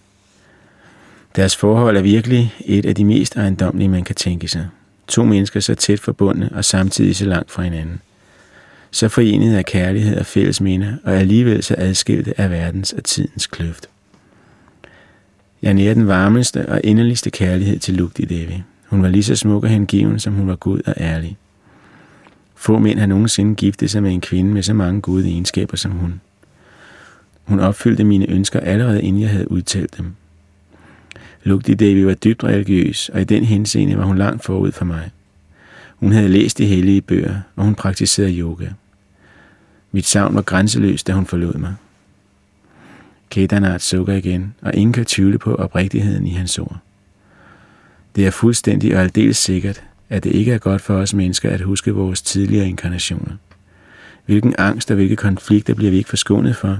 Deres 1.37 1.57
forhold 1.57 1.97
er 1.97 2.03
virkelig 2.03 2.55
et 2.65 2.87
af 2.87 2.95
de 2.95 3.05
mest 3.05 3.37
ejendomlige, 3.37 3.89
man 3.89 4.05
kan 4.05 4.15
tænke 4.15 4.49
sig. 4.49 4.69
To 5.09 5.25
mennesker 5.25 5.61
så 5.61 5.75
tæt 5.75 6.01
forbundne 6.01 6.51
og 6.55 6.65
samtidig 6.65 7.17
så 7.17 7.25
langt 7.25 7.51
fra 7.51 7.63
hinanden. 7.63 8.01
Så 8.91 9.09
forenet 9.09 9.57
af 9.57 9.67
kærlighed 9.67 10.19
og 10.19 10.27
fælles 10.27 10.61
minder, 10.61 10.93
og 11.05 11.15
alligevel 11.15 11.63
så 11.63 11.75
adskilte 11.79 12.41
af 12.41 12.51
verdens 12.51 12.93
og 12.93 13.05
tidens 13.05 13.47
kløft. 13.47 13.89
Jeg 15.63 15.75
nærer 15.75 15.95
den 15.95 16.09
varmeste 16.09 16.69
og 16.69 16.81
inderligste 16.85 17.31
kærlighed 17.31 17.79
til 17.79 17.95
Lugti 17.95 18.25
Devi. 18.25 18.63
Hun 18.87 19.03
var 19.03 19.09
lige 19.09 19.23
så 19.23 19.37
smuk 19.37 19.65
og 19.65 19.71
hengiven, 19.71 20.19
som 20.19 20.35
hun 20.35 20.49
var 20.49 20.57
god 20.57 20.81
og 20.87 20.95
ærlig. 20.97 21.37
Få 22.55 22.79
mænd 22.79 22.99
har 22.99 23.07
nogensinde 23.07 23.55
giftet 23.55 23.91
sig 23.91 24.03
med 24.03 24.13
en 24.13 24.21
kvinde 24.21 24.53
med 24.53 24.63
så 24.63 24.75
mange 24.75 25.01
gode 25.01 25.29
egenskaber 25.29 25.77
som 25.77 25.93
hun. 25.93 26.21
Hun 27.45 27.61
opfyldte 27.61 28.05
mine 28.05 28.31
ønsker 28.31 28.61
allerede 28.61 29.03
inden 29.03 29.23
jeg 29.23 29.31
havde 29.31 29.51
udtalt 29.51 29.99
dem. 29.99 30.15
Lugti 31.49 31.75
Devi 31.75 32.07
var 32.07 32.15
dybt 32.15 32.45
religiøs, 32.45 33.09
og 33.09 33.21
i 33.21 33.25
den 33.25 33.45
henseende 33.45 33.99
var 33.99 34.05
hun 34.05 34.19
langt 34.19 34.45
forud 34.45 34.73
for 34.73 34.85
mig. 34.85 35.11
Hun 35.97 36.13
havde 36.13 36.29
læst 36.29 36.59
de 36.59 36.67
hellige 36.67 37.01
bøger, 37.01 37.41
og 37.57 37.65
hun 37.65 37.75
praktiserede 37.75 38.39
yoga. 38.39 38.69
Mit 39.93 40.07
savn 40.07 40.35
var 40.35 40.43
grænseløst, 40.43 41.07
da 41.07 41.13
hun 41.13 41.27
forlod 41.27 41.55
mig. 41.55 41.75
Kedarnath 43.31 43.79
sukker 43.79 44.13
igen, 44.15 44.55
og 44.63 44.75
ingen 44.75 44.93
kan 44.93 45.05
tvivle 45.05 45.39
på 45.39 45.55
oprigtigheden 45.55 46.27
i 46.27 46.31
hans 46.31 46.59
ord. 46.59 46.77
Det 48.17 48.27
er 48.27 48.31
fuldstændig 48.31 48.97
og 48.97 49.03
aldeles 49.03 49.37
sikkert, 49.37 49.83
at 50.09 50.25
det 50.25 50.33
ikke 50.33 50.53
er 50.53 50.59
godt 50.59 50.83
for 50.83 50.95
os 50.95 51.15
mennesker 51.15 51.51
at 51.51 51.61
huske 51.61 51.95
vores 51.95 52.23
tidligere 52.23 52.69
inkarnationer. 52.69 53.33
Hvilken 54.27 54.55
angst 54.59 54.91
og 54.91 54.95
hvilke 54.95 55.17
konflikter 55.17 55.75
bliver 55.75 55.91
vi 55.91 55.97
ikke 55.97 56.11
forskånet 56.11 56.57
for, 56.57 56.79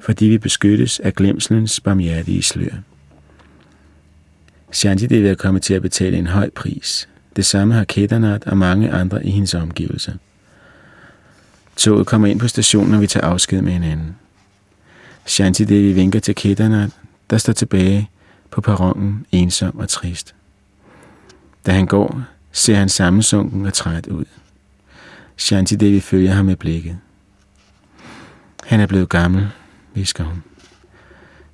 fordi 0.00 0.26
vi 0.26 0.38
beskyttes 0.38 1.00
af 1.00 1.14
glemselens 1.14 1.80
barmhjertige 1.80 2.42
slør. 2.42 2.74
Shantidevi 4.72 5.28
er 5.28 5.34
kommet 5.34 5.62
til 5.62 5.74
at 5.74 5.82
betale 5.82 6.16
en 6.16 6.26
høj 6.26 6.50
pris. 6.50 7.08
Det 7.36 7.46
samme 7.46 7.74
har 7.74 7.84
Kedarnath 7.84 8.48
og 8.48 8.56
mange 8.56 8.90
andre 8.90 9.26
i 9.26 9.30
hendes 9.30 9.54
omgivelser. 9.54 10.12
Toget 11.76 12.06
kommer 12.06 12.28
ind 12.28 12.40
på 12.40 12.48
stationen, 12.48 12.94
og 12.94 13.00
vi 13.00 13.06
tager 13.06 13.26
afsked 13.26 13.62
med 13.62 13.72
hinanden. 13.72 14.16
Shantidevi 15.26 15.92
vinker 15.92 16.20
til 16.20 16.34
Kedarnath, 16.34 16.92
der 17.30 17.38
står 17.38 17.52
tilbage 17.52 18.10
på 18.50 18.60
perronen, 18.60 19.26
ensom 19.32 19.78
og 19.78 19.88
trist. 19.88 20.34
Da 21.66 21.72
han 21.72 21.86
går, 21.86 22.22
ser 22.52 22.76
han 22.76 22.88
sammensunken 22.88 23.66
og 23.66 23.72
træt 23.72 24.06
ud. 24.06 24.24
Shantidevi 25.36 26.00
følger 26.00 26.32
ham 26.32 26.44
med 26.44 26.56
blikket. 26.56 26.98
Han 28.64 28.80
er 28.80 28.86
blevet 28.86 29.08
gammel, 29.08 29.48
visker 29.94 30.24
hun. 30.24 30.42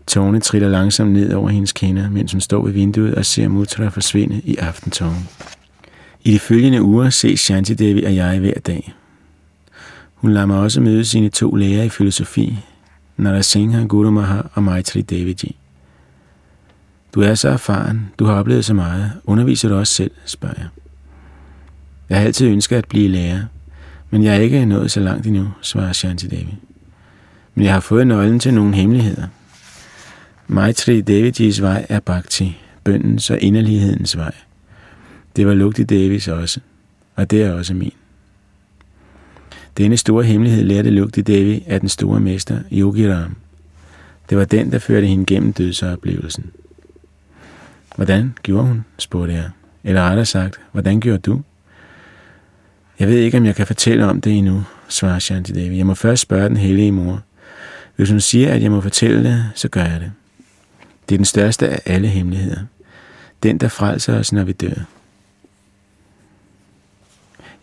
Tårne 0.06 0.40
triller 0.40 0.68
langsomt 0.68 1.12
ned 1.12 1.32
over 1.32 1.48
hendes 1.48 1.72
kinder, 1.72 2.10
mens 2.10 2.32
hun 2.32 2.40
står 2.40 2.64
ved 2.64 2.72
vinduet 2.72 3.14
og 3.14 3.24
ser 3.24 3.48
Mutra 3.48 3.88
forsvinde 3.88 4.40
i 4.44 4.56
aftentårn. 4.56 5.28
I 6.24 6.32
de 6.32 6.38
følgende 6.38 6.82
uger 6.82 7.10
ses 7.10 7.40
Shanti 7.40 7.74
Devi 7.74 8.04
og 8.04 8.14
jeg 8.14 8.38
hver 8.38 8.60
dag. 8.66 8.94
Hun 10.14 10.32
lader 10.32 10.46
mig 10.46 10.58
også 10.58 10.80
møde 10.80 11.04
sine 11.04 11.28
to 11.28 11.54
lærere 11.54 11.86
i 11.86 11.88
filosofi, 11.88 12.58
Narasingha 13.16 13.84
Guru 13.84 14.10
Maha 14.10 14.40
og 14.52 14.62
Maitri 14.62 15.02
Deviji. 15.02 15.56
Du 17.14 17.20
er 17.20 17.34
så 17.34 17.48
erfaren, 17.48 18.10
du 18.18 18.24
har 18.24 18.34
oplevet 18.34 18.64
så 18.64 18.74
meget. 18.74 19.12
Underviser 19.24 19.68
du 19.68 19.74
også 19.74 19.94
selv, 19.94 20.10
spørger 20.24 20.54
jeg. 20.58 20.68
Jeg 22.08 22.18
har 22.18 22.24
altid 22.24 22.48
ønsket 22.48 22.76
at 22.76 22.88
blive 22.88 23.08
lærer, 23.08 23.40
men 24.10 24.24
jeg 24.24 24.36
er 24.36 24.40
ikke 24.40 24.64
nået 24.64 24.90
så 24.90 25.00
langt 25.00 25.26
endnu, 25.26 25.48
svarer 25.62 25.92
Shanti 25.92 26.26
Devi. 26.26 26.54
Men 27.54 27.64
jeg 27.64 27.72
har 27.72 27.80
fået 27.80 28.06
nøglen 28.06 28.40
til 28.40 28.54
nogle 28.54 28.74
hemmeligheder. 28.74 29.26
Maitri 30.48 31.00
Devijis 31.00 31.62
vej 31.62 31.86
er 31.88 32.00
bhakti, 32.00 32.58
bøndens 32.84 33.30
og 33.30 33.38
inderlighedens 33.40 34.16
vej. 34.16 34.34
Det 35.36 35.46
var 35.46 35.54
Lugti 35.54 35.82
Devis 35.82 36.28
også, 36.28 36.60
og 37.14 37.30
det 37.30 37.42
er 37.42 37.52
også 37.52 37.74
min. 37.74 37.92
Denne 39.76 39.96
store 39.96 40.24
hemmelighed 40.24 40.64
lærte 40.64 40.90
Lugti 40.90 41.20
Devi 41.20 41.64
af 41.66 41.80
den 41.80 41.88
store 41.88 42.20
mester 42.20 42.58
Yogi 42.72 43.12
Ram. 43.12 43.36
Det 44.30 44.38
var 44.38 44.44
den, 44.44 44.72
der 44.72 44.78
førte 44.78 45.06
hende 45.06 45.26
gennem 45.26 45.52
dødsoplevelsen. 45.52 46.50
Hvordan 47.96 48.34
gjorde 48.42 48.66
hun, 48.66 48.84
spurgte 48.98 49.34
jeg. 49.34 49.50
Eller 49.84 50.02
rettere 50.02 50.26
sagt, 50.26 50.60
hvordan 50.72 51.00
gjorde 51.00 51.18
du? 51.18 51.42
Jeg 52.98 53.08
ved 53.08 53.18
ikke, 53.18 53.38
om 53.38 53.46
jeg 53.46 53.54
kan 53.54 53.66
fortælle 53.66 54.06
om 54.06 54.20
det 54.20 54.38
endnu, 54.38 54.64
svarer 54.88 55.18
Shanti 55.18 55.52
Devi. 55.52 55.76
Jeg 55.76 55.86
må 55.86 55.94
først 55.94 56.22
spørge 56.22 56.48
den 56.48 56.56
hellige 56.56 56.92
mor. 56.92 57.22
Hvis 57.96 58.10
hun 58.10 58.20
siger, 58.20 58.52
at 58.52 58.62
jeg 58.62 58.70
må 58.70 58.80
fortælle 58.80 59.24
det, 59.24 59.44
så 59.54 59.68
gør 59.68 59.84
jeg 59.84 60.00
det. 60.00 60.12
Det 61.08 61.14
er 61.14 61.18
den 61.18 61.24
største 61.24 61.68
af 61.68 61.80
alle 61.86 62.08
hemmeligheder. 62.08 62.60
Den, 63.42 63.58
der 63.58 63.68
frelser 63.68 64.18
os, 64.18 64.32
når 64.32 64.44
vi 64.44 64.52
dør. 64.52 64.84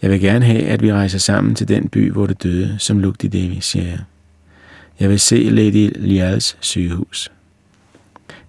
Jeg 0.01 0.11
vil 0.11 0.21
gerne 0.21 0.45
have, 0.45 0.63
at 0.63 0.81
vi 0.81 0.93
rejser 0.93 1.19
sammen 1.19 1.55
til 1.55 1.67
den 1.67 1.89
by, 1.89 2.11
hvor 2.11 2.25
du 2.27 2.33
døde, 2.43 2.75
som 2.79 2.99
Lugti 2.99 3.27
Devi, 3.27 3.61
siger 3.61 3.85
jeg. 3.85 3.99
Jeg 4.99 5.09
vil 5.09 5.19
se 5.19 5.35
Lady 5.35 5.91
Lials 5.95 6.57
sygehus. 6.59 7.31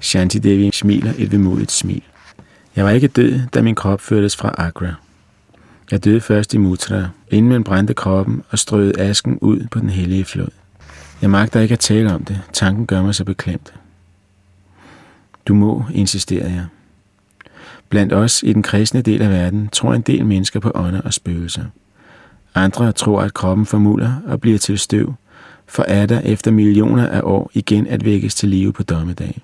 Shanti 0.01 0.39
Devi 0.39 0.71
smiler 0.73 1.13
et 1.19 1.33
vemodigt 1.33 1.73
smil. 1.73 2.03
Jeg 2.77 2.85
var 2.85 2.91
ikke 2.91 3.09
død, 3.09 3.41
da 3.55 3.63
min 3.63 3.75
krop 3.75 4.01
førtes 4.01 4.37
fra 4.37 4.55
Agra. 4.59 4.95
Jeg 5.91 6.05
døde 6.05 6.21
først 6.21 6.55
i 6.55 6.59
Mutra, 6.59 7.09
inden 7.31 7.53
man 7.53 7.65
brændte 7.65 7.95
kroppen 7.95 8.43
og 8.51 8.59
strøede 8.59 9.01
asken 9.01 9.39
ud 9.39 9.67
på 9.71 9.79
den 9.79 9.91
hellige 9.91 10.25
flod. 10.25 10.49
Jeg 11.23 11.31
magter 11.31 11.61
ikke 11.61 11.73
at 11.73 11.81
tale 11.81 12.15
om 12.15 12.25
det. 12.25 12.41
Tanken 12.53 12.87
gør 12.87 13.03
mig 13.03 13.15
så 13.15 13.25
beklemt. 13.25 13.75
Du 15.49 15.55
må, 15.55 15.85
insisterer 15.95 16.49
jeg. 16.49 16.67
Blandt 17.89 18.13
os 18.13 18.43
i 18.43 18.53
den 18.53 18.63
kristne 18.63 19.03
del 19.03 19.23
af 19.23 19.31
verden 19.31 19.69
tror 19.73 19.95
en 19.95 20.03
del 20.03 20.27
mennesker 20.27 20.61
på 20.61 20.73
ånder 20.75 21.01
og 21.01 21.15
spøgelser. 21.15 21.65
Andre 22.55 22.93
tror, 22.93 23.23
at 23.23 23.35
kroppen 23.35 23.67
formuler 23.67 24.13
og 24.27 24.41
bliver 24.41 24.59
til 24.59 24.79
støv, 24.79 25.15
for 25.67 25.83
er 25.83 26.07
der 26.07 26.21
efter 26.21 26.51
millioner 26.51 27.07
af 27.07 27.21
år 27.25 27.51
igen 27.55 27.87
at 27.87 28.05
vækkes 28.05 28.35
til 28.35 28.49
live 28.49 28.73
på 28.73 28.83
dommedag. 28.83 29.43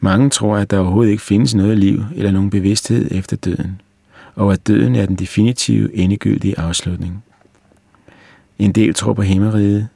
Mange 0.00 0.30
tror, 0.30 0.56
at 0.56 0.70
der 0.70 0.78
overhovedet 0.78 1.10
ikke 1.10 1.22
findes 1.22 1.54
noget 1.54 1.78
liv 1.78 2.04
eller 2.14 2.30
nogen 2.30 2.50
bevidsthed 2.50 3.08
efter 3.10 3.36
døden, 3.36 3.80
og 4.34 4.52
at 4.52 4.66
døden 4.66 4.94
er 4.94 5.06
den 5.06 5.16
definitive, 5.16 5.94
endegyldige 5.94 6.58
afslutning. 6.58 7.24
En 8.58 8.72
del 8.72 8.94
tror 8.94 9.12
på 9.12 9.22
himmeriget, 9.22 9.88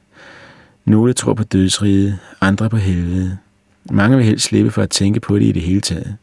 nogle 0.85 1.13
tror 1.13 1.33
på 1.33 1.43
dødsriget, 1.43 2.19
andre 2.41 2.69
på 2.69 2.77
helvede. 2.77 3.37
Mange 3.89 4.17
vil 4.17 4.25
helst 4.25 4.45
slippe 4.45 4.71
for 4.71 4.81
at 4.81 4.89
tænke 4.89 5.19
på 5.19 5.39
det 5.39 5.45
i 5.45 5.51
det 5.51 5.61
hele 5.61 5.81
taget. 5.81 6.17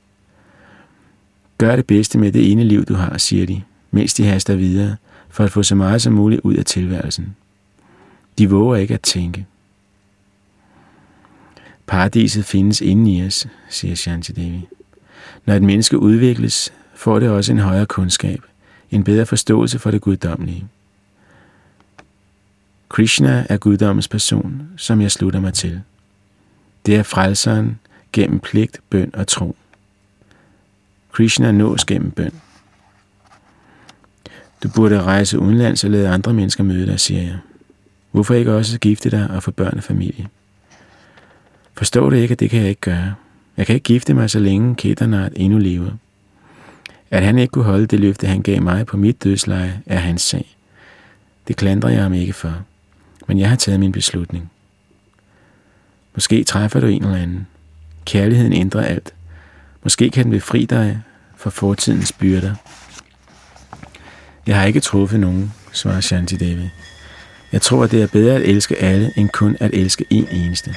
Gør 1.59 1.77
det 1.77 1.87
bedste 1.87 2.19
med 2.19 2.33
det 2.33 2.53
ene 2.53 2.65
liv, 2.65 2.85
du 2.85 2.95
har, 2.95 3.19
siger 3.19 3.47
de, 3.47 3.63
mens 3.91 4.15
de 4.15 4.27
haster 4.27 4.57
videre, 4.57 4.97
for 5.29 5.45
at 5.45 5.53
få 5.53 5.63
så 5.63 5.75
meget 5.75 6.03
som 6.03 6.13
muligt 6.13 6.41
ud 6.41 6.55
af 6.55 6.65
tilværelsen. 6.65 7.37
De 8.39 8.51
våger 8.51 8.77
ikke 8.77 8.95
at 8.95 9.01
tænke. 9.01 9.47
Paradiset 11.87 12.45
findes 12.45 12.81
inde 12.81 13.13
i 13.13 13.27
os, 13.27 13.47
siger 13.69 13.95
Shanti 13.95 14.33
Devi. 14.33 14.69
Når 15.47 15.55
et 15.55 15.63
menneske 15.63 15.99
udvikles, 15.99 16.73
får 16.95 17.19
det 17.19 17.29
også 17.29 17.53
en 17.53 17.59
højere 17.59 17.87
kundskab, 17.87 18.41
en 18.91 19.05
bedre 19.05 19.27
forståelse 19.27 19.79
for 19.79 19.91
det 19.91 20.01
guddommelige. 20.01 20.65
Krishna 22.89 23.47
er 23.49 23.57
guddommens 23.57 24.09
person, 24.09 24.63
som 24.77 25.01
jeg 25.01 25.13
slutter 25.13 25.41
mig 25.41 25.55
til. 25.55 25.81
Det 26.87 26.97
er 26.97 27.03
frelseren 27.03 27.79
gennem 28.13 28.41
pligt, 28.41 28.81
bøn 28.91 29.11
og 29.15 29.27
tro. 29.27 29.57
Krishna 31.13 31.53
nås 31.53 31.85
gennem 31.85 32.11
bøn. 32.11 32.33
Du 34.63 34.69
burde 34.69 35.03
rejse 35.03 35.39
udenlands 35.39 35.85
og 35.85 35.91
lade 35.91 36.09
andre 36.09 36.33
mennesker 36.33 36.65
møde 36.65 36.87
dig, 36.87 37.01
siger 37.01 37.23
jeg. 37.23 37.39
Hvorfor 38.11 38.35
ikke 38.35 38.55
også 38.55 38.79
gifte 38.79 39.11
dig 39.11 39.31
og 39.31 39.43
få 39.43 39.51
børn 39.51 39.77
og 39.77 39.85
familie? 39.85 40.29
Forstår 41.75 42.11
du 42.11 42.17
ikke, 42.17 42.33
at 42.33 42.41
det 42.41 42.51
kan 42.51 42.61
jeg 42.61 42.69
ikke 42.69 42.81
gøre? 42.81 43.15
Jeg 43.57 43.67
kan 43.67 43.75
ikke 43.75 43.85
gifte 43.85 44.15
mig, 44.15 44.31
så 44.31 44.39
længe 44.39 44.75
Kedarnath 44.75 45.33
endnu 45.37 45.59
lever. 45.59 45.91
At 47.11 47.23
han 47.23 47.39
ikke 47.39 47.53
kunne 47.53 47.65
holde 47.65 47.87
det 47.87 48.01
løfte, 48.01 48.27
han 48.27 48.43
gav 48.43 48.63
mig 48.63 48.87
på 48.87 48.97
mit 48.97 49.25
dødsleje, 49.25 49.83
er 49.87 49.99
hans 49.99 50.23
sag. 50.23 50.57
Det 51.49 51.57
klandrer 51.57 51.91
jeg 51.91 52.03
ham 52.03 52.15
ikke 52.15 52.33
for. 52.33 52.55
Men 53.27 53.39
jeg 53.39 53.49
har 53.49 53.57
taget 53.57 53.81
min 53.81 53.93
beslutning. 53.93 54.51
Måske 56.19 56.45
træffer 56.45 56.81
du 56.81 56.87
en 56.87 57.05
eller 57.05 57.17
anden. 57.17 57.47
Kærligheden 58.05 58.53
ændrer 58.53 58.85
alt. 58.85 59.15
Måske 59.83 60.11
kan 60.11 60.25
den 60.25 60.33
befri 60.33 60.65
dig 60.65 61.01
for 61.37 61.51
fortidens 61.51 62.13
byrder. 62.13 62.55
Jeg 64.47 64.59
har 64.59 64.67
ikke 64.67 64.81
truffet 64.81 65.21
nogen, 65.21 65.53
svarer 65.73 66.01
Shanti 66.01 66.37
Devi. 66.37 66.71
Jeg 67.53 67.63
tror, 67.63 67.85
at 67.85 67.91
det 67.91 68.03
er 68.03 68.07
bedre 68.07 68.35
at 68.35 68.43
elske 68.43 68.77
alle, 68.77 69.13
end 69.17 69.29
kun 69.29 69.57
at 69.61 69.71
elske 69.75 70.05
en 70.11 70.29
eneste. 70.31 70.75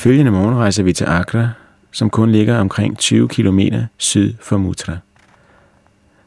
Følgende 0.00 0.30
morgen 0.30 0.56
rejser 0.56 0.82
vi 0.82 0.92
til 0.92 1.04
Agra, 1.04 1.48
som 1.92 2.10
kun 2.10 2.32
ligger 2.32 2.58
omkring 2.58 2.98
20 2.98 3.28
km 3.28 3.60
syd 3.98 4.34
for 4.40 4.58
Mutra. 4.58 4.96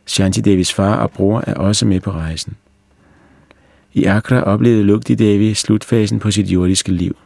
Shanti 0.05 0.41
Devis 0.41 0.73
far 0.73 0.95
og 0.95 1.11
bror 1.11 1.43
er 1.47 1.53
også 1.53 1.85
med 1.85 1.99
på 1.99 2.11
rejsen. 2.11 2.55
I 3.93 4.03
Agra 4.05 4.41
oplevede 4.41 4.83
Lugti 4.83 5.15
Devi 5.15 5.53
slutfasen 5.53 6.19
på 6.19 6.31
sit 6.31 6.47
jordiske 6.47 6.91
liv. 6.91 7.17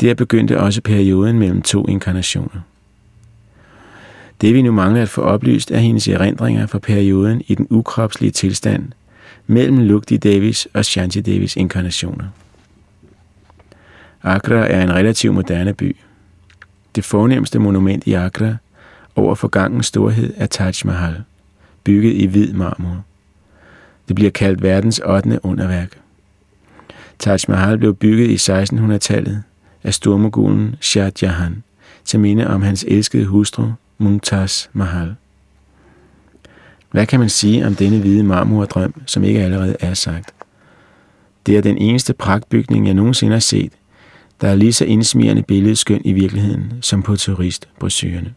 Der 0.00 0.14
begyndte 0.14 0.60
også 0.60 0.80
perioden 0.80 1.38
mellem 1.38 1.62
to 1.62 1.86
inkarnationer. 1.88 2.60
Det 4.40 4.54
vi 4.54 4.62
nu 4.62 4.72
mangler 4.72 5.02
at 5.02 5.08
få 5.08 5.20
oplyst 5.20 5.70
er 5.70 5.78
hendes 5.78 6.08
erindringer 6.08 6.66
fra 6.66 6.78
perioden 6.78 7.42
i 7.46 7.54
den 7.54 7.66
ukropslige 7.70 8.30
tilstand 8.30 8.92
mellem 9.46 9.78
Lugti 9.78 10.16
Davis 10.16 10.68
og 10.74 10.84
Shanti 10.84 11.20
Davis 11.20 11.56
inkarnationer. 11.56 12.24
Agra 14.22 14.68
er 14.68 14.82
en 14.82 14.94
relativt 14.94 15.34
moderne 15.34 15.74
by. 15.74 15.96
Det 16.94 17.04
fornemmeste 17.04 17.58
monument 17.58 18.06
i 18.06 18.12
Agra 18.12 18.56
over 19.16 19.34
forgangens 19.34 19.86
storhed 19.86 20.34
er 20.36 20.46
Taj 20.46 20.72
Mahal, 20.84 21.22
bygget 21.84 22.12
i 22.12 22.26
hvid 22.26 22.52
marmor. 22.52 23.04
Det 24.08 24.16
bliver 24.16 24.30
kaldt 24.30 24.62
verdens 24.62 24.98
8. 24.98 25.40
underværk. 25.42 25.98
Taj 27.18 27.38
Mahal 27.48 27.78
blev 27.78 27.94
bygget 27.94 28.30
i 28.30 28.52
1600-tallet 28.52 29.42
af 29.82 29.94
stormogulen 29.94 30.76
Shah 30.80 31.12
Jahan 31.22 31.62
til 32.04 32.20
minde 32.20 32.46
om 32.46 32.62
hans 32.62 32.84
elskede 32.88 33.26
hustru 33.26 33.64
Mumtaz 33.98 34.66
Mahal. 34.72 35.14
Hvad 36.90 37.06
kan 37.06 37.20
man 37.20 37.28
sige 37.28 37.66
om 37.66 37.74
denne 37.74 38.00
hvide 38.00 38.24
marmordrøm, 38.24 39.02
som 39.06 39.24
ikke 39.24 39.42
allerede 39.42 39.76
er 39.80 39.94
sagt? 39.94 40.34
Det 41.46 41.56
er 41.56 41.62
den 41.62 41.78
eneste 41.78 42.12
pragtbygning, 42.12 42.86
jeg 42.86 42.94
nogensinde 42.94 43.32
har 43.32 43.40
set, 43.40 43.72
der 44.42 44.48
er 44.48 44.54
lige 44.54 44.72
så 44.72 44.84
indsmirrende 44.84 45.42
billedskøn 45.42 46.02
i 46.04 46.12
virkeligheden 46.12 46.72
som 46.80 47.02
på 47.02 47.16
turistbrosyrene. 47.16 48.34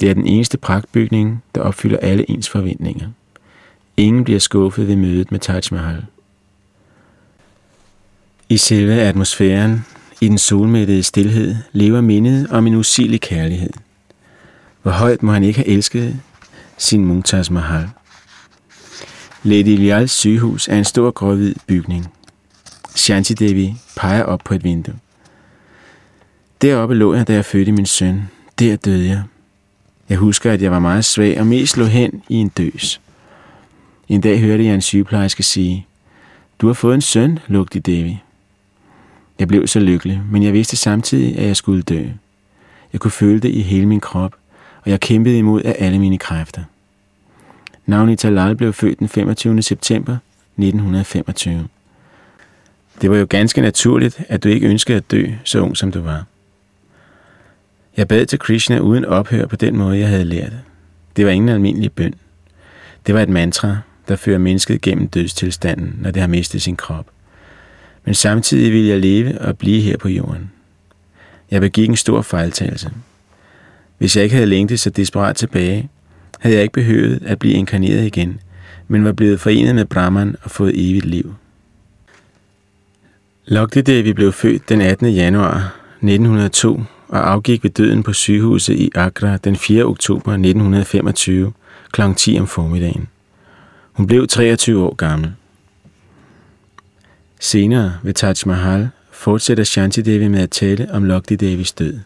Det 0.00 0.10
er 0.10 0.14
den 0.14 0.26
eneste 0.26 0.58
pragtbygning, 0.58 1.42
der 1.54 1.60
opfylder 1.60 1.98
alle 1.98 2.30
ens 2.30 2.48
forventninger. 2.48 3.08
Ingen 3.96 4.24
bliver 4.24 4.40
skuffet 4.40 4.88
ved 4.88 4.96
mødet 4.96 5.32
med 5.32 5.40
Taj 5.40 5.60
Mahal. 5.72 6.04
I 8.48 8.56
selve 8.56 9.00
atmosfæren, 9.00 9.84
i 10.20 10.28
den 10.28 10.38
solmættede 10.38 11.02
stillhed, 11.02 11.56
lever 11.72 12.00
mindet 12.00 12.46
om 12.50 12.66
en 12.66 12.74
usigelig 12.74 13.20
kærlighed. 13.20 13.70
Hvor 14.82 14.92
højt 14.92 15.22
må 15.22 15.32
han 15.32 15.44
ikke 15.44 15.58
have 15.58 15.68
elsket 15.68 16.20
sin 16.78 17.04
Mumtaz 17.04 17.50
Mahal. 17.50 17.88
Lady 19.42 19.76
Lials 19.76 20.12
sygehus 20.12 20.68
er 20.68 20.78
en 20.78 20.84
stor 20.84 21.10
gråhvid 21.10 21.54
bygning. 21.66 22.12
Shanti 22.94 23.34
Devi 23.34 23.74
peger 23.96 24.22
op 24.22 24.40
på 24.44 24.54
et 24.54 24.64
vindue. 24.64 24.94
Deroppe 26.62 26.94
lå 26.94 27.14
jeg, 27.14 27.28
da 27.28 27.32
jeg 27.32 27.44
fødte 27.44 27.72
min 27.72 27.86
søn. 27.86 28.22
Der 28.58 28.76
døde 28.76 29.08
jeg. 29.08 29.22
Jeg 30.08 30.18
husker, 30.18 30.52
at 30.52 30.62
jeg 30.62 30.70
var 30.70 30.78
meget 30.78 31.04
svag 31.04 31.40
og 31.40 31.46
mest 31.46 31.76
lå 31.76 31.84
hen 31.84 32.22
i 32.28 32.34
en 32.34 32.48
døs. 32.48 33.00
En 34.08 34.20
dag 34.20 34.40
hørte 34.40 34.64
jeg 34.64 34.74
en 34.74 34.80
sygeplejerske 34.80 35.42
sige, 35.42 35.86
Du 36.60 36.66
har 36.66 36.74
fået 36.74 36.94
en 36.94 37.00
søn, 37.00 37.38
lugte 37.46 37.80
Devi. 37.80 38.22
Jeg 39.38 39.48
blev 39.48 39.66
så 39.66 39.80
lykkelig, 39.80 40.22
men 40.30 40.42
jeg 40.42 40.52
vidste 40.52 40.76
samtidig, 40.76 41.38
at 41.38 41.46
jeg 41.46 41.56
skulle 41.56 41.82
dø. 41.82 42.04
Jeg 42.92 43.00
kunne 43.00 43.10
føle 43.10 43.40
det 43.40 43.48
i 43.48 43.60
hele 43.60 43.86
min 43.86 44.00
krop, 44.00 44.34
og 44.84 44.90
jeg 44.90 45.00
kæmpede 45.00 45.38
imod 45.38 45.62
af 45.62 45.76
alle 45.78 45.98
mine 45.98 46.18
kræfter. 46.18 46.62
Navnet 47.86 48.18
Talal 48.18 48.56
blev 48.56 48.72
født 48.72 48.98
den 48.98 49.08
25. 49.08 49.62
september 49.62 50.16
1925. 50.56 51.68
Det 53.00 53.10
var 53.10 53.16
jo 53.16 53.26
ganske 53.28 53.60
naturligt, 53.60 54.20
at 54.28 54.44
du 54.44 54.48
ikke 54.48 54.68
ønskede 54.68 54.96
at 54.96 55.10
dø, 55.10 55.26
så 55.44 55.60
ung 55.60 55.76
som 55.76 55.92
du 55.92 56.00
var. 56.00 56.24
Jeg 57.96 58.08
bad 58.08 58.26
til 58.26 58.38
Krishna 58.38 58.78
uden 58.78 59.04
ophør 59.04 59.46
på 59.46 59.56
den 59.56 59.76
måde, 59.76 59.98
jeg 59.98 60.08
havde 60.08 60.24
lært. 60.24 60.52
Det 61.16 61.26
var 61.26 61.32
ingen 61.32 61.48
almindelig 61.48 61.92
bøn. 61.92 62.14
Det 63.06 63.14
var 63.14 63.22
et 63.22 63.28
mantra, 63.28 63.78
der 64.08 64.16
fører 64.16 64.38
mennesket 64.38 64.80
gennem 64.80 65.08
dødstilstanden, 65.08 65.98
når 66.00 66.10
det 66.10 66.20
har 66.20 66.28
mistet 66.28 66.62
sin 66.62 66.76
krop. 66.76 67.06
Men 68.04 68.14
samtidig 68.14 68.72
ville 68.72 68.88
jeg 68.88 69.00
leve 69.00 69.40
og 69.40 69.58
blive 69.58 69.80
her 69.80 69.96
på 69.96 70.08
jorden. 70.08 70.50
Jeg 71.50 71.60
begik 71.60 71.88
en 71.88 71.96
stor 71.96 72.22
fejltagelse. 72.22 72.90
Hvis 73.98 74.16
jeg 74.16 74.24
ikke 74.24 74.34
havde 74.34 74.46
længtet 74.46 74.80
så 74.80 74.90
desperat 74.90 75.36
tilbage, 75.36 75.88
havde 76.40 76.56
jeg 76.56 76.62
ikke 76.62 76.72
behøvet 76.72 77.22
at 77.26 77.38
blive 77.38 77.54
inkarneret 77.54 78.06
igen, 78.06 78.40
men 78.88 79.04
var 79.04 79.12
blevet 79.12 79.40
forenet 79.40 79.74
med 79.74 79.84
Brahman 79.84 80.36
og 80.42 80.50
fået 80.50 80.90
evigt 80.90 81.04
liv. 81.04 81.34
Lokti 83.52 83.80
Devi 83.80 84.12
blev 84.12 84.32
født 84.32 84.68
den 84.68 84.80
18. 84.80 85.10
januar 85.10 85.76
1902 85.96 86.82
og 87.08 87.30
afgik 87.30 87.64
ved 87.64 87.70
døden 87.70 88.02
på 88.02 88.12
sygehuset 88.12 88.74
i 88.74 88.90
Agra 88.94 89.36
den 89.36 89.56
4. 89.56 89.84
oktober 89.84 90.32
1925 90.32 91.52
kl. 91.92 92.00
10 92.16 92.38
om 92.40 92.46
formiddagen. 92.46 93.08
Hun 93.92 94.06
blev 94.06 94.26
23 94.26 94.84
år 94.84 94.94
gammel. 94.94 95.32
Senere 97.40 97.98
ved 98.02 98.14
Taj 98.14 98.34
Mahal 98.46 98.88
fortsætter 99.10 99.64
Shanti 99.64 100.02
Devi 100.02 100.28
med 100.28 100.40
at 100.40 100.50
tale 100.50 100.88
om 100.92 101.04
Lokti 101.04 101.36
Devis 101.36 101.72
død. 101.72 101.98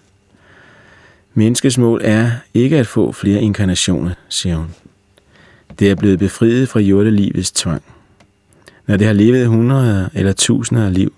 Menneskets 1.35 1.79
mål 1.79 2.01
er 2.05 2.31
ikke 2.55 2.79
at 2.79 2.87
få 2.87 3.13
flere 3.13 3.43
inkarnationer, 3.43 4.11
siger 4.29 4.57
hun. 4.57 4.75
Det 5.79 5.91
er 5.91 5.95
blevet 5.95 6.19
befriet 6.19 6.69
fra 6.69 6.81
jordelivets 6.81 7.53
tvang. 7.53 7.83
Når 8.87 8.97
det 8.97 9.07
har 9.07 9.15
levet 9.15 9.47
hundreder 9.47 10.09
eller 10.15 10.33
tusinder 10.33 10.87
af 10.87 10.95
liv, 10.95 11.13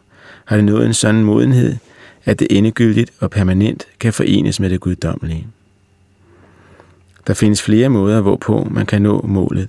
har 0.46 0.56
det 0.56 0.64
nået 0.64 0.86
en 0.86 0.94
sådan 0.94 1.24
modenhed, 1.24 1.76
at 2.24 2.38
det 2.38 2.46
endegyldigt 2.50 3.12
og 3.20 3.30
permanent 3.30 3.86
kan 4.00 4.12
forenes 4.12 4.60
med 4.60 4.70
det 4.70 4.80
guddommelige. 4.80 5.46
Der 7.26 7.34
findes 7.34 7.62
flere 7.62 7.88
måder, 7.88 8.20
hvorpå 8.20 8.68
man 8.70 8.86
kan 8.86 9.02
nå 9.02 9.20
målet, 9.26 9.68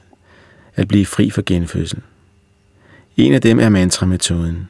at 0.75 0.87
blive 0.87 1.05
fri 1.05 1.29
for 1.29 1.43
genfødsel. 1.45 1.99
En 3.17 3.33
af 3.33 3.41
dem 3.41 3.59
er 3.59 3.69
mantra-metoden. 3.69 4.69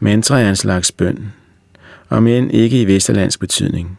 Mantra 0.00 0.40
er 0.40 0.48
en 0.48 0.56
slags 0.56 0.92
bøn, 0.92 1.32
og 2.08 2.22
men 2.22 2.50
ikke 2.50 2.80
i 2.80 2.86
vesterlandsk 2.86 3.40
betydning. 3.40 3.98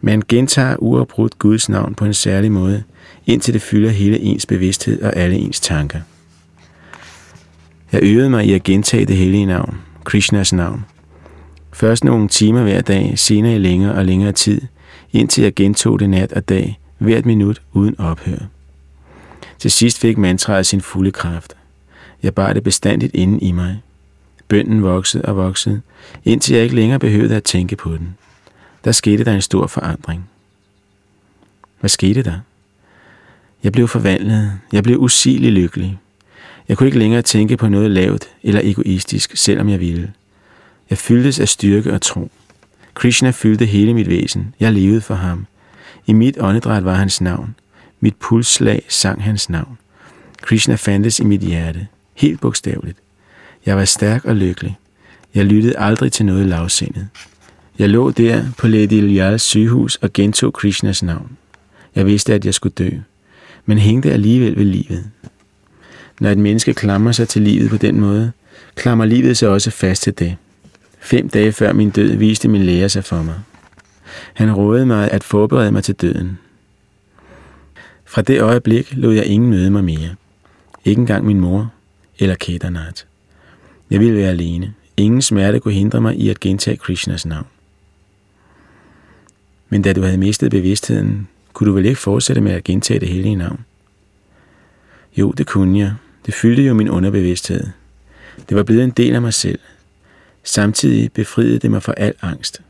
Man 0.00 0.22
gentager 0.28 0.76
uafbrudt 0.76 1.38
Guds 1.38 1.68
navn 1.68 1.94
på 1.94 2.04
en 2.04 2.14
særlig 2.14 2.52
måde, 2.52 2.82
indtil 3.26 3.54
det 3.54 3.62
fylder 3.62 3.90
hele 3.90 4.18
ens 4.18 4.46
bevidsthed 4.46 5.02
og 5.02 5.16
alle 5.16 5.36
ens 5.36 5.60
tanker. 5.60 6.00
Jeg 7.92 8.02
øvede 8.02 8.30
mig 8.30 8.46
i 8.46 8.52
at 8.52 8.62
gentage 8.62 9.06
det 9.06 9.16
hellige 9.16 9.46
navn, 9.46 9.78
Krishnas 10.04 10.52
navn. 10.52 10.84
Først 11.72 12.04
nogle 12.04 12.28
timer 12.28 12.62
hver 12.62 12.80
dag, 12.80 13.18
senere 13.18 13.54
i 13.54 13.58
længere 13.58 13.94
og 13.94 14.04
længere 14.04 14.32
tid, 14.32 14.60
indtil 15.12 15.42
jeg 15.42 15.54
gentog 15.54 16.00
det 16.00 16.10
nat 16.10 16.32
og 16.32 16.48
dag, 16.48 16.80
hvert 16.98 17.26
minut 17.26 17.62
uden 17.72 18.00
ophør. 18.00 18.38
Til 19.58 19.70
sidst 19.70 19.98
fik 19.98 20.18
mantraet 20.18 20.66
sin 20.66 20.80
fulde 20.80 21.10
kraft. 21.10 21.56
Jeg 22.22 22.34
bar 22.34 22.52
det 22.52 22.62
bestandigt 22.62 23.14
inde 23.14 23.38
i 23.38 23.52
mig. 23.52 23.82
Bønden 24.48 24.82
voksede 24.82 25.24
og 25.24 25.36
voksede, 25.36 25.80
indtil 26.24 26.54
jeg 26.54 26.64
ikke 26.64 26.74
længere 26.74 26.98
behøvede 26.98 27.36
at 27.36 27.44
tænke 27.44 27.76
på 27.76 27.90
den. 27.90 28.16
Der 28.84 28.92
skete 28.92 29.24
der 29.24 29.32
en 29.34 29.42
stor 29.42 29.66
forandring. 29.66 30.28
Hvad 31.80 31.90
skete 31.90 32.22
der? 32.22 32.38
Jeg 33.62 33.72
blev 33.72 33.88
forvandlet. 33.88 34.52
Jeg 34.72 34.82
blev 34.82 34.98
usigelig 34.98 35.52
lykkelig. 35.52 35.98
Jeg 36.68 36.76
kunne 36.76 36.86
ikke 36.86 36.98
længere 36.98 37.22
tænke 37.22 37.56
på 37.56 37.68
noget 37.68 37.90
lavt 37.90 38.28
eller 38.42 38.60
egoistisk, 38.64 39.36
selvom 39.36 39.68
jeg 39.68 39.80
ville. 39.80 40.12
Jeg 40.90 40.98
fyldtes 40.98 41.40
af 41.40 41.48
styrke 41.48 41.92
og 41.92 42.02
tro. 42.02 42.30
Krishna 42.94 43.30
fyldte 43.30 43.66
hele 43.66 43.94
mit 43.94 44.08
væsen. 44.08 44.54
Jeg 44.60 44.72
levede 44.72 45.00
for 45.00 45.14
ham. 45.14 45.46
I 46.06 46.12
mit 46.12 46.36
åndedræt 46.40 46.84
var 46.84 46.94
hans 46.94 47.20
navn. 47.20 47.54
Mit 48.00 48.16
pulsslag 48.16 48.82
sang 48.88 49.22
hans 49.22 49.50
navn. 49.50 49.78
Krishna 50.42 50.74
fandtes 50.74 51.20
i 51.20 51.24
mit 51.24 51.40
hjerte. 51.40 51.86
Helt 52.14 52.40
bogstaveligt. 52.40 52.98
Jeg 53.66 53.76
var 53.76 53.84
stærk 53.84 54.24
og 54.24 54.36
lykkelig. 54.36 54.78
Jeg 55.34 55.44
lyttede 55.44 55.78
aldrig 55.78 56.12
til 56.12 56.26
noget 56.26 56.46
lavsindet. 56.46 57.08
Jeg 57.78 57.88
lå 57.88 58.10
der 58.10 58.44
på 58.58 58.68
Lady 58.68 59.00
Lyals 59.00 59.42
sygehus 59.42 59.96
og 59.96 60.12
gentog 60.12 60.52
Krishnas 60.52 61.02
navn. 61.02 61.36
Jeg 61.94 62.06
vidste, 62.06 62.34
at 62.34 62.44
jeg 62.44 62.54
skulle 62.54 62.74
dø, 62.74 62.90
men 63.66 63.78
hængte 63.78 64.12
alligevel 64.12 64.56
ved 64.56 64.64
livet. 64.64 65.10
Når 66.20 66.30
et 66.30 66.38
menneske 66.38 66.74
klamrer 66.74 67.12
sig 67.12 67.28
til 67.28 67.42
livet 67.42 67.70
på 67.70 67.76
den 67.76 68.00
måde, 68.00 68.32
klamrer 68.74 69.06
livet 69.06 69.36
sig 69.36 69.48
også 69.48 69.70
fast 69.70 70.02
til 70.02 70.18
det. 70.18 70.36
Fem 71.00 71.28
dage 71.28 71.52
før 71.52 71.72
min 71.72 71.90
død 71.90 72.16
viste 72.16 72.48
min 72.48 72.62
læger 72.62 72.88
sig 72.88 73.04
for 73.04 73.22
mig. 73.22 73.40
Han 74.34 74.52
rådede 74.52 74.86
mig 74.86 75.10
at 75.10 75.24
forberede 75.24 75.72
mig 75.72 75.84
til 75.84 75.94
døden. 75.94 76.38
Fra 78.04 78.22
det 78.22 78.40
øjeblik 78.40 78.92
lod 78.96 79.14
jeg 79.14 79.26
ingen 79.26 79.50
møde 79.50 79.70
mig 79.70 79.84
mere. 79.84 80.14
Ikke 80.84 81.00
engang 81.00 81.24
min 81.24 81.40
mor 81.40 81.72
eller 82.18 82.34
Kedarnath. 82.34 83.02
Jeg 83.90 84.00
ville 84.00 84.14
være 84.14 84.30
alene. 84.30 84.74
Ingen 84.96 85.22
smerte 85.22 85.60
kunne 85.60 85.74
hindre 85.74 86.00
mig 86.00 86.16
i 86.16 86.28
at 86.28 86.40
gentage 86.40 86.76
Krishnas 86.76 87.26
navn. 87.26 87.46
Men 89.68 89.82
da 89.82 89.92
du 89.92 90.02
havde 90.02 90.18
mistet 90.18 90.50
bevidstheden, 90.50 91.28
kunne 91.52 91.70
du 91.70 91.74
vel 91.74 91.86
ikke 91.86 92.00
fortsætte 92.00 92.42
med 92.42 92.52
at 92.52 92.64
gentage 92.64 93.00
det 93.00 93.08
hellige 93.08 93.34
navn? 93.34 93.64
Jo, 95.16 95.30
det 95.30 95.46
kunne 95.46 95.78
jeg. 95.78 95.94
Det 96.26 96.34
fyldte 96.34 96.62
jo 96.62 96.74
min 96.74 96.88
underbevidsthed. 96.88 97.66
Det 98.48 98.56
var 98.56 98.62
blevet 98.62 98.84
en 98.84 98.90
del 98.90 99.14
af 99.14 99.22
mig 99.22 99.34
selv. 99.34 99.58
Samtidig 100.44 101.12
befriede 101.12 101.58
det 101.58 101.70
mig 101.70 101.82
fra 101.82 101.94
al 101.96 102.14
angst. 102.22 102.60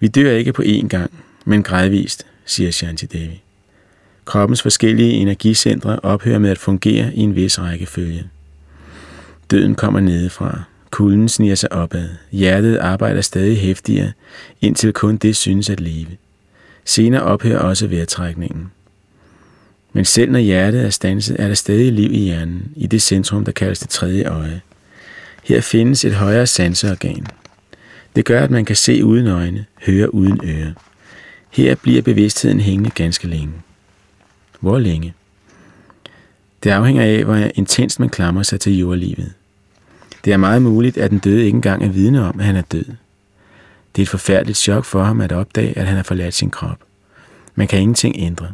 Vi 0.00 0.08
dør 0.08 0.30
ikke 0.30 0.52
på 0.52 0.62
én 0.62 0.88
gang, 0.88 1.10
men 1.44 1.62
gradvist, 1.62 2.26
siger 2.44 2.70
Shanti 2.70 3.06
Devi. 3.06 3.42
Kroppens 4.24 4.62
forskellige 4.62 5.12
energicentre 5.12 6.00
ophører 6.02 6.38
med 6.38 6.50
at 6.50 6.58
fungere 6.58 7.14
i 7.14 7.20
en 7.20 7.34
vis 7.34 7.58
rækkefølge. 7.58 8.30
Døden 9.50 9.74
kommer 9.74 10.00
nedefra. 10.00 10.62
Kulden 10.90 11.28
sniger 11.28 11.54
sig 11.54 11.72
opad. 11.72 12.08
Hjertet 12.30 12.76
arbejder 12.76 13.20
stadig 13.20 13.58
hæftigere, 13.58 14.12
indtil 14.60 14.92
kun 14.92 15.16
det 15.16 15.36
synes 15.36 15.70
at 15.70 15.80
leve. 15.80 16.16
Senere 16.84 17.22
ophører 17.22 17.58
også 17.58 17.86
vejrtrækningen. 17.86 18.70
Men 19.92 20.04
selv 20.04 20.30
når 20.30 20.38
hjertet 20.38 20.84
er 20.84 20.90
stanset, 20.90 21.36
er 21.40 21.48
der 21.48 21.54
stadig 21.54 21.92
liv 21.92 22.12
i 22.12 22.18
hjernen, 22.18 22.72
i 22.76 22.86
det 22.86 23.02
centrum, 23.02 23.44
der 23.44 23.52
kaldes 23.52 23.78
det 23.78 23.88
tredje 23.88 24.24
øje. 24.24 24.60
Her 25.44 25.60
findes 25.60 26.04
et 26.04 26.14
højere 26.14 26.46
sanseorgan. 26.46 27.26
Det 28.16 28.24
gør, 28.24 28.40
at 28.40 28.50
man 28.50 28.64
kan 28.64 28.76
se 28.76 29.04
uden 29.04 29.26
øjne, 29.26 29.64
høre 29.86 30.14
uden 30.14 30.40
øre. 30.44 30.74
Her 31.50 31.74
bliver 31.74 32.02
bevidstheden 32.02 32.60
hængende 32.60 32.90
ganske 32.90 33.28
længe. 33.28 33.52
Hvor 34.60 34.78
længe? 34.78 35.14
Det 36.62 36.70
afhænger 36.70 37.02
af, 37.02 37.24
hvor 37.24 37.36
intenst 37.54 38.00
man 38.00 38.08
klamrer 38.08 38.42
sig 38.42 38.60
til 38.60 38.78
jordlivet. 38.78 39.32
Det 40.24 40.32
er 40.32 40.36
meget 40.36 40.62
muligt, 40.62 40.98
at 40.98 41.10
den 41.10 41.18
døde 41.18 41.44
ikke 41.44 41.56
engang 41.56 41.84
er 41.84 41.88
vidne 41.88 42.24
om, 42.24 42.40
at 42.40 42.46
han 42.46 42.56
er 42.56 42.62
død. 42.62 42.84
Det 43.96 44.02
er 44.02 44.02
et 44.02 44.08
forfærdeligt 44.08 44.58
chok 44.58 44.84
for 44.84 45.02
ham 45.02 45.20
at 45.20 45.32
opdage, 45.32 45.78
at 45.78 45.86
han 45.86 45.96
har 45.96 46.02
forladt 46.02 46.34
sin 46.34 46.50
krop. 46.50 46.78
Man 47.54 47.68
kan 47.68 47.80
ingenting 47.80 48.14
ændre. 48.18 48.48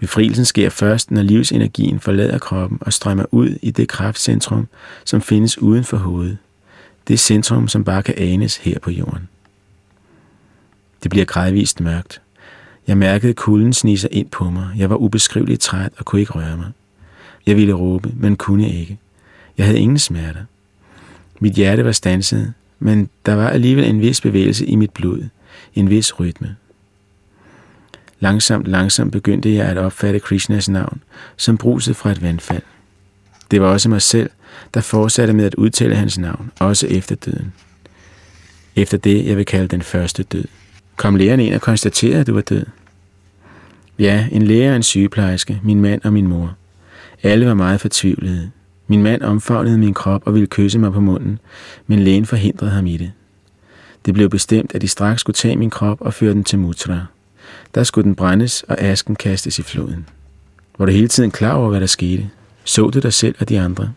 Befrielsen 0.00 0.44
sker 0.44 0.68
først, 0.68 1.10
når 1.10 1.22
livsenergien 1.22 2.00
forlader 2.00 2.38
kroppen 2.38 2.78
og 2.80 2.92
strømmer 2.92 3.24
ud 3.30 3.58
i 3.62 3.70
det 3.70 3.88
kraftcentrum, 3.88 4.68
som 5.04 5.22
findes 5.22 5.62
uden 5.62 5.84
for 5.84 5.96
hovedet. 5.96 6.38
Det 7.08 7.20
centrum, 7.20 7.68
som 7.68 7.84
bare 7.84 8.02
kan 8.02 8.14
anes 8.18 8.56
her 8.56 8.78
på 8.78 8.90
jorden. 8.90 9.28
Det 11.02 11.10
bliver 11.10 11.24
gradvist 11.24 11.80
mørkt. 11.80 12.20
Jeg 12.86 12.98
mærkede 12.98 13.34
kulden 13.34 13.72
snige 13.72 13.98
sig 13.98 14.12
ind 14.12 14.28
på 14.28 14.50
mig. 14.50 14.68
Jeg 14.76 14.90
var 14.90 14.96
ubeskriveligt 14.96 15.60
træt 15.60 15.92
og 15.98 16.04
kunne 16.04 16.20
ikke 16.20 16.32
røre 16.32 16.56
mig. 16.56 16.70
Jeg 17.46 17.56
ville 17.56 17.72
råbe, 17.72 18.12
men 18.16 18.36
kunne 18.36 18.72
ikke. 18.72 18.98
Jeg 19.58 19.66
havde 19.66 19.78
ingen 19.78 19.98
smerter. 19.98 20.44
Mit 21.40 21.52
hjerte 21.52 21.84
var 21.84 21.92
stanset, 21.92 22.52
men 22.78 23.08
der 23.26 23.34
var 23.34 23.48
alligevel 23.48 23.84
en 23.84 24.00
vis 24.00 24.20
bevægelse 24.20 24.66
i 24.66 24.76
mit 24.76 24.90
blod, 24.90 25.28
en 25.74 25.90
vis 25.90 26.20
rytme. 26.20 26.56
Langsomt, 28.20 28.66
langsomt 28.66 29.12
begyndte 29.12 29.54
jeg 29.54 29.66
at 29.66 29.78
opfatte 29.78 30.18
Krishnas 30.18 30.68
navn 30.68 31.02
som 31.36 31.58
bruset 31.58 31.96
fra 31.96 32.10
et 32.10 32.22
vandfald. 32.22 32.62
Det 33.50 33.60
var 33.60 33.68
også 33.68 33.88
mig 33.88 34.02
selv, 34.02 34.30
der 34.74 34.80
fortsatte 34.80 35.32
med 35.32 35.44
at 35.44 35.54
udtale 35.54 35.94
hans 35.94 36.18
navn, 36.18 36.50
også 36.58 36.86
efter 36.86 37.14
døden. 37.14 37.52
Efter 38.76 38.98
det, 38.98 39.26
jeg 39.26 39.36
vil 39.36 39.46
kalde 39.46 39.68
den 39.68 39.82
første 39.82 40.22
død. 40.22 40.44
Kom 40.96 41.16
lægeren 41.16 41.40
ind 41.40 41.54
og 41.54 41.60
konstaterede, 41.60 42.20
at 42.20 42.26
du 42.26 42.34
var 42.34 42.40
død. 42.40 42.66
Ja, 43.98 44.28
en 44.32 44.42
læge 44.42 44.70
og 44.70 44.76
en 44.76 44.82
sygeplejerske, 44.82 45.60
min 45.62 45.80
mand 45.80 46.00
og 46.04 46.12
min 46.12 46.26
mor. 46.26 46.54
Alle 47.22 47.46
var 47.46 47.54
meget 47.54 47.80
fortvivlede. 47.80 48.50
Min 48.86 49.02
mand 49.02 49.22
omfavnede 49.22 49.78
min 49.78 49.94
krop 49.94 50.22
og 50.26 50.34
ville 50.34 50.46
kysse 50.46 50.78
mig 50.78 50.92
på 50.92 51.00
munden, 51.00 51.38
men 51.86 51.98
lægen 51.98 52.26
forhindrede 52.26 52.70
ham 52.70 52.86
i 52.86 52.96
det. 52.96 53.12
Det 54.06 54.14
blev 54.14 54.30
bestemt, 54.30 54.74
at 54.74 54.82
de 54.82 54.88
straks 54.88 55.20
skulle 55.20 55.34
tage 55.34 55.56
min 55.56 55.70
krop 55.70 56.00
og 56.00 56.14
føre 56.14 56.32
den 56.32 56.44
til 56.44 56.58
Mutra. 56.58 57.06
Der 57.74 57.82
skulle 57.84 58.04
den 58.04 58.14
brændes 58.14 58.62
og 58.62 58.80
asken 58.80 59.16
kastes 59.16 59.58
i 59.58 59.62
floden. 59.62 60.06
Var 60.78 60.86
du 60.86 60.92
hele 60.92 61.08
tiden 61.08 61.30
klar 61.30 61.52
over, 61.52 61.68
hvad 61.68 61.80
der 61.80 61.86
skete? 61.86 62.30
Så 62.64 62.90
du 62.90 62.98
dig 62.98 63.12
selv 63.12 63.34
og 63.40 63.48
de 63.48 63.60
andre? 63.60 63.92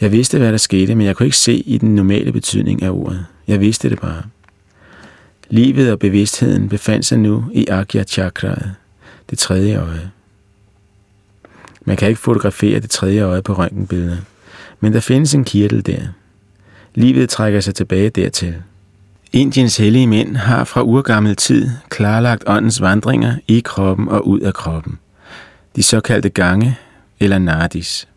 Jeg 0.00 0.12
vidste, 0.12 0.38
hvad 0.38 0.52
der 0.52 0.58
skete, 0.58 0.94
men 0.94 1.06
jeg 1.06 1.16
kunne 1.16 1.26
ikke 1.26 1.36
se 1.36 1.54
i 1.54 1.78
den 1.78 1.94
normale 1.94 2.32
betydning 2.32 2.82
af 2.82 2.90
ordet. 2.90 3.26
Jeg 3.48 3.60
vidste 3.60 3.90
det 3.90 4.00
bare. 4.00 4.22
Livet 5.50 5.92
og 5.92 5.98
bevidstheden 5.98 6.68
befandt 6.68 7.06
sig 7.06 7.18
nu 7.18 7.44
i 7.52 7.66
Agya 7.66 8.04
Chakraet, 8.04 8.74
det 9.30 9.38
tredje 9.38 9.76
øje. 9.76 10.10
Man 11.84 11.96
kan 11.96 12.08
ikke 12.08 12.20
fotografere 12.20 12.80
det 12.80 12.90
tredje 12.90 13.22
øje 13.22 13.42
på 13.42 13.52
røntgenbilleder, 13.52 14.16
men 14.80 14.92
der 14.92 15.00
findes 15.00 15.34
en 15.34 15.44
kirtel 15.44 15.86
der. 15.86 16.00
Livet 16.94 17.30
trækker 17.30 17.60
sig 17.60 17.74
tilbage 17.74 18.10
dertil. 18.10 18.54
Indiens 19.34 19.76
hellige 19.76 20.06
mænd 20.06 20.36
har 20.36 20.64
fra 20.64 20.82
urgammel 20.82 21.36
tid 21.36 21.70
klarlagt 21.88 22.44
åndens 22.46 22.80
vandringer 22.80 23.36
i 23.48 23.60
kroppen 23.64 24.08
og 24.08 24.28
ud 24.28 24.40
af 24.40 24.54
kroppen. 24.54 24.98
De 25.76 25.82
såkaldte 25.82 26.28
gange 26.28 26.78
eller 27.20 27.38
nadis. 27.38 28.08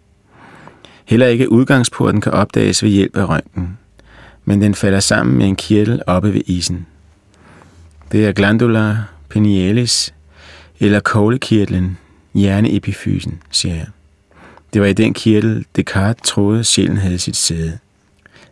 Heller 1.06 1.28
ikke 1.28 1.52
udgangsporten 1.52 2.22
kan 2.22 2.32
opdages 2.32 2.84
ved 2.84 2.90
hjælp 2.90 3.18
af 3.18 3.30
røntgen, 3.30 3.78
men 4.46 4.62
den 4.62 4.76
falder 4.76 5.00
sammen 5.00 5.38
med 5.38 5.48
en 5.48 5.56
kirtel 5.56 6.02
oppe 6.08 6.34
ved 6.34 6.42
isen. 6.46 6.86
Det 8.12 8.28
er 8.28 8.32
glandula 8.32 8.98
penialis 9.30 10.14
eller 10.80 11.00
koglekirtlen, 11.00 11.98
hjerneepifysen, 12.34 13.42
siger 13.52 13.76
jeg. 13.76 13.88
Det 14.74 14.82
var 14.82 14.88
i 14.88 14.94
den 14.94 15.14
kirtel, 15.14 15.66
Descartes 15.76 16.30
troede, 16.30 16.64
sjælen 16.64 16.98
havde 16.98 17.20
sit 17.20 17.36
sæde. 17.36 17.78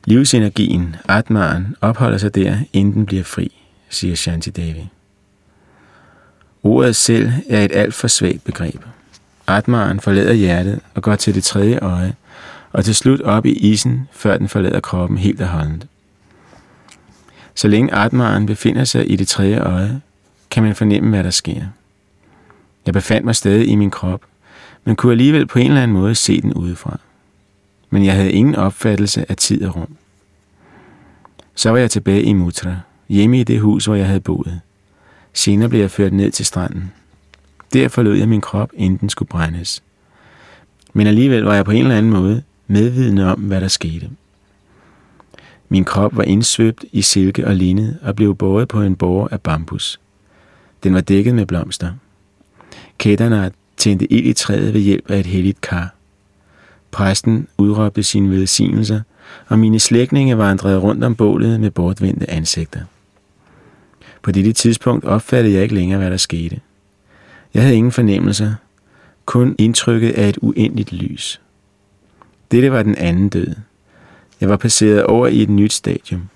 Livsenergien, 0.05 0.95
atmaren, 1.07 1.75
opholder 1.81 2.17
sig 2.17 2.35
der, 2.35 2.57
inden 2.73 2.93
den 2.93 3.05
bliver 3.05 3.23
fri, 3.23 3.51
siger 3.89 4.15
Shanti 4.15 4.49
Devi. 4.49 4.89
Ordet 6.63 6.95
selv 6.95 7.31
er 7.49 7.65
et 7.65 7.71
alt 7.71 7.93
for 7.93 8.07
svagt 8.07 8.43
begreb. 8.43 8.81
Atmaren 9.47 9.99
forlader 9.99 10.33
hjertet 10.33 10.79
og 10.93 11.01
går 11.01 11.15
til 11.15 11.35
det 11.35 11.43
tredje 11.43 11.79
øje, 11.79 12.15
og 12.71 12.85
til 12.85 12.95
slut 12.95 13.21
op 13.21 13.45
i 13.45 13.51
isen, 13.51 14.07
før 14.11 14.37
den 14.37 14.49
forlader 14.49 14.79
kroppen 14.79 15.17
helt 15.17 15.41
og 15.41 15.47
holdent. 15.47 15.87
Så 17.55 17.67
længe 17.67 17.93
Atmaren 17.93 18.45
befinder 18.45 18.83
sig 18.83 19.11
i 19.11 19.15
det 19.15 19.27
tredje 19.27 19.59
øje, 19.59 20.01
kan 20.49 20.63
man 20.63 20.75
fornemme, 20.75 21.09
hvad 21.09 21.23
der 21.23 21.29
sker. 21.29 21.61
Jeg 22.85 22.93
befandt 22.93 23.25
mig 23.25 23.35
stadig 23.35 23.67
i 23.67 23.75
min 23.75 23.91
krop, 23.91 24.21
men 24.83 24.95
kunne 24.95 25.11
alligevel 25.11 25.45
på 25.45 25.59
en 25.59 25.67
eller 25.67 25.83
anden 25.83 25.97
måde 25.97 26.15
se 26.15 26.41
den 26.41 26.53
udefra. 26.53 26.99
Men 27.95 28.05
jeg 28.05 28.15
havde 28.15 28.31
ingen 28.31 28.55
opfattelse 28.55 29.31
af 29.31 29.37
tid 29.37 29.63
og 29.63 29.75
rum. 29.75 29.95
Så 31.55 31.69
var 31.69 31.77
jeg 31.77 31.91
tilbage 31.91 32.23
i 32.23 32.33
Mutra, 32.33 32.75
hjemme 33.09 33.39
i 33.39 33.43
det 33.43 33.59
hus, 33.59 33.85
hvor 33.85 33.95
jeg 33.95 34.07
havde 34.07 34.19
boet. 34.19 34.61
Senere 35.33 35.69
blev 35.69 35.79
jeg 35.79 35.91
ført 35.91 36.13
ned 36.13 36.31
til 36.31 36.45
stranden. 36.45 36.91
Der 37.73 37.87
forlod 37.87 38.15
jeg 38.15 38.29
min 38.29 38.41
krop, 38.41 38.69
inden 38.73 38.99
den 38.99 39.09
skulle 39.09 39.29
brændes. 39.29 39.83
Men 40.93 41.07
alligevel 41.07 41.43
var 41.43 41.55
jeg 41.55 41.65
på 41.65 41.71
en 41.71 41.81
eller 41.81 41.97
anden 41.97 42.11
måde 42.11 42.43
medvidende 42.67 43.31
om, 43.31 43.39
hvad 43.39 43.61
der 43.61 43.67
skete. 43.67 44.09
Min 45.69 45.85
krop 45.85 46.17
var 46.17 46.23
indsvøbt 46.23 46.85
i 46.91 47.01
silke 47.01 47.47
og 47.47 47.55
linned 47.55 47.95
og 48.01 48.15
blev 48.15 48.35
båret 48.35 48.67
på 48.67 48.81
en 48.81 48.95
borger 48.95 49.27
af 49.31 49.41
bambus. 49.41 49.99
Den 50.83 50.93
var 50.93 51.01
dækket 51.01 51.35
med 51.35 51.45
blomster. 51.45 51.93
Kætterne 52.97 53.51
tændte 53.77 54.13
ild 54.13 54.25
i 54.25 54.33
træet 54.33 54.73
ved 54.73 54.81
hjælp 54.81 55.11
af 55.11 55.19
et 55.19 55.25
helligt 55.25 55.61
kar. 55.61 55.94
Præsten 56.95 57.47
udråbte 57.57 58.03
sine 58.03 58.29
velsignelser, 58.29 59.01
og 59.47 59.59
mine 59.59 59.79
slægtninge 59.79 60.37
vandrede 60.37 60.77
rundt 60.77 61.03
om 61.03 61.15
bålet 61.15 61.59
med 61.59 61.71
bortvendte 61.71 62.29
ansigter. 62.29 62.81
På 64.21 64.31
dette 64.31 64.53
tidspunkt 64.53 65.05
opfattede 65.05 65.53
jeg 65.53 65.63
ikke 65.63 65.75
længere, 65.75 65.99
hvad 65.99 66.11
der 66.11 66.17
skete. 66.17 66.59
Jeg 67.53 67.63
havde 67.63 67.75
ingen 67.75 67.91
fornemmelser, 67.91 68.53
kun 69.25 69.55
indtrykket 69.57 70.11
af 70.11 70.29
et 70.29 70.37
uendeligt 70.41 70.93
lys. 70.93 71.41
Dette 72.51 72.71
var 72.71 72.83
den 72.83 72.95
anden 72.95 73.29
død. 73.29 73.55
Jeg 74.41 74.49
var 74.49 74.57
passeret 74.57 75.03
over 75.03 75.27
i 75.27 75.41
et 75.41 75.49
nyt 75.49 75.73
stadium, 75.73 76.29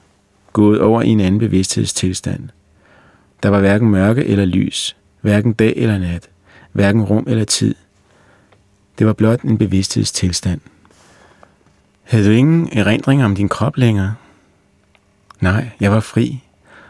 gået 0.53 0.81
over 0.81 1.01
i 1.01 1.07
en 1.07 1.19
anden 1.19 1.39
bevidsthedstilstand. 1.39 2.49
Der 3.43 3.49
var 3.49 3.59
hverken 3.59 3.89
mørke 3.89 4.25
eller 4.25 4.45
lys, 4.45 4.95
hverken 5.21 5.53
dag 5.53 5.73
eller 5.75 5.97
nat, 5.97 6.29
hverken 6.71 7.01
rum 7.01 7.25
eller 7.27 7.45
tid. 7.45 7.75
Det 8.99 9.07
var 9.07 9.13
blot 9.13 9.41
en 9.41 9.57
bevidsthedstilstand. 9.57 10.61
Havde 12.03 12.25
du 12.25 12.31
ingen 12.31 12.69
erindringer 12.71 13.25
om 13.25 13.35
din 13.35 13.49
krop 13.49 13.77
længere? 13.77 14.15
Nej, 15.39 15.69
jeg 15.79 15.91
var 15.91 15.99
fri, 15.99 16.43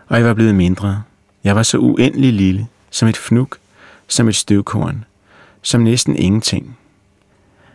og 0.08 0.18
jeg 0.18 0.26
var 0.26 0.34
blevet 0.34 0.56
mindre. 0.56 1.04
Jeg 1.44 1.56
var 1.56 1.64
så 1.64 1.78
uendelig 1.78 2.34
lille, 2.34 2.68
som 2.92 3.08
et 3.08 3.18
fnuk, 3.18 3.58
som 4.08 4.28
et 4.28 4.36
støvkorn, 4.36 5.06
som 5.62 5.82
næsten 5.82 6.16
ingenting. 6.16 6.78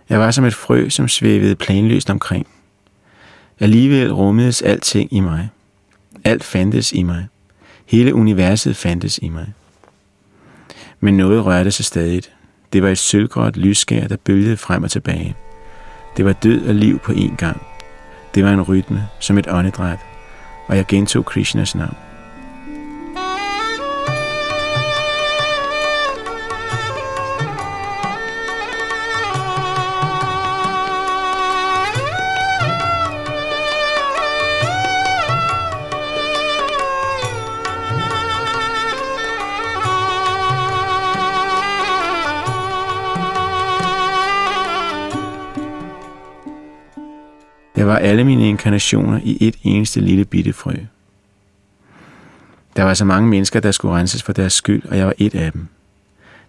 Jeg 0.09 0.21
var 0.21 0.31
som 0.31 0.45
et 0.45 0.55
frø, 0.55 0.89
som 0.89 1.09
svævede 1.09 1.57
planløst 1.57 2.11
omkring. 2.11 2.47
Alligevel 3.61 4.13
rummedes 4.13 4.63
alting 4.63 5.13
i 5.13 5.21
mig. 5.21 5.49
Alt 6.25 6.45
fandtes 6.45 6.93
i 6.93 7.03
mig. 7.03 7.27
Hele 7.87 8.15
universet 8.15 8.77
fandtes 8.77 9.19
i 9.19 9.29
mig. 9.29 9.53
Men 11.01 11.17
noget 11.17 11.45
rørte 11.45 11.71
sig 11.71 11.85
stadig. 11.85 12.23
Det 12.75 12.83
var 12.83 12.89
et 12.89 12.99
sølvgråt 12.99 13.57
lysskær, 13.57 14.09
der 14.09 14.17
bølgede 14.17 14.57
frem 14.57 14.83
og 14.83 14.91
tilbage. 14.91 15.35
Det 16.17 16.25
var 16.25 16.33
død 16.33 16.67
og 16.69 16.75
liv 16.75 16.99
på 16.99 17.13
én 17.13 17.37
gang. 17.37 17.63
Det 18.35 18.45
var 18.45 18.51
en 18.51 18.63
rytme, 18.63 19.09
som 19.21 19.39
et 19.39 19.47
åndedræt, 19.51 19.99
og 20.67 20.77
jeg 20.77 20.87
gentog 20.87 21.25
Krishnas 21.25 21.75
navn. 21.75 21.97
Var 47.95 48.01
alle 48.01 48.25
mine 48.25 48.49
inkarnationer 48.49 49.21
i 49.23 49.39
et 49.41 49.57
eneste 49.63 50.01
lille 50.01 50.25
bitte 50.25 50.53
frø. 50.53 50.75
Der 52.77 52.83
var 52.83 52.95
så 52.95 53.05
mange 53.05 53.29
mennesker, 53.29 53.61
der 53.61 53.71
skulle 53.71 53.95
renses 53.95 54.23
for 54.23 54.33
deres 54.33 54.53
skyld, 54.53 54.83
og 54.85 54.99
jeg 54.99 55.07
var 55.07 55.15
et 55.19 55.35
af 55.35 55.53
dem. 55.53 55.67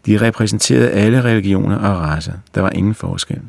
De 0.05 0.21
repræsenterede 0.21 0.91
alle 0.91 1.23
religioner 1.23 1.75
og 1.75 1.97
raser. 2.01 2.33
Der 2.55 2.61
var 2.61 2.69
ingen 2.69 2.95
forskel. 2.95 3.41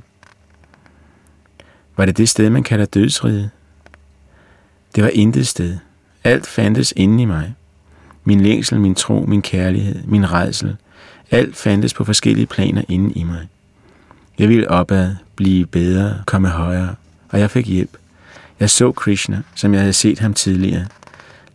Var 1.96 2.04
det 2.04 2.16
det 2.16 2.28
sted, 2.28 2.50
man 2.50 2.62
kalder 2.62 2.84
dødsriget? 2.84 3.50
Det 4.94 5.04
var 5.04 5.10
intet 5.12 5.46
sted. 5.46 5.78
Alt 6.24 6.46
fandtes 6.46 6.94
inde 6.96 7.22
i 7.22 7.26
mig. 7.26 7.54
Min 8.24 8.40
længsel, 8.40 8.80
min 8.80 8.94
tro, 8.94 9.24
min 9.28 9.42
kærlighed, 9.42 10.02
min 10.04 10.32
redsel. 10.32 10.76
Alt 11.30 11.56
fandtes 11.56 11.94
på 11.94 12.04
forskellige 12.04 12.46
planer 12.46 12.82
inde 12.88 13.12
i 13.12 13.22
mig. 13.22 13.48
Jeg 14.38 14.48
ville 14.48 14.70
opad, 14.70 15.14
blive 15.36 15.66
bedre, 15.66 16.22
komme 16.26 16.48
højere, 16.48 16.94
og 17.28 17.40
jeg 17.40 17.50
fik 17.50 17.66
hjælp. 17.66 17.96
Jeg 18.60 18.70
så 18.70 18.92
Krishna, 18.92 19.42
som 19.54 19.72
jeg 19.74 19.80
havde 19.80 19.92
set 19.92 20.18
ham 20.18 20.34
tidligere. 20.34 20.86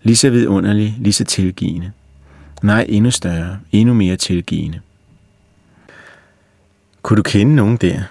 Lige 0.04 0.16
så 0.16 0.30
vidunderlig, 0.30 0.96
lige 1.00 1.14
så 1.14 1.24
tilgivende. 1.24 1.92
Nej, 2.62 2.86
endnu 2.90 3.12
større, 3.12 3.60
endnu 3.72 3.94
mere 3.94 4.16
tilgivende. 4.16 4.80
Kunne 7.02 7.18
du 7.18 7.24
kende 7.24 7.56
nogen 7.56 7.78
der? 7.78 8.02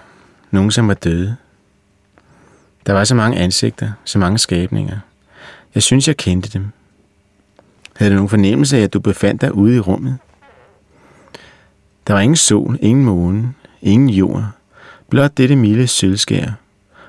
Nogen, 0.51 0.71
som 0.71 0.87
var 0.87 0.93
døde? 0.93 1.35
Der 2.85 2.93
var 2.93 3.03
så 3.03 3.15
mange 3.15 3.37
ansigter, 3.37 3.91
så 4.05 4.19
mange 4.19 4.37
skabninger. 4.37 4.99
Jeg 5.75 5.83
synes, 5.83 6.07
jeg 6.07 6.17
kendte 6.17 6.49
dem. 6.49 6.67
Havde 7.95 8.11
du 8.11 8.15
nogen 8.15 8.29
fornemmelse 8.29 8.77
af, 8.77 8.81
at 8.81 8.93
du 8.93 8.99
befandt 8.99 9.41
dig 9.41 9.53
ude 9.53 9.75
i 9.75 9.79
rummet? 9.79 10.17
Der 12.07 12.13
var 12.13 12.21
ingen 12.21 12.35
sol, 12.35 12.77
ingen 12.81 13.05
måne, 13.05 13.53
ingen 13.81 14.09
jord, 14.09 14.45
blot 15.09 15.37
dette 15.37 15.55
milde 15.55 15.87
sølvskær, 15.87 16.51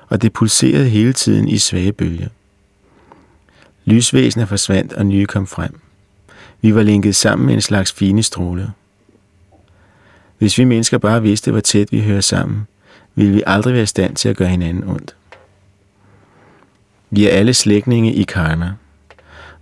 og 0.09 0.21
det 0.21 0.33
pulserede 0.33 0.89
hele 0.89 1.13
tiden 1.13 1.47
i 1.47 1.57
svage 1.57 1.91
bølger. 1.91 2.27
Lysvæsener 3.85 4.45
forsvandt, 4.45 4.93
og 4.93 5.05
nye 5.05 5.25
kom 5.25 5.47
frem. 5.47 5.79
Vi 6.61 6.75
var 6.75 6.83
linket 6.83 7.15
sammen 7.15 7.45
med 7.45 7.53
en 7.53 7.61
slags 7.61 7.91
fine 7.91 8.23
stråler. 8.23 8.67
Hvis 10.37 10.57
vi 10.57 10.63
mennesker 10.63 10.97
bare 10.97 11.21
vidste, 11.21 11.51
hvor 11.51 11.59
tæt 11.59 11.91
vi 11.91 12.01
hører 12.01 12.21
sammen, 12.21 12.67
ville 13.15 13.33
vi 13.33 13.43
aldrig 13.45 13.73
være 13.73 13.83
i 13.83 13.85
stand 13.85 14.15
til 14.15 14.29
at 14.29 14.37
gøre 14.37 14.47
hinanden 14.47 14.83
ondt. 14.83 15.15
Vi 17.09 17.27
er 17.27 17.31
alle 17.31 17.53
slægtninge 17.53 18.13
i 18.13 18.23
karma. 18.23 18.73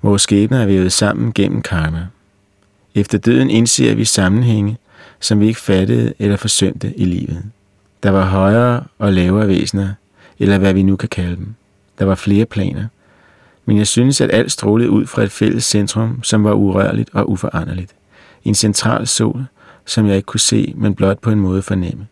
Vores 0.01 0.21
skæbner 0.21 0.61
er 0.61 0.65
vævet 0.65 0.93
sammen 0.93 1.33
gennem 1.33 1.61
karma. 1.61 2.07
Efter 2.95 3.17
døden 3.17 3.49
indser 3.49 3.95
vi 3.95 4.05
sammenhænge, 4.05 4.77
som 5.19 5.39
vi 5.39 5.47
ikke 5.47 5.59
fattede 5.59 6.13
eller 6.19 6.37
forsømte 6.37 6.99
i 6.99 7.05
livet. 7.05 7.43
Der 8.03 8.09
var 8.09 8.25
højere 8.25 8.83
og 8.99 9.13
lavere 9.13 9.47
væsener, 9.47 9.93
eller 10.41 10.57
hvad 10.57 10.73
vi 10.73 10.83
nu 10.83 10.95
kan 10.95 11.09
kalde 11.09 11.35
dem. 11.35 11.53
Der 11.99 12.05
var 12.05 12.15
flere 12.15 12.45
planer. 12.45 12.85
Men 13.65 13.77
jeg 13.77 13.87
synes, 13.87 14.21
at 14.21 14.29
alt 14.33 14.51
strålede 14.51 14.89
ud 14.89 15.05
fra 15.05 15.23
et 15.23 15.31
fælles 15.31 15.63
centrum, 15.63 16.23
som 16.23 16.43
var 16.43 16.53
urørligt 16.53 17.09
og 17.13 17.29
uforanderligt. 17.29 17.95
En 18.43 18.55
central 18.55 19.07
sol, 19.07 19.45
som 19.85 20.07
jeg 20.07 20.15
ikke 20.15 20.25
kunne 20.25 20.39
se, 20.39 20.73
men 20.77 20.95
blot 20.95 21.19
på 21.19 21.31
en 21.31 21.39
måde 21.39 21.61
fornemme. 21.61 22.07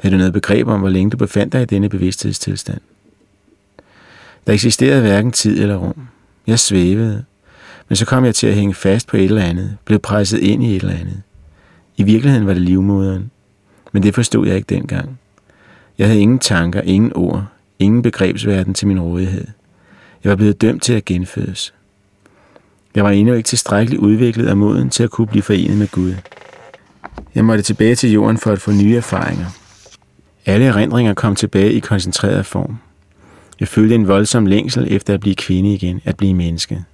Havde 0.00 0.14
du 0.14 0.18
noget 0.18 0.32
begreb 0.32 0.68
om, 0.68 0.80
hvor 0.80 0.88
længe 0.88 1.10
du 1.10 1.16
befandt 1.16 1.52
dig 1.52 1.62
i 1.62 1.64
denne 1.64 1.88
bevidsthedstilstand? 1.88 2.80
Der 4.46 4.52
eksisterede 4.52 5.00
hverken 5.00 5.32
tid 5.32 5.62
eller 5.62 5.76
rum. 5.76 6.08
Jeg 6.46 6.58
svævede, 6.58 7.24
men 7.88 7.96
så 7.96 8.06
kom 8.06 8.24
jeg 8.24 8.34
til 8.34 8.46
at 8.46 8.54
hænge 8.54 8.74
fast 8.74 9.06
på 9.06 9.16
et 9.16 9.24
eller 9.24 9.42
andet, 9.42 9.76
blev 9.84 9.98
presset 9.98 10.38
ind 10.38 10.64
i 10.64 10.76
et 10.76 10.82
eller 10.82 10.94
andet. 10.94 11.22
I 11.96 12.02
virkeligheden 12.02 12.46
var 12.46 12.52
det 12.52 12.62
livmoderen, 12.62 13.30
men 13.92 14.02
det 14.02 14.14
forstod 14.14 14.46
jeg 14.46 14.56
ikke 14.56 14.74
dengang. 14.74 15.18
Jeg 15.98 16.06
havde 16.06 16.20
ingen 16.20 16.38
tanker, 16.38 16.80
ingen 16.80 17.12
ord, 17.14 17.44
ingen 17.78 18.02
begrebsverden 18.02 18.74
til 18.74 18.88
min 18.88 19.00
rådighed. 19.00 19.46
Jeg 20.24 20.30
var 20.30 20.36
blevet 20.36 20.60
dømt 20.60 20.82
til 20.82 20.92
at 20.92 21.04
genfødes. 21.04 21.74
Jeg 22.94 23.04
var 23.04 23.10
endnu 23.10 23.34
ikke 23.34 23.46
tilstrækkeligt 23.46 24.02
udviklet 24.02 24.46
af 24.46 24.56
moden 24.56 24.90
til 24.90 25.02
at 25.02 25.10
kunne 25.10 25.26
blive 25.26 25.42
forenet 25.42 25.78
med 25.78 25.88
Gud. 25.88 26.14
Jeg 27.34 27.44
måtte 27.44 27.62
tilbage 27.62 27.94
til 27.94 28.12
jorden 28.12 28.38
for 28.38 28.52
at 28.52 28.60
få 28.60 28.72
nye 28.72 28.96
erfaringer. 28.96 29.46
Alle 30.46 30.66
erindringer 30.66 31.14
kom 31.14 31.34
tilbage 31.34 31.72
i 31.72 31.80
koncentreret 31.80 32.46
form. 32.46 32.78
Jeg 33.60 33.68
følte 33.68 33.94
en 33.94 34.08
voldsom 34.08 34.46
længsel 34.46 34.86
efter 34.90 35.14
at 35.14 35.20
blive 35.20 35.34
kvinde 35.34 35.74
igen, 35.74 36.00
at 36.04 36.16
blive 36.16 36.34
menneske. 36.34 36.84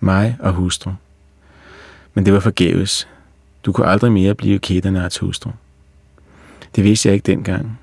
Mig 0.00 0.36
og 0.40 0.52
hustru. 0.52 0.90
Men 2.14 2.26
det 2.26 2.34
var 2.34 2.40
forgæves. 2.40 3.08
Du 3.66 3.72
kunne 3.72 3.86
aldrig 3.86 4.12
mere 4.12 4.34
blive 4.34 4.58
Kedernards 4.58 5.18
hustru. 5.18 5.50
Det 6.76 6.84
vidste 6.84 7.08
jeg 7.08 7.14
ikke 7.14 7.26
dengang. 7.26 7.78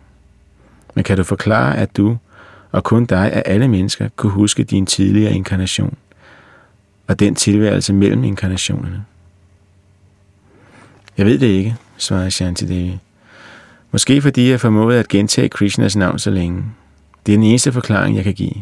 Men 0.96 1.04
kan 1.04 1.18
du 1.18 1.24
forklare, 1.24 1.78
at 1.78 1.98
du, 1.98 2.18
og 2.72 2.84
kun 2.84 3.06
dig 3.06 3.32
af 3.34 3.44
alle 3.46 3.68
mennesker, 3.68 4.10
kunne 4.16 4.32
huske 4.32 4.64
din 4.64 4.86
tidligere 4.86 5.34
inkarnation, 5.34 5.98
og 7.08 7.20
den 7.20 7.36
tilværelse 7.36 7.94
mellem 7.94 8.24
inkarnationerne? 8.24 9.06
Jeg 11.18 11.26
ved 11.26 11.40
det 11.40 11.48
ikke, 11.48 11.76
svarede 11.98 12.32
Shanti 12.32 12.66
Devi. 12.66 13.00
Måske 13.92 14.22
fordi 14.22 14.50
jeg 14.50 14.60
formåede 14.60 15.00
at 15.00 15.08
gentage 15.08 15.50
Krishnas 15.50 15.96
navn 15.96 16.20
så 16.20 16.30
længe. 16.32 16.64
Det 17.26 17.34
er 17.34 17.38
den 17.38 17.46
eneste 17.46 17.72
forklaring, 17.72 18.16
jeg 18.16 18.24
kan 18.24 18.34
give. 18.34 18.54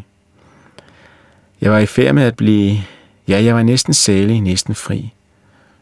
Jeg 1.60 1.72
var 1.72 1.78
i 1.78 1.86
færd 1.86 2.14
med 2.14 2.22
at 2.22 2.36
blive... 2.36 2.78
Ja, 3.28 3.42
jeg 3.44 3.54
var 3.54 3.62
næsten 3.62 3.94
salig, 3.94 4.40
næsten 4.40 4.74
fri. 4.74 5.12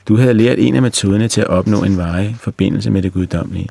Du 0.08 0.16
havde 0.16 0.34
lært 0.34 0.58
en 0.58 0.74
af 0.74 0.82
metoderne 0.82 1.28
til 1.28 1.40
at 1.40 1.46
opnå 1.46 1.84
en 1.84 1.96
varig 1.96 2.36
forbindelse 2.40 2.90
med 2.90 3.02
det 3.02 3.12
guddommelige. 3.12 3.68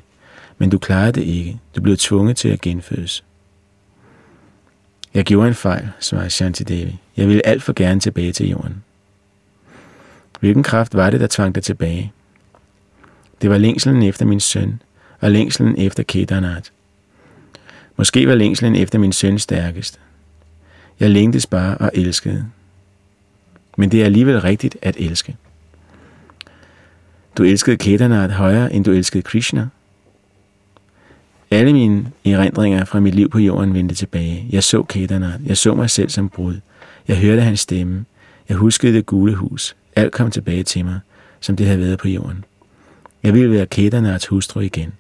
Men 0.58 0.70
du 0.70 0.78
klarede 0.78 1.12
det 1.12 1.22
ikke. 1.22 1.60
Du 1.76 1.82
blev 1.82 1.98
tvunget 1.98 2.38
til 2.38 2.50
at 2.50 2.62
genfødes. 2.62 3.24
Jeg 5.14 5.26
gjorde 5.26 5.48
en 5.48 5.56
fejl, 5.56 5.90
svarede 6.00 6.30
Shanti 6.30 6.64
Devi. 6.64 7.00
Jeg 7.18 7.28
ville 7.28 7.46
alt 7.46 7.64
for 7.64 7.74
gerne 7.74 8.00
tilbage 8.00 8.32
til 8.32 8.50
jorden. 8.50 8.84
Hvilken 10.40 10.64
kraft 10.64 10.94
var 10.94 11.10
det, 11.10 11.20
der 11.20 11.28
tvang 11.30 11.56
dig 11.56 11.64
tilbage? 11.64 12.14
Det 13.42 13.50
var 13.50 13.58
længselen 13.58 14.04
efter 14.04 14.26
min 14.26 14.40
søn, 14.40 14.82
og 15.22 15.32
længselen 15.32 15.78
efter 15.78 16.04
Kedarnath. 16.04 16.70
Måske 17.98 18.28
var 18.28 18.36
længselen 18.36 18.76
efter 18.76 19.00
min 19.00 19.12
søn 19.12 19.40
stærkest. 19.40 20.00
Jeg 21.00 21.10
længtes 21.10 21.48
bare 21.48 21.78
og 21.78 21.92
elskede. 21.94 22.46
Men 23.78 23.92
det 23.92 24.02
er 24.02 24.06
alligevel 24.06 24.42
rigtigt 24.42 24.78
at 24.82 24.96
elske. 25.00 25.36
Du 27.38 27.44
elskede 27.44 27.78
Kedarnath 27.78 28.34
højere, 28.34 28.74
end 28.74 28.86
du 28.86 28.92
elskede 28.92 29.24
Krishna. 29.24 29.68
Alle 31.56 31.74
mine 31.74 32.12
erindringer 32.26 32.86
fra 32.86 33.00
mit 33.00 33.16
liv 33.16 33.30
på 33.30 33.40
jorden 33.40 33.74
vendte 33.74 33.96
tilbage. 33.96 34.48
Jeg 34.52 34.64
så 34.64 34.84
Kedarnath. 34.84 35.48
Jeg 35.48 35.58
så 35.58 35.76
mig 35.76 35.90
selv 35.90 36.10
som 36.10 36.30
brud. 36.30 36.56
Jeg 37.08 37.18
hørte 37.18 37.42
hans 37.42 37.60
stemme. 37.60 38.06
Jeg 38.50 38.58
huskede 38.58 38.94
det 38.94 39.06
gule 39.06 39.36
hus. 39.36 39.76
Alt 39.96 40.12
kom 40.14 40.32
tilbage 40.32 40.64
til 40.64 40.86
mig, 40.86 41.00
som 41.40 41.56
det 41.56 41.66
havde 41.66 41.80
været 41.80 42.00
på 42.00 42.08
jorden. 42.08 42.44
Jeg 43.24 43.34
ville 43.34 43.52
være 43.52 43.66
Kedarnaths 43.66 44.28
hustru 44.28 44.60
igen. 44.60 44.94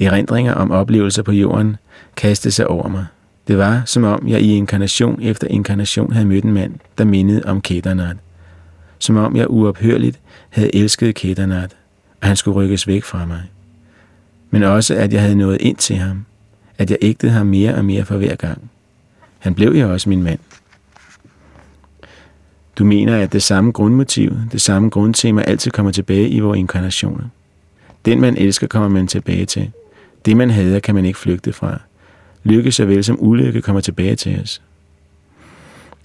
Erindringer 0.00 0.54
om 0.54 0.70
oplevelser 0.70 1.22
på 1.22 1.32
jorden 1.32 1.76
kastede 2.16 2.54
sig 2.54 2.66
over 2.66 2.88
mig. 2.88 3.06
Det 3.48 3.58
var, 3.58 3.82
som 3.84 4.04
om 4.04 4.28
jeg 4.28 4.40
i 4.40 4.56
inkarnation 4.56 5.22
efter 5.22 5.46
inkarnation 5.46 6.12
havde 6.12 6.26
mødt 6.26 6.44
en 6.44 6.52
mand, 6.52 6.74
der 6.98 7.04
mindede 7.04 7.42
om 7.44 7.60
Kedarnath. 7.60 8.18
Som 8.98 9.16
om 9.16 9.36
jeg 9.36 9.50
uophørligt 9.50 10.20
havde 10.50 10.74
elsket 10.74 11.14
Kedarnath, 11.14 11.74
og 12.20 12.28
han 12.28 12.36
skulle 12.36 12.56
rykkes 12.56 12.86
væk 12.86 13.04
fra 13.04 13.26
mig. 13.26 13.42
Men 14.50 14.62
også, 14.62 14.94
at 14.94 15.12
jeg 15.12 15.22
havde 15.22 15.36
nået 15.36 15.60
ind 15.60 15.76
til 15.76 15.96
ham. 15.96 16.24
At 16.78 16.90
jeg 16.90 16.98
ægtede 17.02 17.32
ham 17.32 17.46
mere 17.46 17.74
og 17.74 17.84
mere 17.84 18.04
for 18.04 18.16
hver 18.16 18.34
gang. 18.34 18.70
Han 19.38 19.54
blev 19.54 19.72
jo 19.72 19.92
også 19.92 20.08
min 20.08 20.22
mand. 20.22 20.38
Du 22.78 22.84
mener, 22.84 23.16
at 23.16 23.32
det 23.32 23.42
samme 23.42 23.72
grundmotiv, 23.72 24.32
det 24.52 24.60
samme 24.60 24.90
grundtema 24.90 25.42
altid 25.42 25.70
kommer 25.70 25.92
tilbage 25.92 26.28
i 26.28 26.40
vores 26.40 26.58
inkarnationer. 26.58 27.24
Den, 28.04 28.20
man 28.20 28.36
elsker, 28.36 28.66
kommer 28.66 28.88
man 28.88 29.06
tilbage 29.06 29.46
til. 29.46 29.70
Det, 30.24 30.36
man 30.36 30.50
hader, 30.50 30.80
kan 30.80 30.94
man 30.94 31.04
ikke 31.04 31.18
flygte 31.18 31.52
fra. 31.52 31.80
Lykke 32.44 32.72
såvel 32.72 33.04
som 33.04 33.16
ulykke 33.20 33.62
kommer 33.62 33.80
tilbage 33.80 34.16
til 34.16 34.40
os. 34.42 34.62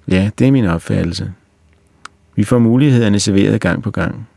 Ja, 0.07 0.29
det 0.39 0.47
er 0.47 0.51
min 0.51 0.65
opfattelse. 0.65 1.33
Vi 2.35 2.43
får 2.43 2.59
mulighederne 2.59 3.19
serveret 3.19 3.61
gang 3.61 3.83
på 3.83 3.91
gang. 3.91 4.27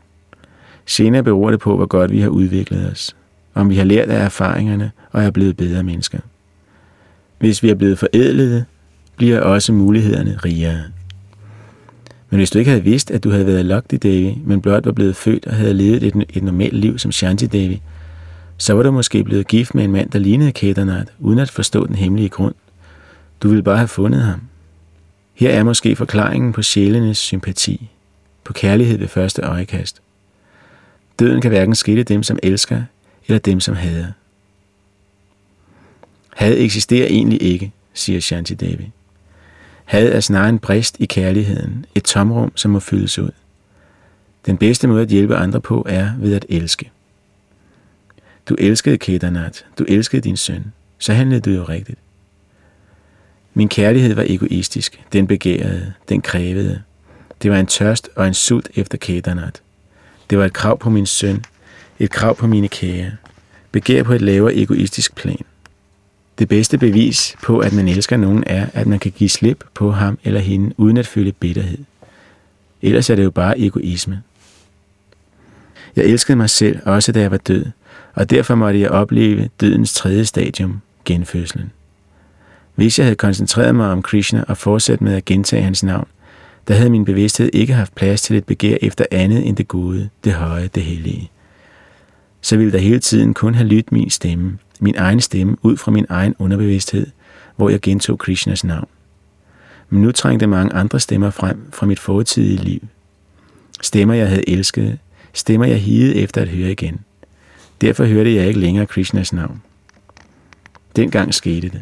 Senere 0.85 1.23
beror 1.23 1.51
det 1.51 1.59
på, 1.59 1.75
hvor 1.75 1.85
godt 1.85 2.11
vi 2.11 2.19
har 2.19 2.29
udviklet 2.29 2.91
os. 2.91 3.15
Om 3.55 3.69
vi 3.69 3.75
har 3.75 3.83
lært 3.83 4.09
af 4.09 4.25
erfaringerne 4.25 4.91
og 5.11 5.23
er 5.23 5.31
blevet 5.31 5.57
bedre 5.57 5.83
mennesker. 5.83 6.19
Hvis 7.39 7.63
vi 7.63 7.69
er 7.69 7.75
blevet 7.75 7.99
forædlede, 7.99 8.65
bliver 9.17 9.39
også 9.39 9.73
mulighederne 9.73 10.37
rigere. 10.45 10.83
Men 12.29 12.37
hvis 12.37 12.49
du 12.49 12.59
ikke 12.59 12.71
havde 12.71 12.83
vidst, 12.83 13.11
at 13.11 13.23
du 13.23 13.29
havde 13.29 13.45
været 13.45 13.65
Lakti 13.65 13.97
Devi, 13.97 14.41
men 14.45 14.61
blot 14.61 14.85
var 14.85 14.91
blevet 14.91 15.15
født 15.15 15.47
og 15.47 15.53
havde 15.53 15.73
levet 15.73 16.03
et, 16.03 16.25
et 16.29 16.43
normalt 16.43 16.73
liv 16.73 16.99
som 16.99 17.11
Shanti 17.11 17.45
Devi, 17.45 17.81
så 18.57 18.73
var 18.73 18.83
du 18.83 18.91
måske 18.91 19.23
blevet 19.23 19.47
gift 19.47 19.75
med 19.75 19.83
en 19.83 19.91
mand, 19.91 20.09
der 20.09 20.19
lignede 20.19 20.51
Kedarnath, 20.51 21.11
uden 21.19 21.39
at 21.39 21.51
forstå 21.51 21.87
den 21.87 21.95
hemmelige 21.95 22.29
grund. 22.29 22.55
Du 23.43 23.47
ville 23.47 23.63
bare 23.63 23.77
have 23.77 23.87
fundet 23.87 24.21
ham. 24.21 24.41
Her 25.33 25.49
er 25.49 25.63
måske 25.63 25.95
forklaringen 25.95 26.53
på 26.53 26.61
sjælenes 26.61 27.17
sympati, 27.17 27.89
på 28.43 28.53
kærlighed 28.53 28.97
ved 28.97 29.07
første 29.07 29.41
øjekast. 29.41 30.01
Døden 31.19 31.41
kan 31.41 31.51
hverken 31.51 31.75
skille 31.75 32.03
dem, 32.03 32.23
som 32.23 32.39
elsker, 32.43 32.81
eller 33.27 33.39
dem, 33.39 33.59
som 33.59 33.75
hader. 33.75 34.11
Had 36.35 36.53
eksisterer 36.57 37.07
egentlig 37.07 37.41
ikke, 37.41 37.71
siger 37.93 38.19
Shanti 38.19 38.53
Devi. 38.53 38.91
Had 39.85 40.11
er 40.11 40.19
snarere 40.19 40.49
en 40.49 40.59
brist 40.59 40.95
i 40.99 41.05
kærligheden, 41.05 41.85
et 41.95 42.03
tomrum, 42.03 42.51
som 42.55 42.71
må 42.71 42.79
fyldes 42.79 43.19
ud. 43.19 43.31
Den 44.45 44.57
bedste 44.57 44.87
måde 44.87 45.01
at 45.01 45.07
hjælpe 45.07 45.35
andre 45.35 45.61
på 45.61 45.85
er 45.89 46.11
ved 46.19 46.35
at 46.35 46.45
elske. 46.49 46.91
Du 48.49 48.55
elskede 48.59 48.97
Kedarnath, 48.97 49.61
du 49.79 49.85
elskede 49.87 50.21
din 50.21 50.37
søn, 50.37 50.73
så 50.97 51.13
handlede 51.13 51.41
du 51.41 51.49
jo 51.49 51.63
rigtigt. 51.63 51.99
Min 53.53 53.69
kærlighed 53.69 54.13
var 54.13 54.23
egoistisk, 54.27 55.03
den 55.13 55.27
begærede, 55.27 55.93
den 56.09 56.21
krævede. 56.21 56.81
Det 57.41 57.51
var 57.51 57.59
en 57.59 57.67
tørst 57.67 58.09
og 58.15 58.27
en 58.27 58.33
sult 58.33 58.69
efter 58.75 58.97
Kedarnath. 58.97 59.61
Det 60.29 60.37
var 60.37 60.45
et 60.45 60.53
krav 60.53 60.79
på 60.79 60.89
min 60.89 61.05
søn, 61.05 61.43
et 61.99 62.11
krav 62.11 62.35
på 62.35 62.47
mine 62.47 62.67
kære. 62.67 63.11
Begær 63.71 64.03
på 64.03 64.13
et 64.13 64.21
lavere 64.21 64.55
egoistisk 64.55 65.15
plan. 65.15 65.45
Det 66.39 66.47
bedste 66.47 66.77
bevis 66.77 67.35
på, 67.43 67.59
at 67.59 67.73
man 67.73 67.87
elsker 67.87 68.17
nogen, 68.17 68.43
er, 68.47 68.67
at 68.73 68.87
man 68.87 68.99
kan 68.99 69.11
give 69.11 69.29
slip 69.29 69.63
på 69.73 69.91
ham 69.91 70.19
eller 70.23 70.39
hende, 70.39 70.73
uden 70.77 70.97
at 70.97 71.07
føle 71.07 71.31
bitterhed. 71.31 71.77
Ellers 72.81 73.09
er 73.09 73.15
det 73.15 73.23
jo 73.23 73.31
bare 73.31 73.59
egoisme. 73.59 74.21
Jeg 75.95 76.05
elskede 76.05 76.35
mig 76.35 76.49
selv, 76.49 76.79
også 76.85 77.11
da 77.11 77.19
jeg 77.19 77.31
var 77.31 77.37
død, 77.37 77.65
og 78.13 78.29
derfor 78.29 78.55
måtte 78.55 78.79
jeg 78.79 78.89
opleve 78.89 79.49
dødens 79.61 79.93
tredje 79.93 80.25
stadium, 80.25 80.81
genfødslen. 81.05 81.71
Hvis 82.75 82.99
jeg 82.99 83.05
havde 83.05 83.15
koncentreret 83.15 83.75
mig 83.75 83.91
om 83.91 84.01
Krishna 84.01 84.43
og 84.47 84.57
fortsat 84.57 85.01
med 85.01 85.15
at 85.15 85.25
gentage 85.25 85.63
hans 85.63 85.83
navn, 85.83 86.07
der 86.67 86.73
havde 86.73 86.89
min 86.89 87.05
bevidsthed 87.05 87.49
ikke 87.53 87.73
haft 87.73 87.95
plads 87.95 88.21
til 88.21 88.35
et 88.35 88.45
begær 88.45 88.77
efter 88.81 89.05
andet 89.11 89.47
end 89.47 89.55
det 89.57 89.67
gode, 89.67 90.09
det 90.23 90.33
høje, 90.33 90.69
det 90.75 90.83
hellige. 90.83 91.29
Så 92.45 92.57
ville 92.57 92.71
der 92.71 92.77
hele 92.77 92.99
tiden 92.99 93.33
kun 93.33 93.55
have 93.55 93.67
lyttet 93.67 93.91
min 93.91 94.09
stemme, 94.09 94.57
min 94.79 94.95
egen 94.97 95.21
stemme, 95.21 95.57
ud 95.61 95.77
fra 95.77 95.91
min 95.91 96.05
egen 96.09 96.35
underbevidsthed, 96.39 97.07
hvor 97.55 97.69
jeg 97.69 97.81
gentog 97.81 98.19
Krishnas 98.19 98.63
navn. 98.63 98.87
Men 99.89 100.01
nu 100.01 100.11
trængte 100.11 100.47
mange 100.47 100.73
andre 100.73 100.99
stemmer 100.99 101.29
frem 101.29 101.71
fra 101.73 101.85
mit 101.85 101.99
fortidige 101.99 102.57
liv. 102.57 102.79
Stemmer, 103.81 104.13
jeg 104.13 104.27
havde 104.29 104.49
elsket, 104.49 104.97
stemmer, 105.33 105.65
jeg 105.65 105.79
higede 105.79 106.15
efter 106.15 106.41
at 106.41 106.47
høre 106.47 106.71
igen. 106.71 106.99
Derfor 107.81 108.05
hørte 108.05 108.35
jeg 108.35 108.47
ikke 108.47 108.59
længere 108.59 108.85
Krishnas 108.85 109.33
navn. 109.33 109.61
Dengang 110.95 111.33
skete 111.33 111.69
det. 111.69 111.81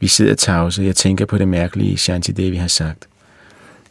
Vi 0.00 0.06
sidder 0.06 0.34
tavse, 0.34 0.82
jeg 0.82 0.96
tænker 0.96 1.24
på 1.24 1.38
det 1.38 1.48
mærkelige, 1.48 1.96
Shanti 1.96 2.32
Devi 2.32 2.56
har 2.56 2.68
sagt. 2.68 3.08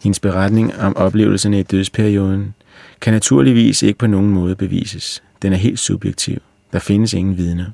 Hendes 0.04 0.20
beretning 0.20 0.76
om 0.80 0.98
oplevelserne 0.98 1.60
i 1.60 1.64
dødsperioden 1.64 2.54
kan 3.02 3.14
naturligvis 3.14 3.84
ikke 3.84 4.00
på 4.00 4.08
nogen 4.08 4.30
måde 4.30 4.56
bevises. 4.56 5.22
Den 5.46 5.54
er 5.54 5.58
helt 5.58 5.80
subjektiv. 5.80 6.42
Der 6.74 6.80
findes 6.80 7.14
ingen 7.14 7.38
vidner. 7.38 7.66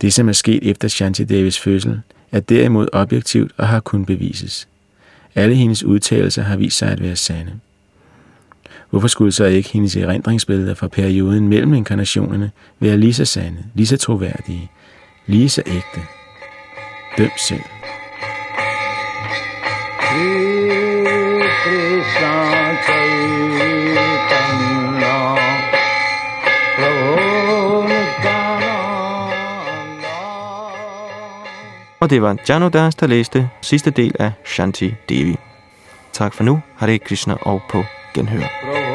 Det, 0.00 0.12
som 0.12 0.28
er 0.28 0.32
sket 0.32 0.70
efter 0.70 0.88
Shanti 0.88 1.24
Davis 1.24 1.58
fødsel, 1.58 2.00
er 2.32 2.40
derimod 2.40 2.88
objektivt 2.92 3.52
og 3.56 3.68
har 3.68 3.80
kun 3.80 4.04
bevises. 4.04 4.68
Alle 5.34 5.54
hendes 5.54 5.84
udtalelser 5.84 6.42
har 6.42 6.56
vist 6.56 6.78
sig 6.78 6.88
at 6.88 7.02
være 7.02 7.16
sande. 7.16 7.52
Hvorfor 8.90 9.08
skulle 9.08 9.32
så 9.32 9.44
ikke 9.44 9.68
hendes 9.68 9.96
erindringsbilleder 9.96 10.74
fra 10.74 10.88
perioden 10.88 11.48
mellem 11.48 11.74
inkarnationerne 11.74 12.50
være 12.80 12.96
lige 12.96 13.14
så 13.14 13.24
sande, 13.24 13.64
lige 13.74 13.86
så 13.86 13.96
troværdige, 13.96 14.70
lige 15.26 15.48
så 15.48 15.62
ægte? 15.66 16.00
Døm 17.18 17.30
selv. 17.48 17.60
Og 32.00 32.10
det 32.10 32.22
var 32.22 32.36
Jano 32.48 32.68
Das, 32.68 32.94
der 32.94 33.06
læste 33.06 33.50
sidste 33.60 33.90
del 33.90 34.14
af 34.18 34.32
Shanti 34.44 34.94
Devi. 35.08 35.36
Tak 36.12 36.34
for 36.34 36.44
nu. 36.44 36.60
Hare 36.76 36.98
Krishna 36.98 37.34
og 37.34 37.62
på 37.70 37.84
genhør. 38.14 38.40
Bravo. 38.62 38.87